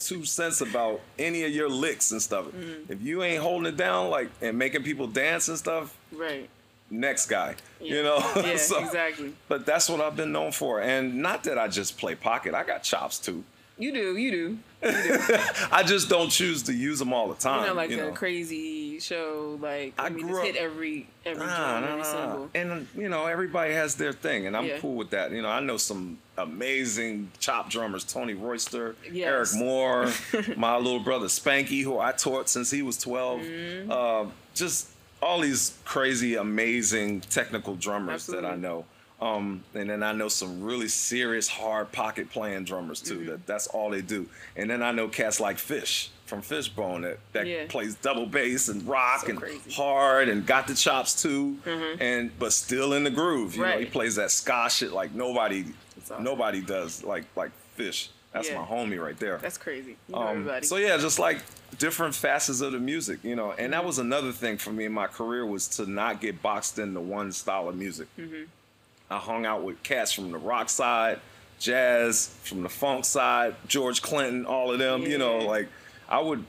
two 0.00 0.24
cents 0.24 0.60
about 0.60 1.00
any 1.18 1.44
of 1.44 1.52
your 1.52 1.68
licks 1.68 2.10
and 2.10 2.20
stuff. 2.20 2.46
Mm-hmm. 2.46 2.92
If 2.92 3.00
you 3.02 3.22
ain't 3.22 3.42
holding 3.42 3.66
it 3.72 3.76
down, 3.76 4.10
like 4.10 4.28
and 4.42 4.58
making 4.58 4.82
people 4.82 5.06
dance 5.06 5.48
and 5.48 5.56
stuff, 5.58 5.96
Right. 6.12 6.48
next 6.90 7.26
guy, 7.26 7.54
Yeah. 7.80 7.94
you 7.96 8.02
know. 8.02 8.18
Yeah, 8.36 8.56
So- 8.56 8.82
exactly. 8.84 9.34
But 9.48 9.66
that's 9.66 9.88
what 9.88 10.00
I've 10.00 10.16
been 10.16 10.32
known 10.32 10.52
for, 10.52 10.80
and 10.80 11.16
not 11.22 11.44
that 11.44 11.58
I 11.58 11.68
just 11.68 11.98
play 11.98 12.14
pocket. 12.14 12.54
I 12.54 12.64
got 12.64 12.82
chops 12.82 13.18
too. 13.18 13.44
You 13.78 13.92
do, 13.92 14.16
you 14.16 14.30
do. 14.30 14.58
I 15.72 15.82
just 15.86 16.08
don't 16.08 16.30
choose 16.30 16.62
to 16.64 16.72
use 16.72 16.98
them 16.98 17.12
all 17.12 17.28
the 17.28 17.34
time. 17.34 17.58
You're 17.60 17.66
not 17.68 17.76
like 17.76 17.90
you 17.90 18.00
a 18.00 18.06
know? 18.06 18.12
crazy 18.12 18.98
show. 19.00 19.58
Like 19.60 19.94
I, 19.98 20.06
I 20.06 20.08
mean, 20.08 20.26
grew 20.26 20.38
up- 20.38 20.44
hit 20.46 20.56
every 20.56 21.06
every 21.26 21.44
Nah, 21.46 21.80
drum, 21.80 21.98
nah, 22.00 22.08
every 22.08 22.12
nah. 22.12 22.46
And 22.74 22.86
you 22.96 23.08
know, 23.08 23.26
everybody 23.26 23.74
has 23.74 23.94
their 23.96 24.12
thing, 24.12 24.46
and 24.46 24.56
I'm 24.56 24.64
Yeah. 24.66 24.78
cool 24.78 24.94
with 24.94 25.10
that. 25.10 25.32
You 25.32 25.42
know, 25.42 25.48
I 25.50 25.60
know 25.60 25.76
some 25.76 26.18
amazing 26.38 27.30
chop 27.38 27.70
drummers: 27.70 28.04
Tony 28.04 28.34
Royster, 28.34 28.96
Yes. 29.10 29.26
Eric 29.54 29.64
Moore, 29.64 30.12
my 30.56 30.76
little 30.76 31.00
brother 31.00 31.26
Spanky, 31.26 31.82
who 31.82 31.98
I 31.98 32.12
taught 32.12 32.48
since 32.48 32.70
he 32.70 32.82
was 32.82 32.96
12. 32.98 33.40
Mm-hmm. 33.40 33.90
Uh, 33.92 34.30
just 34.54 34.88
all 35.22 35.40
these 35.40 35.76
crazy, 35.84 36.34
amazing 36.36 37.20
technical 37.20 37.76
drummers 37.76 38.26
that 38.28 38.44
I 38.44 38.56
know. 38.56 38.86
Um, 39.20 39.62
and 39.74 39.90
then 39.90 40.02
I 40.02 40.12
know 40.12 40.28
some 40.28 40.62
really 40.62 40.88
serious, 40.88 41.46
hard 41.46 41.92
pocket 41.92 42.30
playing 42.30 42.64
drummers 42.64 43.02
Mm-hmm. 43.02 43.18
too. 43.18 43.30
That 43.32 43.46
that's 43.46 43.66
all 43.68 43.90
they 43.90 44.00
do. 44.00 44.26
And 44.56 44.70
then 44.70 44.82
I 44.82 44.92
know 44.92 45.08
cats 45.08 45.40
like 45.40 45.58
Fish 45.58 46.10
from 46.24 46.40
Fishbone 46.42 47.02
that, 47.02 47.18
that 47.32 47.46
Yeah. 47.46 47.66
plays 47.68 47.96
double 47.96 48.24
bass 48.24 48.68
and 48.68 48.86
rock 48.86 49.22
So 49.22 49.28
and 49.30 49.38
crazy. 49.38 49.72
hard 49.72 50.28
and 50.28 50.46
got 50.46 50.66
the 50.68 50.74
chops 50.74 51.20
too, 51.20 51.58
Mhm. 51.66 52.00
and 52.00 52.38
but 52.38 52.52
still 52.52 52.92
in 52.94 53.04
the 53.04 53.10
groove. 53.10 53.56
You 53.56 53.62
know, 53.62 53.78
he 53.78 53.84
plays 53.86 54.14
that 54.14 54.30
ska 54.30 54.68
shit 54.70 54.92
like 54.92 55.12
nobody, 55.12 55.64
awesome. 56.00 56.22
nobody 56.24 56.60
does 56.62 57.02
like 57.04 57.24
like 57.36 57.50
Fish. 57.76 58.10
That's 58.32 58.48
Yeah. 58.48 58.60
my 58.60 58.64
homie 58.66 59.02
right 59.02 59.18
there. 59.18 59.38
That's 59.38 59.58
crazy. 59.58 59.96
You 60.08 60.14
know 60.14 60.22
Um, 60.22 60.28
everybody. 60.28 60.66
so 60.66 60.76
yeah, 60.76 60.96
just 60.98 61.18
like 61.18 61.38
different 61.78 62.14
facets 62.14 62.60
of 62.60 62.72
the 62.72 62.78
music, 62.78 63.18
you 63.24 63.34
know, 63.34 63.52
and 63.58 63.72
that 63.72 63.84
was 63.84 63.98
another 63.98 64.30
thing 64.32 64.56
for 64.56 64.70
me 64.72 64.84
in 64.84 64.92
my 64.92 65.08
career 65.08 65.44
was 65.44 65.66
to 65.68 65.84
not 65.86 66.20
get 66.20 66.40
boxed 66.40 66.78
into 66.78 67.00
one 67.00 67.32
style 67.32 67.68
of 67.68 67.74
music. 67.76 68.06
I 69.10 69.18
hung 69.18 69.44
out 69.44 69.64
with 69.64 69.82
cats 69.82 70.12
from 70.12 70.30
the 70.30 70.38
rock 70.38 70.68
side, 70.68 71.18
jazz 71.58 72.28
from 72.44 72.62
the 72.62 72.68
funk 72.68 73.04
side, 73.04 73.56
George 73.66 74.02
Clinton, 74.02 74.46
all 74.46 74.70
of 74.70 74.78
them. 74.78 75.02
You 75.02 75.18
know, 75.18 75.38
like 75.38 75.68
I 76.08 76.20
would 76.20 76.44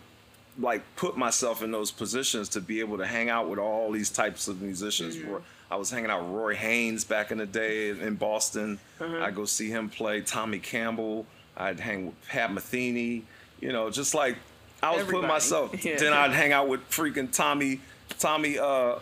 like 0.59 0.83
put 0.95 1.17
myself 1.17 1.63
in 1.63 1.71
those 1.71 1.91
positions 1.91 2.49
to 2.49 2.61
be 2.61 2.79
able 2.79 2.97
to 2.99 3.05
hang 3.05 3.29
out 3.29 3.49
with 3.49 3.57
all 3.57 3.91
these 3.91 4.11
types 4.11 4.47
of 4.47 4.61
musicians. 4.61 5.15
Mm-hmm. 5.15 5.37
I 5.71 5.75
was 5.75 5.89
hanging 5.89 6.11
out 6.11 6.23
with 6.23 6.31
Roy 6.33 6.55
Haynes 6.55 7.03
back 7.03 7.31
in 7.31 7.37
the 7.37 7.45
day 7.45 7.89
in 7.89 8.15
Boston. 8.15 8.77
Uh-huh. 8.99 9.23
I'd 9.23 9.35
go 9.35 9.45
see 9.45 9.69
him 9.69 9.89
play. 9.89 10.21
Tommy 10.21 10.59
Campbell. 10.59 11.25
I'd 11.55 11.79
hang 11.79 12.07
with 12.07 12.27
Pat 12.27 12.51
Metheny. 12.51 13.23
You 13.59 13.71
know, 13.71 13.89
just 13.89 14.13
like 14.13 14.35
I 14.83 14.95
was 14.95 15.05
putting 15.05 15.27
myself. 15.27 15.73
Yeah. 15.85 15.97
Then 15.97 16.13
I'd 16.13 16.31
hang 16.31 16.51
out 16.51 16.67
with 16.67 16.87
freaking 16.89 17.31
Tommy, 17.31 17.79
Tommy, 18.19 18.59
uh, 18.59 18.95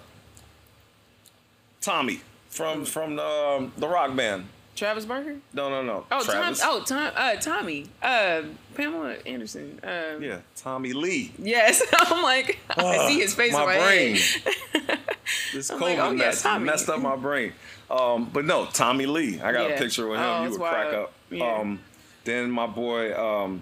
Tommy 1.82 2.22
from 2.50 2.86
from 2.86 3.16
the, 3.16 3.24
um, 3.26 3.72
the 3.78 3.88
rock 3.88 4.16
band. 4.16 4.46
Travis 4.76 5.04
Barker. 5.06 5.36
No, 5.54 5.70
no, 5.70 5.82
no. 5.84 6.06
Oh, 6.10 6.24
Tom. 6.24 6.56
Oh, 6.64 6.82
Tom. 6.86 7.12
Uh, 7.14 7.36
Tommy. 7.36 7.88
Uh, 8.02 8.44
Pamela 8.76 9.16
Anderson. 9.26 9.78
Uh, 9.84 10.18
Yeah, 10.22 10.38
Tommy 10.56 10.94
Lee. 10.94 11.34
Yes. 11.38 11.84
I'm 11.94 12.24
like, 12.24 12.60
I 12.70 13.10
see 13.10 13.20
his 13.20 13.34
face 13.34 13.52
my 13.52 13.62
in 13.64 13.68
my 13.68 13.78
brain. 13.86 14.16
head. 14.16 15.00
This 15.54 15.70
I'm 15.70 15.78
COVID 15.78 15.82
like, 15.82 15.98
oh, 16.00 16.12
yeah, 16.12 16.60
messed, 16.60 16.90
up 16.90 17.02
my 17.02 17.16
brain. 17.16 17.54
Um, 17.92 18.30
but 18.32 18.46
no, 18.46 18.66
Tommy 18.68 19.06
Lee. 19.06 19.40
I 19.42 19.52
got 19.52 19.70
Yeah. 19.70 19.76
a 19.76 19.78
picture 19.78 20.08
with 20.08 20.20
him. 20.20 20.26
Oh, 20.26 20.44
you 20.46 20.52
would 20.52 20.60
crack 20.60 20.94
up. 20.94 21.14
Yeah. 21.30 21.56
Um, 21.58 21.80
then 22.24 22.50
my 22.50 22.66
boy. 22.66 23.14
Um, 23.16 23.62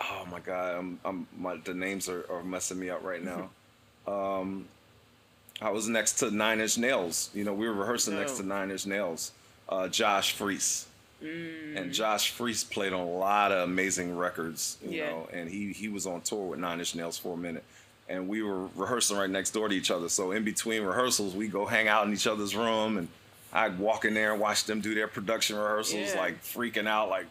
oh 0.00 0.26
my 0.30 0.40
God, 0.40 0.76
I'm, 0.76 1.00
I'm 1.04 1.26
my 1.38 1.56
the 1.64 1.72
names 1.74 2.08
are, 2.08 2.24
are 2.30 2.42
messing 2.42 2.78
me 2.78 2.90
up 2.90 3.02
right 3.04 3.22
now. 3.22 3.50
um, 4.06 4.66
I 5.60 5.70
was 5.70 5.88
next 5.88 6.14
to 6.20 6.30
Nine 6.30 6.60
Inch 6.60 6.78
Nails. 6.78 7.30
You 7.34 7.44
know, 7.44 7.52
we 7.52 7.66
were 7.68 7.74
rehearsing 7.74 8.14
next 8.14 8.34
Oh. 8.34 8.38
to 8.38 8.46
Nine 8.46 8.70
Inch 8.70 8.86
Nails. 8.86 9.32
Uh, 9.68 9.88
Josh 9.88 10.32
Freese. 10.32 10.86
Mm. 11.22 11.76
And 11.76 11.92
Josh 11.92 12.30
Freese 12.30 12.64
played 12.64 12.92
on 12.94 13.00
a 13.00 13.10
lot 13.10 13.52
of 13.52 13.68
amazing 13.68 14.16
records, 14.16 14.78
you 14.82 14.98
Yeah. 14.98 15.10
know, 15.10 15.28
and 15.32 15.50
he 15.50 15.72
he 15.72 15.88
was 15.88 16.06
on 16.06 16.22
tour 16.22 16.46
with 16.46 16.58
Nine 16.60 16.78
Inch 16.78 16.94
Nails 16.94 17.18
for 17.18 17.34
a 17.34 17.36
minute. 17.36 17.62
And 18.08 18.26
we 18.26 18.42
were 18.42 18.66
rehearsing 18.74 19.16
right 19.18 19.28
next 19.30 19.50
door 19.50 19.68
to 19.68 19.74
each 19.74 19.90
other. 19.90 20.08
So 20.08 20.32
in 20.32 20.44
between 20.44 20.82
rehearsals, 20.82 21.34
we 21.34 21.46
go 21.46 21.66
hang 21.66 21.86
out 21.88 22.06
in 22.06 22.12
each 22.12 22.26
other's 22.26 22.56
room 22.56 22.96
and 22.96 23.08
I'd 23.52 23.78
walk 23.78 24.04
in 24.04 24.14
there 24.14 24.32
and 24.32 24.40
watch 24.40 24.64
them 24.64 24.80
do 24.80 24.94
their 24.94 25.08
production 25.08 25.56
rehearsals, 25.56 26.10
Yeah. 26.14 26.20
like 26.20 26.42
freaking 26.42 26.86
out, 26.88 27.08
like, 27.10 27.26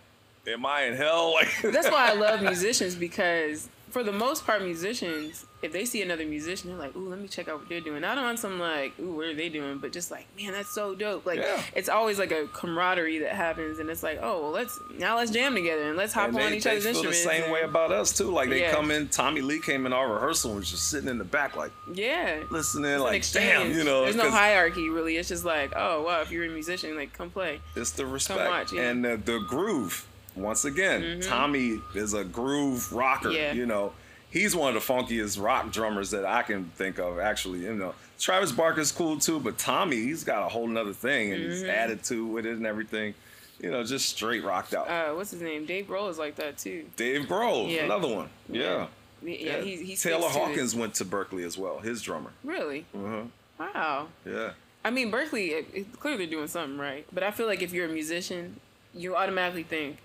am 0.47 0.65
I 0.65 0.83
in 0.83 0.95
hell? 0.95 1.33
Like 1.33 1.49
That's 1.63 1.89
why 1.89 2.09
I 2.09 2.13
love 2.13 2.41
musicians 2.41 2.93
because 2.95 3.67
for 3.91 4.03
the 4.03 4.11
most 4.11 4.45
part, 4.45 4.61
musicians, 4.61 5.45
if 5.61 5.73
they 5.73 5.83
see 5.83 6.01
another 6.01 6.25
musician, 6.25 6.69
they're 6.69 6.79
like, 6.79 6.95
"Ooh, 6.95 7.09
let 7.09 7.19
me 7.19 7.27
check 7.27 7.47
out 7.49 7.59
what 7.59 7.67
they're 7.69 7.81
doing." 7.81 8.01
Not 8.01 8.17
on 8.17 8.37
some 8.37 8.59
like, 8.59 8.93
"Ooh, 8.99 9.15
what 9.15 9.25
are 9.27 9.33
they 9.35 9.49
doing?" 9.49 9.77
But 9.79 9.91
just 9.91 10.09
like, 10.11 10.25
"Man, 10.39 10.53
that's 10.53 10.69
so 10.69 10.95
dope!" 10.95 11.25
Like, 11.25 11.39
Yeah. 11.39 11.61
it's 11.75 11.89
always 11.89 12.17
like 12.17 12.31
a 12.31 12.47
camaraderie 12.53 13.19
that 13.19 13.33
happens, 13.33 13.79
and 13.79 13.89
it's 13.89 14.01
like, 14.03 14.19
"Oh, 14.21 14.41
well, 14.43 14.51
let's 14.51 14.79
now 14.97 15.17
let's 15.17 15.31
jam 15.31 15.55
together 15.55 15.83
and 15.89 15.97
let's 15.97 16.13
hop 16.13 16.29
and 16.29 16.37
on 16.39 16.51
they, 16.51 16.57
each 16.57 16.63
they 16.63 16.77
other's 16.77 16.99
feel 17.01 17.09
the 17.09 17.13
same 17.13 17.43
and- 17.43 17.51
way 17.51 17.61
about 17.61 17.91
us 17.91 18.17
too. 18.17 18.31
Like 18.31 18.49
they 18.49 18.61
Yeah. 18.61 18.71
come 18.71 18.89
in, 18.91 19.09
Tommy 19.09 19.41
Lee 19.41 19.59
came 19.59 19.85
in 19.85 19.91
our 19.93 20.11
rehearsal 20.13 20.51
and 20.51 20.59
was 20.61 20.69
just 20.71 20.89
sitting 20.89 21.09
in 21.09 21.17
the 21.17 21.23
back, 21.25 21.55
like 21.57 21.71
yeah. 21.93 22.39
listening, 22.51 22.91
It's 22.91 23.01
like 23.03 23.31
damn, 23.31 23.71
you 23.71 23.83
know. 23.83 24.03
there's 24.03 24.15
no 24.15 24.31
hierarchy 24.31 24.89
really. 24.89 25.17
It's 25.17 25.27
just 25.29 25.43
like, 25.45 25.73
oh 25.75 26.03
wow, 26.03 26.21
if 26.21 26.31
you're 26.31 26.45
a 26.45 26.49
musician, 26.49 26.95
like 26.95 27.11
come 27.13 27.29
play. 27.31 27.59
It's 27.75 27.91
the 27.91 28.05
respect 28.05 28.49
watch, 28.49 28.71
yeah. 28.71 28.89
And 28.89 29.03
the, 29.03 29.17
the 29.17 29.39
groove. 29.39 30.05
Once 30.41 30.65
again, 30.65 31.19
Tommy 31.21 31.79
is 31.95 32.13
a 32.13 32.23
groove 32.23 32.91
rocker. 32.93 33.29
Yeah. 33.31 33.53
You 33.53 33.65
know, 33.65 33.93
he's 34.31 34.55
one 34.55 34.75
of 34.75 34.85
the 34.85 34.93
funkiest 34.93 35.41
rock 35.41 35.71
drummers 35.71 36.11
that 36.11 36.25
I 36.25 36.43
can 36.43 36.65
think 36.75 36.99
of. 36.99 37.19
Actually, 37.19 37.59
you 37.59 37.75
know, 37.75 37.93
Travis 38.19 38.51
Barker's 38.51 38.91
cool 38.91 39.17
too, 39.19 39.39
but 39.39 39.57
Tommy, 39.57 39.97
he's 39.97 40.23
got 40.23 40.45
a 40.45 40.49
whole 40.49 40.67
nother 40.67 40.93
thing 40.93 41.33
and 41.33 41.41
his 41.43 41.61
Mm-hmm. 41.61 41.69
attitude 41.69 42.31
with 42.31 42.45
it 42.45 42.57
and 42.57 42.65
everything. 42.65 43.13
You 43.61 43.71
know, 43.71 43.83
just 43.83 44.07
straight 44.09 44.43
rocked 44.43 44.73
out. 44.73 44.89
Uh, 44.89 45.13
what's 45.15 45.31
his 45.31 45.41
name? 45.41 45.65
Dave 45.65 45.87
Grohl 45.87 46.09
is 46.09 46.17
like 46.17 46.35
that 46.37 46.57
too. 46.57 46.85
Dave 46.95 47.23
Grohl, 47.23 47.69
yeah. 47.69 47.83
another 47.83 48.07
one. 48.07 48.29
Yeah. 48.47 48.87
Yeah, 49.21 49.35
yeah, 49.35 49.61
he, 49.61 49.75
he 49.83 49.95
Taylor. 49.97 50.29
Hawkins 50.29 50.73
went 50.73 50.95
to 50.95 51.03
Berklee 51.05 51.45
as 51.45 51.57
well. 51.57 51.79
His 51.79 52.01
drummer. 52.01 52.31
Really? 52.45 52.85
Uh-huh. 52.95 53.23
Wow. 53.59 54.07
Yeah. 54.25 54.51
I 54.85 54.91
mean, 54.91 55.11
Berklee 55.11 55.65
it, 55.73 55.99
clearly 55.99 56.25
doing 56.25 56.47
something 56.47 56.77
right, 56.77 57.05
but 57.11 57.21
I 57.21 57.31
feel 57.31 57.45
like 57.47 57.61
if 57.61 57.73
you're 57.73 57.87
a 57.87 57.91
musician, 57.91 58.61
you 58.93 59.17
automatically 59.17 59.63
think, 59.63 59.97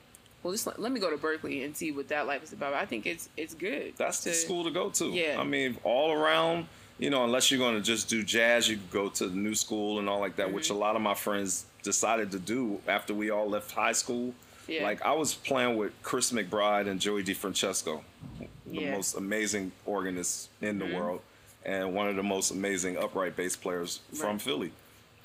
well, 0.44 0.52
just 0.52 0.66
let, 0.68 0.78
let 0.80 0.92
me 0.92 1.00
go 1.00 1.10
to 1.10 1.16
Berklee 1.16 1.64
and 1.64 1.76
see 1.76 1.90
what 1.90 2.06
that 2.08 2.26
life 2.28 2.44
is 2.44 2.52
about. 2.52 2.74
I 2.74 2.84
think 2.86 3.06
it's 3.06 3.28
it's 3.36 3.54
good. 3.54 3.94
That's 3.96 4.22
the 4.22 4.32
school 4.32 4.62
to 4.64 4.70
go 4.70 4.90
to. 4.90 5.06
Yeah. 5.06 5.40
I 5.40 5.44
mean, 5.44 5.76
all 5.82 6.12
around, 6.12 6.66
you 6.98 7.10
know, 7.10 7.24
unless 7.24 7.50
you're 7.50 7.58
going 7.58 7.74
to 7.74 7.82
just 7.82 8.08
do 8.08 8.22
jazz, 8.22 8.68
you 8.68 8.76
could 8.76 8.90
go 8.92 9.08
to 9.08 9.26
the 9.26 9.34
new 9.36 9.54
school 9.56 9.98
and 9.98 10.08
all 10.08 10.20
like 10.20 10.36
that, 10.36 10.52
which 10.52 10.66
Mm-hmm. 10.66 10.76
a 10.76 10.78
lot 10.78 10.94
of 10.96 11.02
my 11.02 11.14
friends 11.14 11.64
decided 11.82 12.30
to 12.32 12.38
do 12.38 12.80
after 12.86 13.12
we 13.14 13.30
all 13.30 13.48
left 13.48 13.72
high 13.72 13.92
school. 13.92 14.34
Yeah. 14.68 14.84
Like 14.84 15.02
I 15.02 15.12
was 15.12 15.34
playing 15.34 15.76
with 15.76 15.92
Chris 16.02 16.30
McBride 16.30 16.88
and 16.88 17.00
Joey 17.00 17.24
DeFrancesco, 17.24 18.02
the 18.38 18.46
Yeah. 18.70 18.80
Mm-hmm. 18.82 18.90
most 18.92 19.16
amazing 19.16 19.72
organists 19.86 20.48
in 20.62 20.78
the 20.78 20.86
world, 20.86 21.20
and 21.64 21.94
one 21.94 22.08
of 22.08 22.16
the 22.16 22.22
most 22.22 22.50
amazing 22.50 22.96
upright 22.98 23.34
bass 23.36 23.56
players 23.56 24.00
from 24.14 24.32
Right. 24.32 24.42
Philly. 24.42 24.72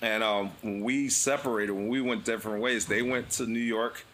And 0.02 0.24
um, 0.24 0.52
when 0.62 0.82
we 0.82 1.10
separated, 1.10 1.74
when 1.74 1.90
we 1.90 2.00
went 2.00 2.24
different 2.24 2.62
ways, 2.62 2.86
they 2.86 3.02
went 3.02 3.30
to 3.32 3.46
New 3.46 3.60
York. 3.60 4.06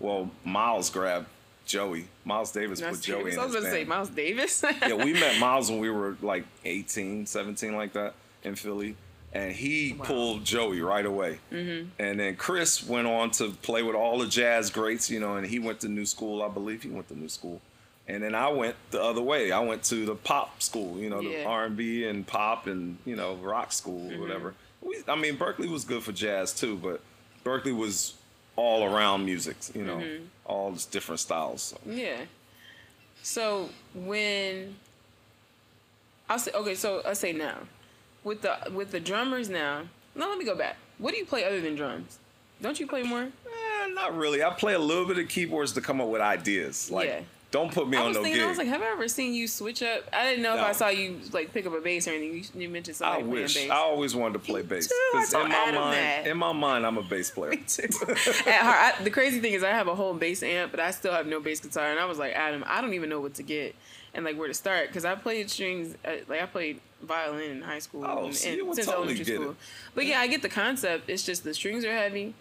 Well, 0.00 0.30
Miles 0.44 0.90
grabbed 0.90 1.26
Joey. 1.66 2.06
Miles 2.24 2.50
Davis 2.52 2.80
Miles 2.80 2.96
put 2.96 3.04
Joey 3.06 3.18
Davis. 3.18 3.34
in 3.34 3.40
I 3.40 3.44
was 3.44 3.52
going 3.52 3.64
to 3.66 3.70
say. 3.70 3.84
Miles 3.84 4.08
Davis. 4.08 4.64
yeah, 4.82 4.94
we 4.94 5.12
met 5.24 5.38
Miles 5.38 5.70
when 5.70 5.78
we 5.78 5.90
were 5.90 6.16
like 6.22 6.44
18, 6.64 7.26
17, 7.26 7.76
like 7.76 7.92
that 7.92 8.14
in 8.42 8.54
Philly. 8.56 8.96
And 9.32 9.52
he 9.52 9.92
Wow. 9.92 10.04
pulled 10.06 10.44
Joey 10.44 10.80
right 10.80 11.06
away. 11.06 11.38
Mm-hmm. 11.52 11.90
And 12.00 12.18
then 12.18 12.34
Chris 12.34 12.84
went 12.84 13.06
on 13.06 13.30
to 13.32 13.50
play 13.50 13.82
with 13.84 13.94
all 13.94 14.18
the 14.18 14.26
jazz 14.26 14.70
greats, 14.70 15.08
you 15.08 15.20
know, 15.20 15.36
and 15.36 15.46
he 15.46 15.60
went 15.60 15.78
to 15.80 15.88
New 15.88 16.06
School, 16.06 16.42
I 16.42 16.48
believe 16.48 16.82
he 16.82 16.88
went 16.88 17.06
to 17.08 17.16
New 17.18 17.28
School. 17.28 17.60
And 18.08 18.24
then 18.24 18.34
I 18.34 18.48
went 18.48 18.74
the 18.90 19.00
other 19.00 19.22
way. 19.22 19.52
I 19.52 19.60
went 19.60 19.84
to 19.84 20.04
the 20.04 20.16
pop 20.16 20.60
school, 20.60 20.98
you 20.98 21.08
know, 21.08 21.22
the 21.22 21.44
R&B 21.44 22.06
and 22.08 22.26
pop 22.26 22.66
and, 22.66 22.98
you 23.04 23.14
know, 23.14 23.34
rock 23.36 23.70
school, 23.72 24.10
Mm-hmm. 24.10 24.20
whatever. 24.20 24.54
We, 24.82 24.96
I 25.06 25.14
mean, 25.14 25.36
Berkeley 25.36 25.68
was 25.68 25.84
good 25.84 26.02
for 26.02 26.10
jazz 26.10 26.52
too, 26.52 26.76
but 26.76 27.00
Berkeley 27.44 27.70
was 27.72 28.14
all 28.56 28.84
around 28.84 29.24
music, 29.24 29.56
you 29.74 29.82
know, 29.84 29.96
Mm-hmm. 29.96 30.24
all 30.44 30.72
just 30.72 30.90
different 30.90 31.20
styles. 31.20 31.62
So. 31.62 31.78
Yeah. 31.86 32.16
So 33.22 33.68
when 33.94 34.76
I'll 36.28 36.38
say 36.38 36.52
okay, 36.52 36.74
so 36.74 37.02
I'll 37.06 37.14
say 37.14 37.32
now 37.32 37.58
with 38.24 38.42
the 38.42 38.56
with 38.72 38.90
the 38.92 39.00
drummers 39.00 39.48
now. 39.48 39.82
No, 40.14 40.28
let 40.28 40.38
me 40.38 40.44
go 40.44 40.54
back. 40.56 40.76
What 40.98 41.12
do 41.12 41.18
you 41.18 41.24
play 41.26 41.44
other 41.44 41.60
than 41.60 41.74
drums? 41.76 42.18
Don't 42.60 42.78
you 42.78 42.86
play 42.86 43.02
more? 43.02 43.22
Eh, 43.22 43.86
not 43.94 44.14
really. 44.16 44.42
I 44.42 44.50
play 44.50 44.74
a 44.74 44.78
little 44.78 45.06
bit 45.06 45.18
of 45.18 45.28
keyboards 45.28 45.72
to 45.72 45.80
come 45.80 46.00
up 46.00 46.08
with 46.08 46.20
ideas. 46.20 46.90
Like, 46.90 47.08
Yeah. 47.08 47.20
Don't 47.50 47.72
put 47.72 47.88
me 47.88 47.96
I 47.96 48.02
on 48.02 48.08
was 48.08 48.16
no 48.16 48.22
thinking, 48.22 48.38
gig. 48.40 48.46
I 48.46 48.48
was 48.48 48.58
like, 48.58 48.68
have 48.68 48.80
I 48.82 48.92
ever 48.92 49.08
seen 49.08 49.34
you 49.34 49.48
switch 49.48 49.82
up? 49.82 50.04
I 50.12 50.24
didn't 50.24 50.42
know 50.42 50.54
if 50.54 50.60
I 50.62 50.70
saw 50.72 50.88
you 50.88 51.18
like 51.32 51.52
pick 51.52 51.66
up 51.66 51.72
a 51.74 51.80
bass 51.80 52.06
or 52.06 52.12
anything. 52.12 52.36
You, 52.54 52.62
you 52.62 52.68
mentioned 52.68 52.94
I 52.96 52.98
somebody 52.98 53.22
playing 53.24 53.42
wish. 53.42 53.54
bass. 53.54 53.70
I 53.70 53.74
always 53.76 54.14
wanted 54.14 54.34
to 54.34 54.38
play 54.38 54.62
bass. 54.62 54.86
too. 54.86 54.94
I 54.94 55.18
'Cause 55.18 55.30
told 55.32 55.44
in 55.46 55.50
my 55.50 55.56
Adam 55.56 55.80
mind, 55.80 55.94
that. 55.96 56.26
in 56.28 56.36
my 56.36 56.52
mind, 56.52 56.86
I'm 56.86 56.98
a 56.98 57.02
bass 57.02 57.30
player. 57.32 57.54
too. 57.56 57.82
At 58.46 58.62
heart, 58.62 58.94
I, 59.00 59.02
the 59.02 59.10
crazy 59.10 59.40
thing 59.40 59.52
is, 59.54 59.64
I 59.64 59.70
have 59.70 59.88
a 59.88 59.94
whole 59.96 60.14
bass 60.14 60.42
amp, 60.44 60.70
but 60.70 60.78
I 60.80 60.92
still 60.92 61.12
have 61.12 61.26
no 61.26 61.40
bass 61.40 61.58
guitar. 61.60 61.90
And 61.90 61.98
I 61.98 62.04
was 62.04 62.18
like, 62.18 62.34
Adam, 62.34 62.62
I 62.66 62.80
don't 62.80 62.94
even 62.94 63.08
know 63.10 63.20
what 63.20 63.34
to 63.34 63.42
get 63.42 63.74
and 64.14 64.24
like 64.24 64.36
where 64.38 64.48
to 64.48 64.54
start 64.54 64.86
because 64.88 65.04
I 65.04 65.14
played 65.16 65.50
strings. 65.50 65.96
uh, 66.04 66.10
Like 66.28 66.42
I 66.42 66.46
played 66.46 66.80
violin 67.02 67.50
in 67.50 67.62
high 67.62 67.78
school 67.80 68.04
Oh, 68.06 68.26
and, 68.26 68.34
so 68.36 68.48
and 68.48 68.74
since 68.76 68.86
totally 68.86 68.94
elementary 69.06 69.24
get 69.24 69.34
school. 69.36 69.50
it. 69.52 69.56
But 69.96 70.06
yeah, 70.06 70.20
I 70.20 70.26
get 70.28 70.42
the 70.42 70.48
concept. 70.48 71.08
It's 71.10 71.24
just 71.26 71.42
the 71.44 71.54
strings 71.54 71.84
are 71.84 71.92
heavy, 71.96 72.34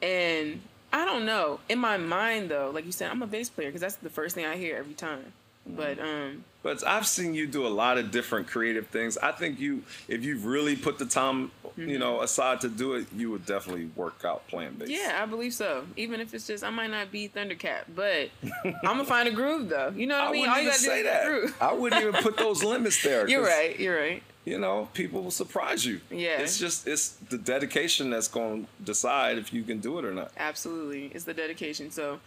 and 0.00 0.60
I 0.92 1.04
don't 1.04 1.26
know. 1.26 1.60
In 1.68 1.78
my 1.78 1.96
mind, 1.96 2.50
though, 2.50 2.70
like 2.72 2.86
you 2.86 2.92
said, 2.92 3.10
I'm 3.10 3.22
a 3.22 3.26
bass 3.26 3.48
player 3.50 3.68
because 3.68 3.80
that's 3.82 3.96
the 3.96 4.10
first 4.10 4.34
thing 4.34 4.46
I 4.46 4.56
hear 4.56 4.76
every 4.76 4.94
time. 4.94 5.32
Mm-hmm. 5.68 5.76
But 5.76 5.98
um, 6.00 6.44
But 6.62 6.86
I've 6.86 7.06
seen 7.06 7.34
you 7.34 7.46
do 7.46 7.66
a 7.66 7.68
lot 7.68 7.98
of 7.98 8.10
different 8.10 8.46
creative 8.48 8.86
things. 8.88 9.18
I 9.18 9.32
think 9.32 9.60
you, 9.60 9.82
if 10.08 10.24
you 10.24 10.38
really 10.38 10.76
put 10.76 10.98
the 10.98 11.06
time, 11.06 11.50
Mm-hmm. 11.78 11.90
you 11.90 11.98
know, 12.00 12.22
aside 12.22 12.60
to 12.62 12.68
do 12.68 12.94
it, 12.94 13.06
you 13.14 13.30
would 13.30 13.46
definitely 13.46 13.88
work 13.94 14.24
out 14.24 14.48
playing 14.48 14.72
bass. 14.72 14.88
yeah, 14.88 15.20
I 15.22 15.26
believe 15.26 15.54
so. 15.54 15.84
Even 15.96 16.18
if 16.18 16.34
it's 16.34 16.44
just, 16.44 16.64
I 16.64 16.70
might 16.70 16.90
not 16.90 17.12
be 17.12 17.28
Thundercat, 17.28 17.82
but 17.94 18.30
I'm 18.64 18.74
gonna 18.82 19.04
find 19.04 19.28
a 19.28 19.30
groove 19.30 19.68
though. 19.68 19.92
You 19.94 20.08
know 20.08 20.18
what 20.18 20.28
I, 20.28 20.32
mean? 20.32 20.48
All 20.48 20.58
you 20.58 20.70
gotta 20.70 20.80
do 20.80 20.86
say 20.86 20.98
is 21.00 21.04
that. 21.04 21.24
groove. 21.24 21.56
I 21.60 21.72
wouldn't 21.74 22.02
even 22.02 22.20
put 22.20 22.36
those 22.36 22.64
limits 22.64 23.00
there. 23.04 23.28
You're 23.30 23.44
right. 23.44 23.78
You're 23.78 23.96
right. 23.96 24.22
You 24.48 24.58
know, 24.58 24.88
people 24.94 25.22
will 25.22 25.30
surprise 25.30 25.84
you. 25.84 26.00
Yeah. 26.10 26.40
It's 26.40 26.58
just 26.58 26.86
it's 26.88 27.10
the 27.28 27.36
dedication 27.36 28.08
that's 28.10 28.28
going 28.28 28.64
to 28.64 28.68
decide 28.82 29.36
if 29.36 29.52
you 29.52 29.62
can 29.62 29.78
do 29.80 29.98
it 29.98 30.04
or 30.04 30.12
not. 30.14 30.32
Absolutely. 30.38 31.10
It's 31.14 31.24
the 31.24 31.34
dedication. 31.34 31.90
So 31.90 32.18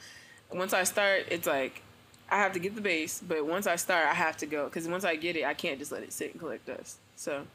once 0.53 0.71
I 0.73 0.83
start, 0.83 1.25
it's 1.31 1.47
like 1.47 1.81
I 2.29 2.37
have 2.37 2.53
to 2.53 2.59
get 2.59 2.75
the 2.75 2.81
bass, 2.81 3.21
but 3.27 3.45
once 3.45 3.65
I 3.65 3.75
start, 3.75 4.05
I 4.07 4.13
have 4.13 4.37
to 4.37 4.45
go 4.45 4.65
because 4.65 4.87
once 4.87 5.03
I 5.03 5.15
get 5.15 5.35
it, 5.35 5.45
I 5.45 5.53
can't 5.55 5.79
just 5.79 5.91
let 5.91 6.03
it 6.03 6.13
sit 6.13 6.31
and 6.31 6.39
collect 6.39 6.67
dust. 6.67 6.97
So 7.15 7.47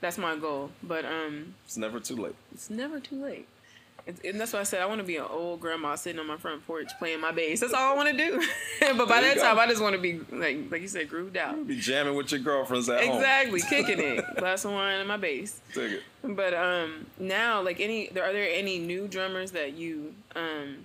that's 0.00 0.16
my 0.18 0.34
goal. 0.36 0.70
But 0.82 1.04
um, 1.04 1.54
It's 1.66 1.76
never 1.76 2.00
too 2.00 2.16
late. 2.16 2.34
it's 2.54 2.70
never 2.70 3.00
too 3.00 3.22
late. 3.22 3.46
And 4.24 4.40
that's 4.40 4.52
why 4.52 4.60
I 4.60 4.62
said 4.62 4.80
I 4.82 4.86
want 4.86 5.00
to 5.00 5.06
be 5.06 5.16
an 5.16 5.24
old 5.28 5.58
grandma 5.60 5.96
sitting 5.96 6.20
on 6.20 6.28
my 6.28 6.36
front 6.36 6.64
porch 6.64 6.90
playing 6.98 7.20
my 7.20 7.32
bass. 7.32 7.58
That's 7.60 7.72
all 7.72 7.92
I 7.92 7.96
want 7.96 8.08
to 8.10 8.16
do. 8.16 8.40
but 8.96 9.08
by 9.08 9.20
that 9.20 9.38
time. 9.38 9.58
I 9.58 9.66
just 9.66 9.82
want 9.82 9.96
to 9.96 10.00
be 10.00 10.20
like, 10.30 10.70
like 10.70 10.80
you 10.82 10.86
said, 10.88 11.08
grooved 11.08 11.36
out. 11.36 11.66
Be 11.66 11.76
jamming 11.80 12.14
with 12.14 12.30
your 12.30 12.40
girlfriends 12.40 12.88
at 12.88 13.04
home. 13.04 13.16
Exactly, 13.16 13.60
kicking 13.62 13.98
it, 13.98 14.24
glass 14.38 14.64
of 14.64 14.70
wine 14.72 15.00
and 15.00 15.08
my 15.08 15.16
bass. 15.16 15.60
Dig 15.74 15.92
it. 15.92 16.02
But 16.22 16.54
um, 16.54 17.06
now, 17.18 17.62
like 17.62 17.80
any, 17.80 18.08
there 18.08 18.22
are 18.24 18.32
there 18.32 18.48
any 18.48 18.78
new 18.78 19.08
drummers 19.08 19.50
that 19.52 19.74
you 19.74 20.14
um, 20.36 20.84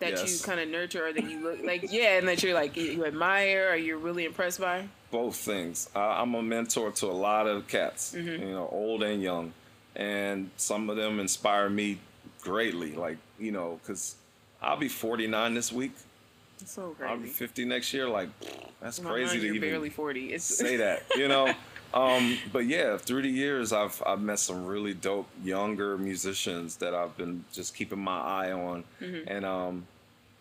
that 0.00 0.12
Yes. 0.12 0.40
you 0.40 0.44
kind 0.46 0.60
of 0.60 0.68
nurture 0.68 1.06
or 1.06 1.12
that 1.14 1.24
you 1.24 1.40
look 1.42 1.62
like, 1.64 1.90
yeah, 1.90 2.18
and 2.18 2.28
that 2.28 2.42
you're 2.42 2.54
like 2.54 2.76
you 2.76 3.04
admire 3.06 3.68
or 3.70 3.76
you're 3.76 3.98
really 3.98 4.24
impressed 4.26 4.60
by? 4.60 4.88
both 5.10 5.34
things. 5.34 5.88
I, 5.94 6.20
I'm 6.22 6.34
a 6.36 6.42
mentor 6.42 6.92
to 6.92 7.06
a 7.06 7.10
lot 7.12 7.46
of 7.48 7.66
cats, 7.66 8.14
Mm-hmm. 8.14 8.42
you 8.44 8.50
know, 8.52 8.68
old 8.70 9.02
and 9.02 9.20
young, 9.20 9.52
and 9.96 10.50
some 10.56 10.88
of 10.88 10.96
them 10.96 11.18
inspire 11.18 11.68
me 11.68 11.98
greatly. 12.42 12.92
Like 12.94 13.18
you 13.38 13.52
know, 13.52 13.78
because 13.82 14.16
I'll 14.62 14.76
be 14.76 14.88
49 14.88 15.54
this 15.54 15.72
week. 15.72 15.92
So 16.66 16.94
I'll 17.04 17.16
be 17.16 17.28
50 17.28 17.64
next 17.64 17.92
year. 17.94 18.08
Like 18.08 18.28
that's 18.80 18.98
crazy 18.98 19.40
to 19.40 19.46
even 19.46 19.60
barely 19.60 19.90
forty. 19.90 20.32
It's 20.32 20.44
say 20.56 20.76
that, 20.76 21.02
you 21.16 21.28
know. 21.28 21.54
Um, 21.92 22.38
but 22.52 22.66
yeah, 22.66 22.96
through 22.98 23.22
the 23.22 23.28
years, 23.30 23.72
I've 23.72 24.00
I've 24.06 24.20
met 24.20 24.38
some 24.38 24.66
really 24.66 24.94
dope 24.94 25.28
younger 25.42 25.98
musicians 25.98 26.76
that 26.76 26.94
I've 26.94 27.16
been 27.16 27.44
just 27.52 27.74
keeping 27.74 27.98
my 27.98 28.20
eye 28.20 28.52
on, 28.52 28.84
Mm-hmm. 29.00 29.28
and 29.28 29.44
um, 29.44 29.86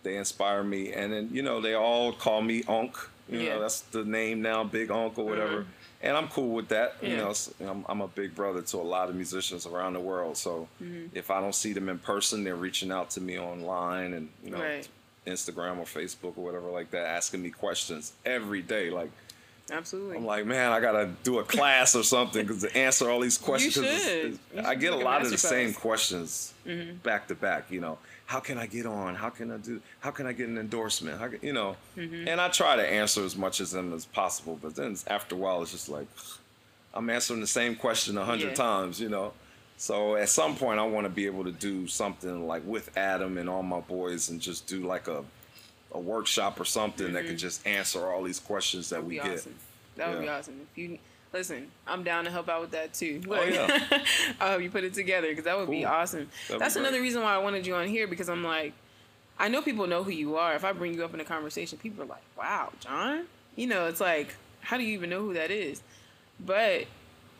they 0.03 0.17
inspire 0.17 0.63
me. 0.63 0.91
And 0.93 1.11
then 1.11 1.29
you 1.31 1.41
know, 1.41 1.59
they 1.61 1.73
all 1.73 2.11
call 2.13 2.41
me 2.41 2.63
Unc. 2.67 2.95
You 3.29 3.39
Yeah. 3.41 3.55
know, 3.55 3.61
that's 3.61 3.81
the 3.81 4.03
name 4.03 4.41
now, 4.41 4.63
Big 4.63 4.91
Unc 4.91 5.17
or 5.17 5.25
whatever. 5.25 5.65
And 6.01 6.15
I'm 6.15 6.29
cool 6.29 6.49
with 6.55 6.69
that. 6.69 6.95
You 7.01 7.17
know, 7.17 7.33
I'm, 7.67 7.85
I'm 7.89 7.99
a 8.01 8.07
big 8.07 8.33
brother 8.33 8.61
to 8.61 8.77
a 8.77 8.79
lot 8.83 9.09
of 9.09 9.15
musicians 9.15 9.65
around 9.65 9.93
the 9.93 9.99
world. 9.99 10.37
So 10.37 10.67
Mm-hmm. 10.81 11.07
if 11.17 11.29
I 11.29 11.41
don't 11.41 11.53
see 11.55 11.73
them 11.73 11.89
in 11.89 11.99
person, 11.99 12.43
they're 12.43 12.55
reaching 12.55 12.91
out 12.91 13.09
to 13.11 13.21
me 13.21 13.37
online 13.37 14.13
and 14.13 14.29
you 14.43 14.51
know, 14.51 14.59
Right. 14.61 14.87
Instagram 15.27 15.77
or 15.77 15.83
Facebook 15.85 16.37
or 16.37 16.45
whatever 16.45 16.69
like 16.69 16.91
that, 16.91 17.05
asking 17.05 17.41
me 17.41 17.49
questions 17.49 18.13
every 18.25 18.61
day. 18.61 18.89
Like 18.89 19.11
absolutely. 19.71 20.15
I'm 20.17 20.25
like, 20.25 20.45
man, 20.45 20.71
I 20.71 20.79
gotta 20.79 21.09
do 21.23 21.39
a 21.39 21.43
class 21.43 21.95
or 21.95 22.03
something 22.03 22.45
because 22.47 22.61
to 22.63 22.75
answer 22.77 23.09
all 23.09 23.19
these 23.19 23.37
questions. 23.37 23.77
it's- 23.77 24.03
should. 24.03 24.25
it's- 24.25 24.39
You 24.55 24.61
I 24.61 24.75
get 24.75 24.93
a 24.93 24.95
lot 24.95 25.21
of 25.21 25.27
the 25.27 25.31
master 25.33 25.47
same 25.49 25.73
class. 25.73 25.75
Mm-hmm. 25.75 25.81
questions 25.81 26.53
back 27.03 27.27
to 27.27 27.35
back. 27.35 27.69
You 27.69 27.81
know, 27.81 27.97
how 28.29 28.39
can 28.39 28.59
I 28.59 28.67
get 28.67 28.85
on? 28.85 29.15
How 29.15 29.31
can 29.31 29.49
I 29.51 29.57
do? 29.57 29.81
How 30.01 30.11
can 30.11 30.27
I 30.27 30.33
get 30.33 30.47
an 30.49 30.59
endorsement? 30.59 31.19
How 31.19 31.29
can, 31.29 31.39
you 31.41 31.51
know? 31.51 31.75
Mm-hmm. 31.97 32.27
And 32.27 32.39
I 32.39 32.47
try 32.49 32.75
to 32.75 32.85
answer 32.87 33.25
as 33.25 33.35
much 33.35 33.59
as 33.59 33.71
them 33.71 33.91
as 33.91 34.05
possible, 34.05 34.59
but 34.61 34.75
then 34.75 34.95
after 35.07 35.33
a 35.33 35.37
while, 35.39 35.63
it's 35.63 35.71
just 35.71 35.89
like 35.89 36.05
I'm 36.93 37.09
answering 37.09 37.39
the 37.41 37.47
same 37.47 37.75
question 37.75 38.19
a 38.19 38.23
hundred 38.23 38.49
Yeah. 38.49 38.53
times. 38.53 39.01
You 39.01 39.09
know. 39.09 39.33
So 39.77 40.15
at 40.15 40.29
some 40.29 40.55
point, 40.55 40.79
I 40.79 40.83
want 40.83 41.05
to 41.05 41.09
be 41.09 41.25
able 41.25 41.43
to 41.45 41.51
do 41.51 41.87
something 41.87 42.45
like 42.47 42.61
with 42.67 42.95
Adam 42.95 43.39
and 43.39 43.49
all 43.49 43.63
my 43.63 43.79
boys, 43.79 44.29
and 44.29 44.39
just 44.39 44.67
do 44.67 44.81
like 44.81 45.07
a 45.07 45.23
a 45.91 45.99
workshop 45.99 46.59
or 46.59 46.65
something 46.65 47.13
that 47.13 47.25
can 47.25 47.35
just 47.35 47.65
answer 47.65 48.05
all 48.11 48.21
these 48.21 48.39
questions 48.39 48.89
that 48.89 48.99
Mm-hmm. 48.99 49.09
That 49.15 49.23
we 49.23 49.29
get. 49.29 49.39
awesome. 49.39 49.55
That 49.95 50.09
would 50.11 50.21
be 50.21 50.29
awesome. 50.29 50.53
If 50.71 50.77
you 50.77 50.99
listen, 51.33 51.67
I'm 51.87 52.03
down 52.03 52.25
to 52.25 52.31
help 52.31 52.49
out 52.49 52.61
with 52.61 52.71
that 52.71 52.93
too. 52.93 53.21
Oh, 53.29 53.43
yeah. 53.43 54.03
I 54.39 54.51
hope 54.51 54.61
you 54.61 54.69
put 54.69 54.83
it 54.83 54.93
together 54.93 55.29
because 55.29 55.45
that 55.45 55.57
would 55.57 55.69
be 55.69 55.85
awesome. 55.85 56.29
That'd 56.47 56.61
That's 56.61 56.73
great. 56.75 56.83
another 56.85 57.01
reason 57.01 57.21
why 57.21 57.35
I 57.35 57.37
wanted 57.39 57.65
you 57.67 57.75
on 57.75 57.87
here 57.87 58.07
because 58.07 58.29
I'm 58.29 58.43
like, 58.43 58.73
I 59.37 59.47
know 59.47 59.61
people 59.61 59.87
know 59.87 60.03
who 60.03 60.11
you 60.11 60.35
are. 60.35 60.53
If 60.55 60.65
I 60.65 60.73
bring 60.73 60.93
you 60.93 61.05
up 61.05 61.13
in 61.13 61.19
a 61.19 61.25
conversation, 61.25 61.77
people 61.77 62.03
are 62.03 62.07
like, 62.07 62.23
"Wow, 62.37 62.73
John," 62.81 63.25
you 63.55 63.67
know, 63.67 63.87
it's 63.87 64.01
like, 64.01 64.35
how 64.61 64.77
do 64.77 64.83
you 64.83 64.93
even 64.93 65.09
know 65.09 65.21
who 65.21 65.33
that 65.33 65.49
is? 65.49 65.81
But 66.45 66.87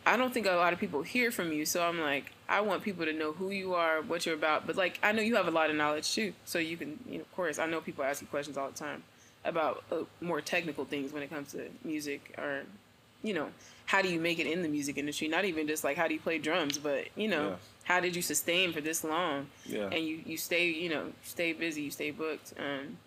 I 0.06 0.16
don't 0.16 0.32
think 0.32 0.46
a 0.46 0.52
lot 0.52 0.72
of 0.72 0.78
people 0.78 1.02
hear 1.02 1.30
from 1.30 1.52
you, 1.52 1.66
so 1.66 1.82
I'm 1.82 2.00
like, 2.00 2.32
I 2.48 2.62
want 2.62 2.82
people 2.82 3.04
to 3.04 3.12
know 3.12 3.32
who 3.32 3.50
you 3.50 3.74
are, 3.74 4.00
what 4.00 4.24
you're 4.24 4.34
about. 4.34 4.66
But 4.66 4.76
like, 4.76 4.98
I 5.02 5.12
know 5.12 5.20
you 5.20 5.36
have 5.36 5.46
a 5.46 5.50
lot 5.50 5.68
of 5.68 5.76
knowledge 5.76 6.14
too, 6.14 6.32
so 6.46 6.58
you 6.58 6.76
can, 6.78 6.98
you 7.06 7.18
know, 7.18 7.22
of 7.22 7.32
course, 7.36 7.58
I 7.58 7.66
know 7.66 7.80
people 7.82 8.02
ask 8.04 8.22
you 8.22 8.26
questions 8.28 8.56
all 8.56 8.70
the 8.70 8.78
time 8.78 9.02
about 9.44 9.84
uh, 9.92 9.96
more 10.22 10.40
technical 10.40 10.84
things 10.86 11.12
when 11.12 11.22
it 11.22 11.30
comes 11.30 11.52
to 11.52 11.68
music 11.84 12.34
or, 12.38 12.62
you 13.22 13.34
know, 13.34 13.48
how 13.90 14.00
do 14.02 14.08
you 14.08 14.20
make 14.20 14.38
it 14.38 14.46
in 14.46 14.62
the 14.62 14.68
music 14.68 14.96
industry? 14.98 15.26
Not 15.26 15.44
even 15.44 15.66
just 15.66 15.82
like 15.82 15.96
how 15.96 16.06
do 16.06 16.14
you 16.14 16.20
play 16.20 16.38
drums, 16.38 16.78
but 16.78 17.06
you 17.16 17.26
know, 17.26 17.48
Yeah. 17.50 17.56
how 17.82 17.98
did 17.98 18.14
you 18.14 18.22
sustain 18.22 18.72
for 18.72 18.80
this 18.80 19.02
long? 19.02 19.48
Yeah. 19.66 19.88
And 19.94 20.04
you 20.06 20.20
you 20.24 20.36
stay, 20.36 20.68
you 20.68 20.88
know, 20.90 21.12
stay 21.24 21.52
busy, 21.52 21.82
you 21.82 21.90
stay 21.90 22.12
booked. 22.12 22.54
Um, 22.58 22.98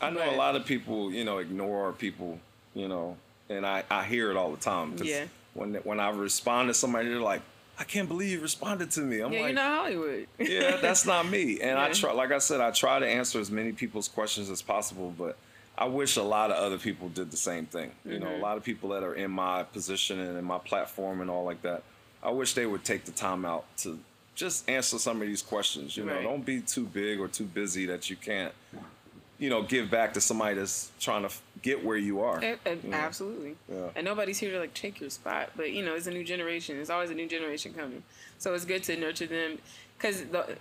I 0.00 0.10
know 0.10 0.18
But- 0.18 0.32
a 0.32 0.36
lot 0.36 0.56
of 0.56 0.66
people, 0.66 1.12
you 1.12 1.24
know, 1.24 1.38
ignore 1.38 1.92
people, 1.92 2.40
you 2.74 2.88
know, 2.88 3.16
and 3.48 3.64
I, 3.64 3.84
I 3.88 4.04
hear 4.04 4.30
it 4.32 4.36
all 4.36 4.50
the 4.50 4.60
time. 4.72 4.96
Yeah. 5.02 5.26
When 5.54 5.74
when 5.90 6.00
I 6.00 6.10
respond 6.10 6.68
to 6.70 6.74
somebody, 6.74 7.08
they're 7.08 7.20
like, 7.34 7.42
"I 7.78 7.84
can't 7.84 8.08
believe 8.08 8.30
you 8.32 8.40
responded 8.40 8.90
to 8.92 9.00
me." 9.00 9.20
I'm 9.20 9.32
yeah, 9.32 9.40
like, 9.42 9.48
you're 9.48 9.62
not 9.64 9.78
Hollywood. 9.78 10.26
"Yeah, 10.40 10.76
that's 10.78 11.06
not 11.06 11.28
me." 11.28 11.60
And 11.66 11.78
I 11.78 11.92
try, 11.92 12.10
like 12.12 12.32
I 12.32 12.38
said, 12.38 12.60
I 12.60 12.70
try 12.72 12.98
to 12.98 13.06
answer 13.06 13.38
as 13.38 13.50
many 13.50 13.72
people's 13.72 14.08
questions 14.08 14.50
as 14.50 14.60
possible, 14.62 15.14
but 15.16 15.36
I 15.80 15.86
wish 15.86 16.16
a 16.16 16.22
lot 16.22 16.50
of 16.50 16.58
other 16.58 16.78
people 16.78 17.08
did 17.08 17.30
the 17.30 17.36
same 17.38 17.64
thing. 17.66 17.90
You 18.04 18.18
know, 18.18 18.26
a 18.26 18.30
Mm-hmm. 18.32 18.42
lot 18.42 18.56
of 18.58 18.62
people 18.62 18.90
that 18.90 19.02
are 19.02 19.14
in 19.14 19.30
my 19.30 19.62
position 19.62 20.20
and 20.20 20.36
in 20.36 20.44
my 20.44 20.58
platform 20.58 21.20
and 21.22 21.30
all 21.30 21.44
like 21.44 21.62
that. 21.62 21.82
I 22.22 22.30
wish 22.30 22.52
they 22.54 22.66
would 22.66 22.84
take 22.84 23.06
the 23.06 23.12
time 23.12 23.44
out 23.46 23.64
to 23.78 23.98
just 24.34 24.68
answer 24.68 24.98
some 24.98 25.22
of 25.22 25.26
these 25.26 25.40
questions. 25.42 25.96
You 25.96 26.04
know, 26.04 26.20
don't 26.22 26.44
be 26.44 26.60
too 26.60 26.84
big 26.84 27.18
or 27.18 27.28
too 27.28 27.44
busy 27.44 27.86
that 27.86 28.10
you 28.10 28.16
can't 28.16 28.52
you 29.38 29.48
know, 29.48 29.62
give 29.62 29.90
back 29.90 30.12
to 30.12 30.20
somebody 30.20 30.54
that's 30.54 30.90
trying 31.00 31.22
to 31.22 31.26
f- 31.28 31.40
get 31.62 31.82
where 31.82 31.96
you 31.96 32.20
are. 32.20 32.38
A- 32.44 32.58
a- 32.66 32.74
you 32.74 32.90
know? 32.90 32.96
Absolutely. 32.98 33.56
Yeah. 33.72 33.88
And 33.96 34.04
nobody's 34.04 34.38
here 34.38 34.50
to 34.50 34.58
like 34.60 34.74
take 34.74 35.00
your 35.00 35.08
spot, 35.08 35.48
but 35.56 35.72
you 35.72 35.82
know, 35.82 35.94
it's 35.94 36.06
a 36.06 36.10
new 36.10 36.24
generation. 36.24 36.76
There's 36.76 36.90
always 36.90 37.08
a 37.08 37.14
new 37.14 37.26
generation 37.26 37.72
coming, 37.72 38.02
so 38.38 38.52
it's 38.52 38.66
good 38.66 38.82
to 38.84 38.98
nurture 38.98 39.24
them. 39.26 39.56
Because 39.96 40.24
the 40.26 40.58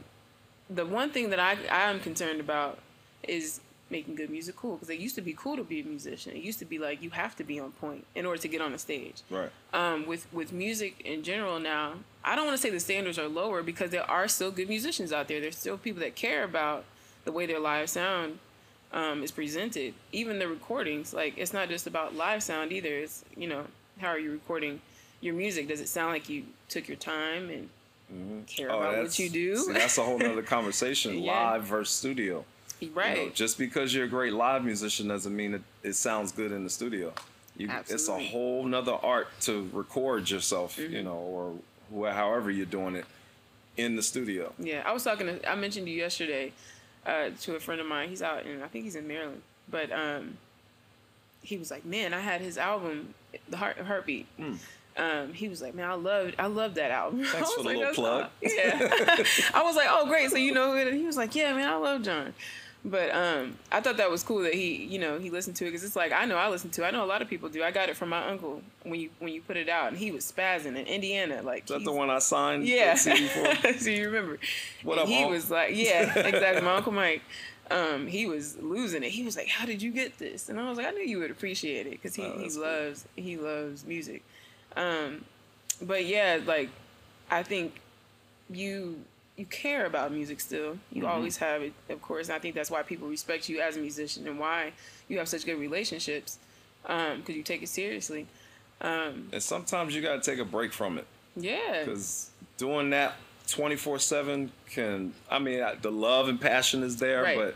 the 0.70 0.86
one 0.86 1.10
thing 1.10 1.30
that 1.32 1.42
I 1.42 1.58
I'm 1.70 2.00
concerned 2.00 2.40
about 2.40 2.80
is 3.28 3.60
making 3.92 4.16
good 4.16 4.30
music 4.30 4.56
cool 4.56 4.76
because 4.76 4.90
it 4.90 5.00
used 5.00 5.16
to 5.16 5.22
be 5.22 5.34
cool 5.34 5.56
to 5.58 5.64
be 5.64 5.82
a 5.82 5.84
musician. 5.84 6.34
It 6.36 6.44
used 6.44 6.60
to 6.60 6.66
be 6.66 6.78
like 6.80 7.02
you 7.02 7.10
have 7.12 7.36
to 7.38 7.44
be 7.44 7.60
on 7.60 7.72
point 7.72 8.06
in 8.16 8.26
order 8.26 8.42
to 8.42 8.48
get 8.48 8.62
on 8.62 8.72
the 8.72 8.78
stage. 8.78 9.22
Right. 9.30 9.50
Um, 9.74 10.06
with 10.06 10.32
with 10.34 10.52
music 10.54 11.02
in 11.04 11.24
general 11.24 11.60
now, 11.60 11.94
I 12.24 12.36
don't 12.36 12.46
want 12.46 12.58
to 12.58 12.62
say 12.62 12.70
the 12.70 12.80
standards 12.80 13.18
are 13.20 13.28
lower 13.28 13.64
because 13.64 13.90
there 13.92 14.10
are 14.10 14.28
still 14.28 14.52
good 14.52 14.70
musicians 14.70 15.12
out 15.12 15.28
there. 15.28 15.40
There's 15.42 15.58
still 15.58 15.78
people 15.78 16.02
that 16.02 16.16
care 16.16 16.44
about 16.44 16.86
the 17.26 17.32
way 17.32 17.46
their 17.46 17.60
live 17.60 17.90
sound 17.90 18.40
um, 18.94 19.24
is 19.24 19.32
presented. 19.32 19.94
Even 20.12 20.40
the 20.40 20.48
recordings, 20.48 21.14
like 21.14 21.38
it's 21.38 21.54
not 21.54 21.70
just 21.70 21.88
about 21.88 22.16
live 22.16 22.44
sound 22.44 22.72
either. 22.72 22.90
It's 22.90 23.24
you 23.36 23.48
know 23.48 23.66
how 24.00 24.10
are 24.10 24.20
you 24.20 24.32
recording 24.32 24.82
your 25.22 25.34
music? 25.34 25.68
Does 25.68 25.82
it 25.82 25.90
sound 25.90 26.14
like 26.14 26.30
you 26.30 26.44
took 26.70 26.88
your 26.88 26.98
time 26.98 27.50
and 27.50 27.70
care 28.48 28.72
Oh, 28.72 28.80
about 28.80 28.98
what 29.04 29.20
you 29.20 29.30
do? 29.30 29.58
see, 29.58 29.74
that's 29.74 29.98
a 29.98 30.04
whole 30.04 30.18
nother 30.18 30.42
conversation. 30.58 31.20
Yeah. 31.20 31.52
Live 31.52 31.64
versus 31.66 31.94
studio. 31.96 32.46
Right. 32.94 33.18
You 33.18 33.26
know, 33.26 33.30
just 33.32 33.58
because 33.58 33.94
you're 33.94 34.06
a 34.06 34.10
great 34.10 34.34
live 34.34 34.64
musician 34.64 35.08
doesn't 35.08 35.36
mean 35.36 35.54
it, 35.56 35.62
it 35.84 35.94
sounds 35.94 36.32
good 36.32 36.52
in 36.52 36.64
the 36.64 36.70
studio. 36.70 37.14
You, 37.58 37.70
it's 37.90 38.08
a 38.08 38.12
Mm-hmm. 38.12 38.26
whole 38.32 38.64
nother 38.66 38.94
art 39.04 39.28
to 39.42 39.70
record 39.74 40.30
yourself, 40.30 40.78
you 40.78 41.04
know, 41.04 41.16
or 41.16 41.54
wh- 41.94 42.14
however 42.14 42.50
you're 42.50 42.66
doing 42.66 42.96
it 42.96 43.06
in 43.76 43.96
the 43.98 44.04
studio. 44.04 44.54
Yeah, 44.58 44.84
I 44.86 44.94
was 44.94 45.04
talking 45.04 45.28
to. 45.28 45.50
I 45.52 45.56
mentioned 45.56 45.88
you 45.90 45.96
yesterday 45.96 46.54
uh, 47.06 47.30
to 47.42 47.56
a 47.56 47.60
friend 47.60 47.82
of 47.82 47.88
mine. 47.88 48.08
He's 48.10 48.22
out 48.22 48.46
in. 48.46 48.62
I 48.64 48.68
think 48.68 48.86
he's 48.86 48.96
in 48.96 49.08
Maryland, 49.08 49.42
but 49.70 49.92
um, 49.92 50.38
he 51.42 51.58
was 51.58 51.70
like, 51.72 51.84
"Man, 51.86 52.14
I 52.14 52.20
had 52.22 52.40
his 52.42 52.58
album, 52.58 53.14
The 53.50 53.58
Heart 53.58 53.78
Heartbeat." 53.80 54.28
Um, 54.98 55.34
he 55.34 55.48
was 55.50 55.62
like, 55.62 55.76
"Man, 55.76 55.90
I 55.90 55.94
loved, 55.94 56.36
I 56.40 56.48
loved 56.48 56.76
that 56.76 56.92
album." 56.92 57.24
Thanks 57.26 57.54
for 57.54 57.64
the 57.64 57.70
like, 57.70 57.78
little 57.78 57.94
plug." 57.94 58.24
aw-" 58.26 58.30
Yeah, 58.42 58.80
I 59.54 59.64
was 59.64 59.76
like, 59.76 59.88
"Oh, 59.90 60.06
great! 60.08 60.30
So 60.30 60.38
you 60.38 60.54
know 60.54 60.72
who 60.72 60.78
it 60.78 60.88
is?" 60.88 60.94
He 60.96 61.06
was 61.06 61.18
like, 61.18 61.36
"Yeah, 61.36 61.54
man, 61.54 61.70
I 61.70 61.76
love 61.76 62.04
John." 62.04 62.34
But 62.86 63.14
um, 63.14 63.58
I 63.74 63.82
thought 63.82 63.98
that 63.98 64.10
was 64.10 64.24
cool 64.24 64.42
that 64.44 64.54
he, 64.54 64.76
you 64.86 65.00
know, 65.00 65.20
he 65.20 65.30
listened 65.30 65.58
to 65.58 65.66
it 65.66 65.68
because 65.68 65.84
it's 65.84 65.98
like 65.98 66.14
I 66.14 66.24
know 66.24 66.38
I 66.38 66.48
listen 66.50 66.70
to. 66.72 66.84
it. 66.84 66.88
I 66.88 66.92
know 66.92 67.04
a 67.04 67.06
lot 67.06 67.22
of 67.22 67.28
people 67.28 67.50
do. 67.50 67.62
I 67.62 67.72
got 67.72 67.90
it 67.90 67.98
from 67.98 68.08
my 68.10 68.26
uncle 68.28 68.62
when 68.84 69.00
you 69.02 69.10
when 69.20 69.34
you 69.34 69.42
put 69.42 69.58
it 69.58 69.68
out, 69.68 69.90
and 69.90 69.98
he 69.98 70.12
was 70.12 70.32
spazzing 70.32 70.68
in 70.78 70.88
Indiana, 70.88 71.42
like 71.42 71.66
that's 71.66 71.84
the 71.84 71.92
one 71.92 72.10
I 72.10 72.20
signed? 72.20 72.66
yeah. 72.66 72.94
the 72.94 73.00
CD 73.00 73.28
for? 73.28 73.74
so 73.80 73.90
you 73.90 74.06
remember. 74.06 74.40
What 74.84 74.94
And 74.98 75.02
up, 75.04 75.08
He 75.10 75.22
Unc? 75.24 75.30
was 75.32 75.52
like, 75.52 75.76
yeah, 75.76 76.18
exactly. 76.20 76.62
My 76.62 76.76
Uncle 76.78 76.94
Mike. 76.94 77.22
Um, 77.72 78.08
he 78.08 78.26
was 78.26 78.58
losing 78.58 79.04
it. 79.04 79.10
He 79.10 79.22
was 79.24 79.36
like, 79.38 79.48
"How 79.48 79.66
did 79.66 79.80
you 79.82 79.92
get 79.92 80.18
this?" 80.18 80.50
And 80.50 80.60
I 80.60 80.68
was 80.70 80.78
like, 80.80 80.88
"I 80.88 80.92
knew 80.92 81.04
you 81.04 81.20
would 81.20 81.30
appreciate 81.30 81.86
it 81.86 81.92
because 81.92 82.16
he, 82.16 82.24
Oh, 82.24 82.32
he 82.38 82.44
that's 82.44 82.56
cool. 82.56 82.64
loves 82.66 83.06
he 83.16 83.38
loves 83.38 83.86
music." 83.86 84.24
Um, 84.76 85.24
but 85.82 86.06
yeah, 86.06 86.40
like 86.48 86.70
I 87.30 87.44
think 87.44 87.80
you 88.50 89.02
you 89.40 89.46
care 89.46 89.86
about 89.86 90.12
music 90.12 90.40
still. 90.42 90.78
You 90.92 91.04
Mm-hmm. 91.04 91.12
always 91.12 91.38
have 91.38 91.62
it, 91.64 91.74
of 91.90 92.02
course. 92.02 92.28
And 92.28 92.36
I 92.36 92.40
think 92.40 92.54
that's 92.56 92.70
why 92.70 92.82
people 92.84 93.08
respect 93.08 93.48
you 93.50 93.62
as 93.62 93.78
a 93.78 93.80
musician 93.80 94.28
and 94.28 94.38
why 94.38 94.74
you 95.08 95.18
have 95.18 95.30
such 95.30 95.46
good 95.46 95.58
relationships 95.60 96.38
because 96.84 97.36
you 97.36 97.42
take 97.44 97.64
it 97.64 97.70
seriously. 97.70 98.28
Um, 98.82 99.30
And 99.32 99.42
sometimes 99.42 99.96
you 99.96 100.02
got 100.02 100.22
to 100.22 100.32
take 100.32 100.40
a 100.40 100.46
break 100.46 100.72
from 100.74 100.98
it 100.98 101.06
yeah, 101.36 101.84
because 101.86 102.32
doing 102.58 102.90
that 102.92 103.14
24 103.48 104.00
7 104.00 104.52
can, 104.70 105.14
I 105.32 105.40
mean, 105.40 105.64
the 105.82 105.92
love 105.92 106.28
and 106.28 106.40
passion 106.40 106.84
is 106.84 106.98
there, 106.98 107.24
Right. 107.24 107.38
but 107.38 107.56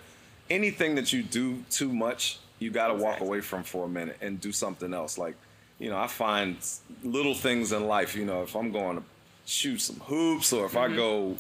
anything 0.50 0.96
that 0.96 1.12
you 1.14 1.22
do 1.24 1.64
too 1.70 1.92
much, 1.92 2.40
you 2.60 2.72
got 2.72 2.88
to 2.88 2.94
walk 2.96 3.20
away 3.20 3.42
from 3.42 3.64
for 3.64 3.86
a 3.86 3.90
minute 3.90 4.18
and 4.22 4.40
do 4.40 4.52
something 4.54 4.94
else. 4.94 5.18
Like, 5.18 5.36
you 5.80 5.90
know, 5.90 5.98
I 5.98 6.08
find 6.08 6.58
little 7.04 7.34
things 7.36 7.72
in 7.74 7.88
life, 7.88 8.16
you 8.16 8.26
know, 8.26 8.44
if 8.44 8.56
I'm 8.56 8.72
going 8.72 8.98
to 8.98 9.04
shoot 9.46 9.80
some 9.82 9.98
hoops 9.98 10.54
or 10.54 10.66
if 10.66 10.74
Mm-hmm. 10.74 10.94
I 10.94 10.96
go, 10.96 11.38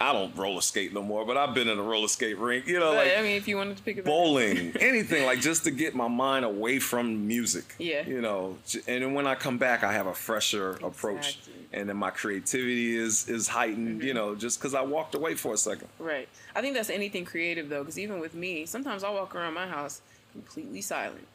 I 0.00 0.12
don't 0.12 0.34
roller 0.36 0.60
skate 0.60 0.92
no 0.94 1.02
more, 1.02 1.24
but 1.26 1.36
I've 1.36 1.54
been 1.54 1.68
in 1.68 1.78
a 1.78 1.82
roller 1.82 2.08
skate 2.08 2.38
rink, 2.38 2.66
you 2.66 2.78
know, 2.78 2.92
but 2.92 3.06
like 3.06 3.16
I 3.18 3.22
mean, 3.22 3.36
if 3.36 3.48
you 3.48 3.56
wanted 3.56 3.76
to 3.78 3.82
pick 3.82 3.96
it 3.98 4.04
back 4.04 4.12
up. 4.12 4.16
bowling, 4.16 4.74
anything 4.80 5.26
like 5.26 5.40
just 5.40 5.64
to 5.64 5.70
get 5.70 5.94
my 5.94 6.06
mind 6.08 6.44
away 6.44 6.78
from 6.78 7.26
music. 7.26 7.74
Yeah. 7.78 8.06
You 8.06 8.20
know, 8.20 8.56
and 8.86 9.02
then 9.02 9.14
when 9.14 9.26
I 9.26 9.34
come 9.34 9.58
back, 9.58 9.82
I 9.82 9.92
have 9.92 10.06
a 10.06 10.14
fresher 10.14 10.72
approach, 10.84 11.38
Exactly. 11.38 11.52
Mm-hmm. 11.54 11.80
and 11.80 11.88
then 11.88 11.96
my 11.96 12.10
creativity 12.10 12.96
is 12.96 13.28
is 13.28 13.48
heightened. 13.48 14.02
You 14.02 14.14
know, 14.14 14.34
just 14.36 14.60
because 14.60 14.74
I 14.74 14.82
walked 14.82 15.14
away 15.16 15.34
for 15.34 15.52
a 15.54 15.58
second. 15.58 15.88
Right. 15.98 16.28
I 16.54 16.60
think 16.60 16.74
that's 16.74 16.90
anything 16.90 17.24
creative 17.24 17.68
though, 17.68 17.80
because 17.82 17.98
even 17.98 18.20
with 18.20 18.34
me, 18.34 18.66
sometimes 18.66 19.02
I 19.02 19.10
walk 19.10 19.34
around 19.34 19.54
my 19.54 19.66
house 19.66 20.00
completely 20.32 20.80
silent, 20.80 21.26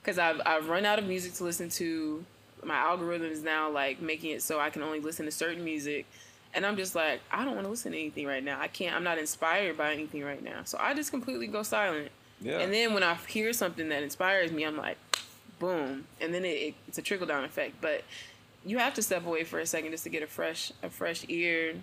because 0.00 0.18
I've 0.18 0.40
I've 0.46 0.68
run 0.68 0.84
out 0.84 0.98
of 1.00 1.06
music 1.06 1.34
to 1.34 1.44
listen 1.44 1.68
to. 1.70 2.24
My 2.64 2.76
algorithm 2.76 3.32
is 3.32 3.42
now 3.42 3.68
like 3.68 4.00
making 4.00 4.30
it 4.30 4.42
so 4.42 4.60
I 4.60 4.70
can 4.70 4.82
only 4.82 5.00
listen 5.00 5.24
to 5.26 5.32
certain 5.32 5.64
music, 5.64 6.06
and 6.54 6.64
I'm 6.66 6.76
just 6.76 6.94
like 6.94 7.20
I 7.30 7.44
don't 7.44 7.54
want 7.54 7.64
to 7.66 7.70
listen 7.70 7.92
to 7.92 7.98
anything 7.98 8.26
right 8.26 8.42
now. 8.44 8.60
I 8.60 8.68
can't. 8.68 8.94
I'm 8.94 9.04
not 9.04 9.18
inspired 9.18 9.76
by 9.76 9.92
anything 9.92 10.22
right 10.24 10.42
now, 10.42 10.60
so 10.64 10.78
I 10.80 10.94
just 10.94 11.10
completely 11.10 11.46
go 11.46 11.62
silent. 11.62 12.10
Yeah. 12.40 12.58
And 12.58 12.72
then 12.72 12.92
when 12.94 13.02
I 13.02 13.14
hear 13.28 13.52
something 13.52 13.88
that 13.90 14.02
inspires 14.02 14.50
me, 14.50 14.64
I'm 14.64 14.76
like, 14.76 14.98
boom, 15.60 16.06
and 16.20 16.34
then 16.34 16.44
it, 16.44 16.48
it, 16.48 16.74
it's 16.88 16.98
a 16.98 17.02
trickle 17.02 17.26
down 17.26 17.44
effect. 17.44 17.76
But 17.80 18.02
you 18.64 18.78
have 18.78 18.94
to 18.94 19.02
step 19.02 19.26
away 19.26 19.44
for 19.44 19.58
a 19.60 19.66
second 19.66 19.90
just 19.92 20.04
to 20.04 20.10
get 20.10 20.22
a 20.22 20.26
fresh 20.26 20.72
a 20.82 20.90
fresh 20.90 21.24
ear, 21.28 21.74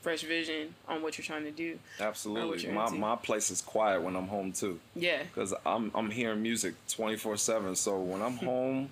fresh 0.00 0.22
vision 0.22 0.74
on 0.88 1.02
what 1.02 1.18
you're 1.18 1.24
trying 1.24 1.44
to 1.44 1.50
do. 1.50 1.78
Absolutely. 2.00 2.70
My 2.72 2.86
into. 2.86 2.98
my 2.98 3.16
place 3.16 3.50
is 3.50 3.60
quiet 3.60 4.02
when 4.02 4.16
I'm 4.16 4.28
home 4.28 4.52
too, 4.52 4.80
Yeah. 4.96 5.22
because 5.22 5.52
I'm 5.66 5.90
I'm 5.94 6.10
hearing 6.10 6.42
music 6.42 6.74
24 6.88 7.36
seven. 7.36 7.76
So 7.76 7.98
when 7.98 8.22
I'm 8.22 8.36
home, 8.38 8.88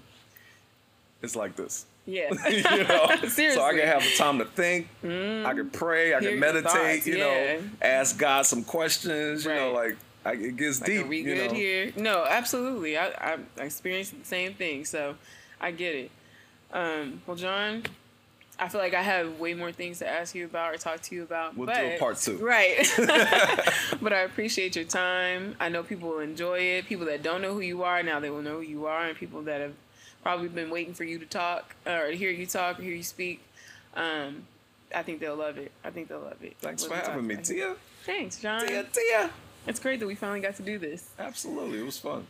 it's 1.23 1.35
like 1.37 1.57
this. 1.57 1.87
Yeah. 2.09 2.31
you 2.49 2.63
know, 2.63 3.07
Seriously. 3.29 3.51
so 3.55 3.63
I 3.63 3.73
can 3.73 3.87
have 3.87 4.03
time 4.17 4.39
to 4.39 4.47
think. 4.47 4.89
I 5.05 5.53
can 5.53 5.69
pray. 5.71 6.15
I 6.15 6.21
can 6.21 6.41
meditate. 6.41 6.73
thoughts, 6.73 7.07
you 7.07 7.19
yeah. 7.19 7.59
know, 7.59 7.61
ask 7.83 8.19
God 8.19 8.47
some 8.47 8.65
questions. 8.65 9.45
You 9.45 9.55
know, 9.55 9.73
like 9.73 9.97
I, 10.25 10.33
it 10.33 10.57
gets 10.57 10.81
like 10.81 10.89
deep. 10.89 11.05
are 11.05 11.09
we 11.09 11.23
good 11.23 11.51
know? 11.51 11.55
here? 11.55 11.93
No, 11.97 12.25
absolutely. 12.27 12.97
I, 12.97 13.09
I 13.09 13.39
I 13.59 13.63
experienced 13.63 14.19
the 14.19 14.25
same 14.25 14.55
thing, 14.55 14.87
so 14.87 15.17
I 15.61 15.71
get 15.71 15.95
it. 15.95 16.11
Um, 16.73 17.21
well, 17.27 17.37
John, 17.37 17.83
I 18.59 18.69
feel 18.69 18.81
like 18.81 18.95
I 18.95 19.03
have 19.03 19.39
way 19.39 19.53
more 19.53 19.71
things 19.71 19.99
to 19.99 20.09
ask 20.09 20.35
you 20.35 20.47
about 20.47 20.75
or 20.75 20.79
talk 20.79 21.03
to 21.03 21.15
you 21.15 21.25
about. 21.25 21.59
We'll 21.59 21.67
but, 21.67 21.77
do 21.77 21.87
a 21.89 21.99
part 21.99 22.17
two. 22.17 22.39
Right. 22.43 22.91
but 24.01 24.15
I 24.15 24.21
appreciate 24.21 24.77
your 24.77 24.87
time. 24.87 25.57
I 25.61 25.69
know 25.69 25.83
people 25.83 26.09
will 26.09 26.21
enjoy 26.21 26.59
it. 26.59 26.87
People 26.87 27.05
that 27.07 27.23
don't 27.23 27.43
know 27.43 27.53
who 27.53 27.61
you 27.61 27.83
are 27.83 28.03
now 28.03 28.19
they 28.19 28.31
will 28.31 28.43
know 28.43 28.57
who 28.57 28.63
you 28.63 28.87
are, 28.87 29.07
and 29.07 29.17
people 29.17 29.43
that 29.43 29.61
have 29.61 29.75
probably 30.29 30.49
been 30.49 30.69
waiting 30.69 30.93
for 30.93 31.05
you 31.05 31.19
to 31.19 31.25
talk 31.25 31.75
or 31.87 32.11
to 32.11 32.15
hear 32.15 32.31
you 32.31 32.45
talk 32.45 32.79
or 32.79 32.83
hear 32.83 32.95
you 32.95 33.03
speak. 33.03 33.41
Um, 33.95 34.43
I 34.95 35.03
think 35.03 35.21
they'll 35.21 35.35
love 35.35 35.57
it. 35.57 35.73
I 35.83 35.89
think 35.89 36.09
they'll 36.09 36.21
love 36.21 36.43
it. 36.43 36.55
Thanks 36.59 36.85
for 36.85 36.95
having 36.95 37.27
me. 37.27 37.37
Tia. 37.37 37.77
Thanks, 38.05 38.39
John. 38.39 38.67
Tia, 38.67 38.85
Tia. 38.93 39.31
It's 39.67 39.81
great 39.81 40.01
that 40.01 40.07
we 40.07 40.15
finally 40.15 40.41
got 40.41 40.55
to 40.57 40.63
do 40.63 40.79
this. 40.79 41.09
Absolutely, 41.19 41.79
it 41.79 41.87
was 41.87 41.99
fun. 41.99 42.27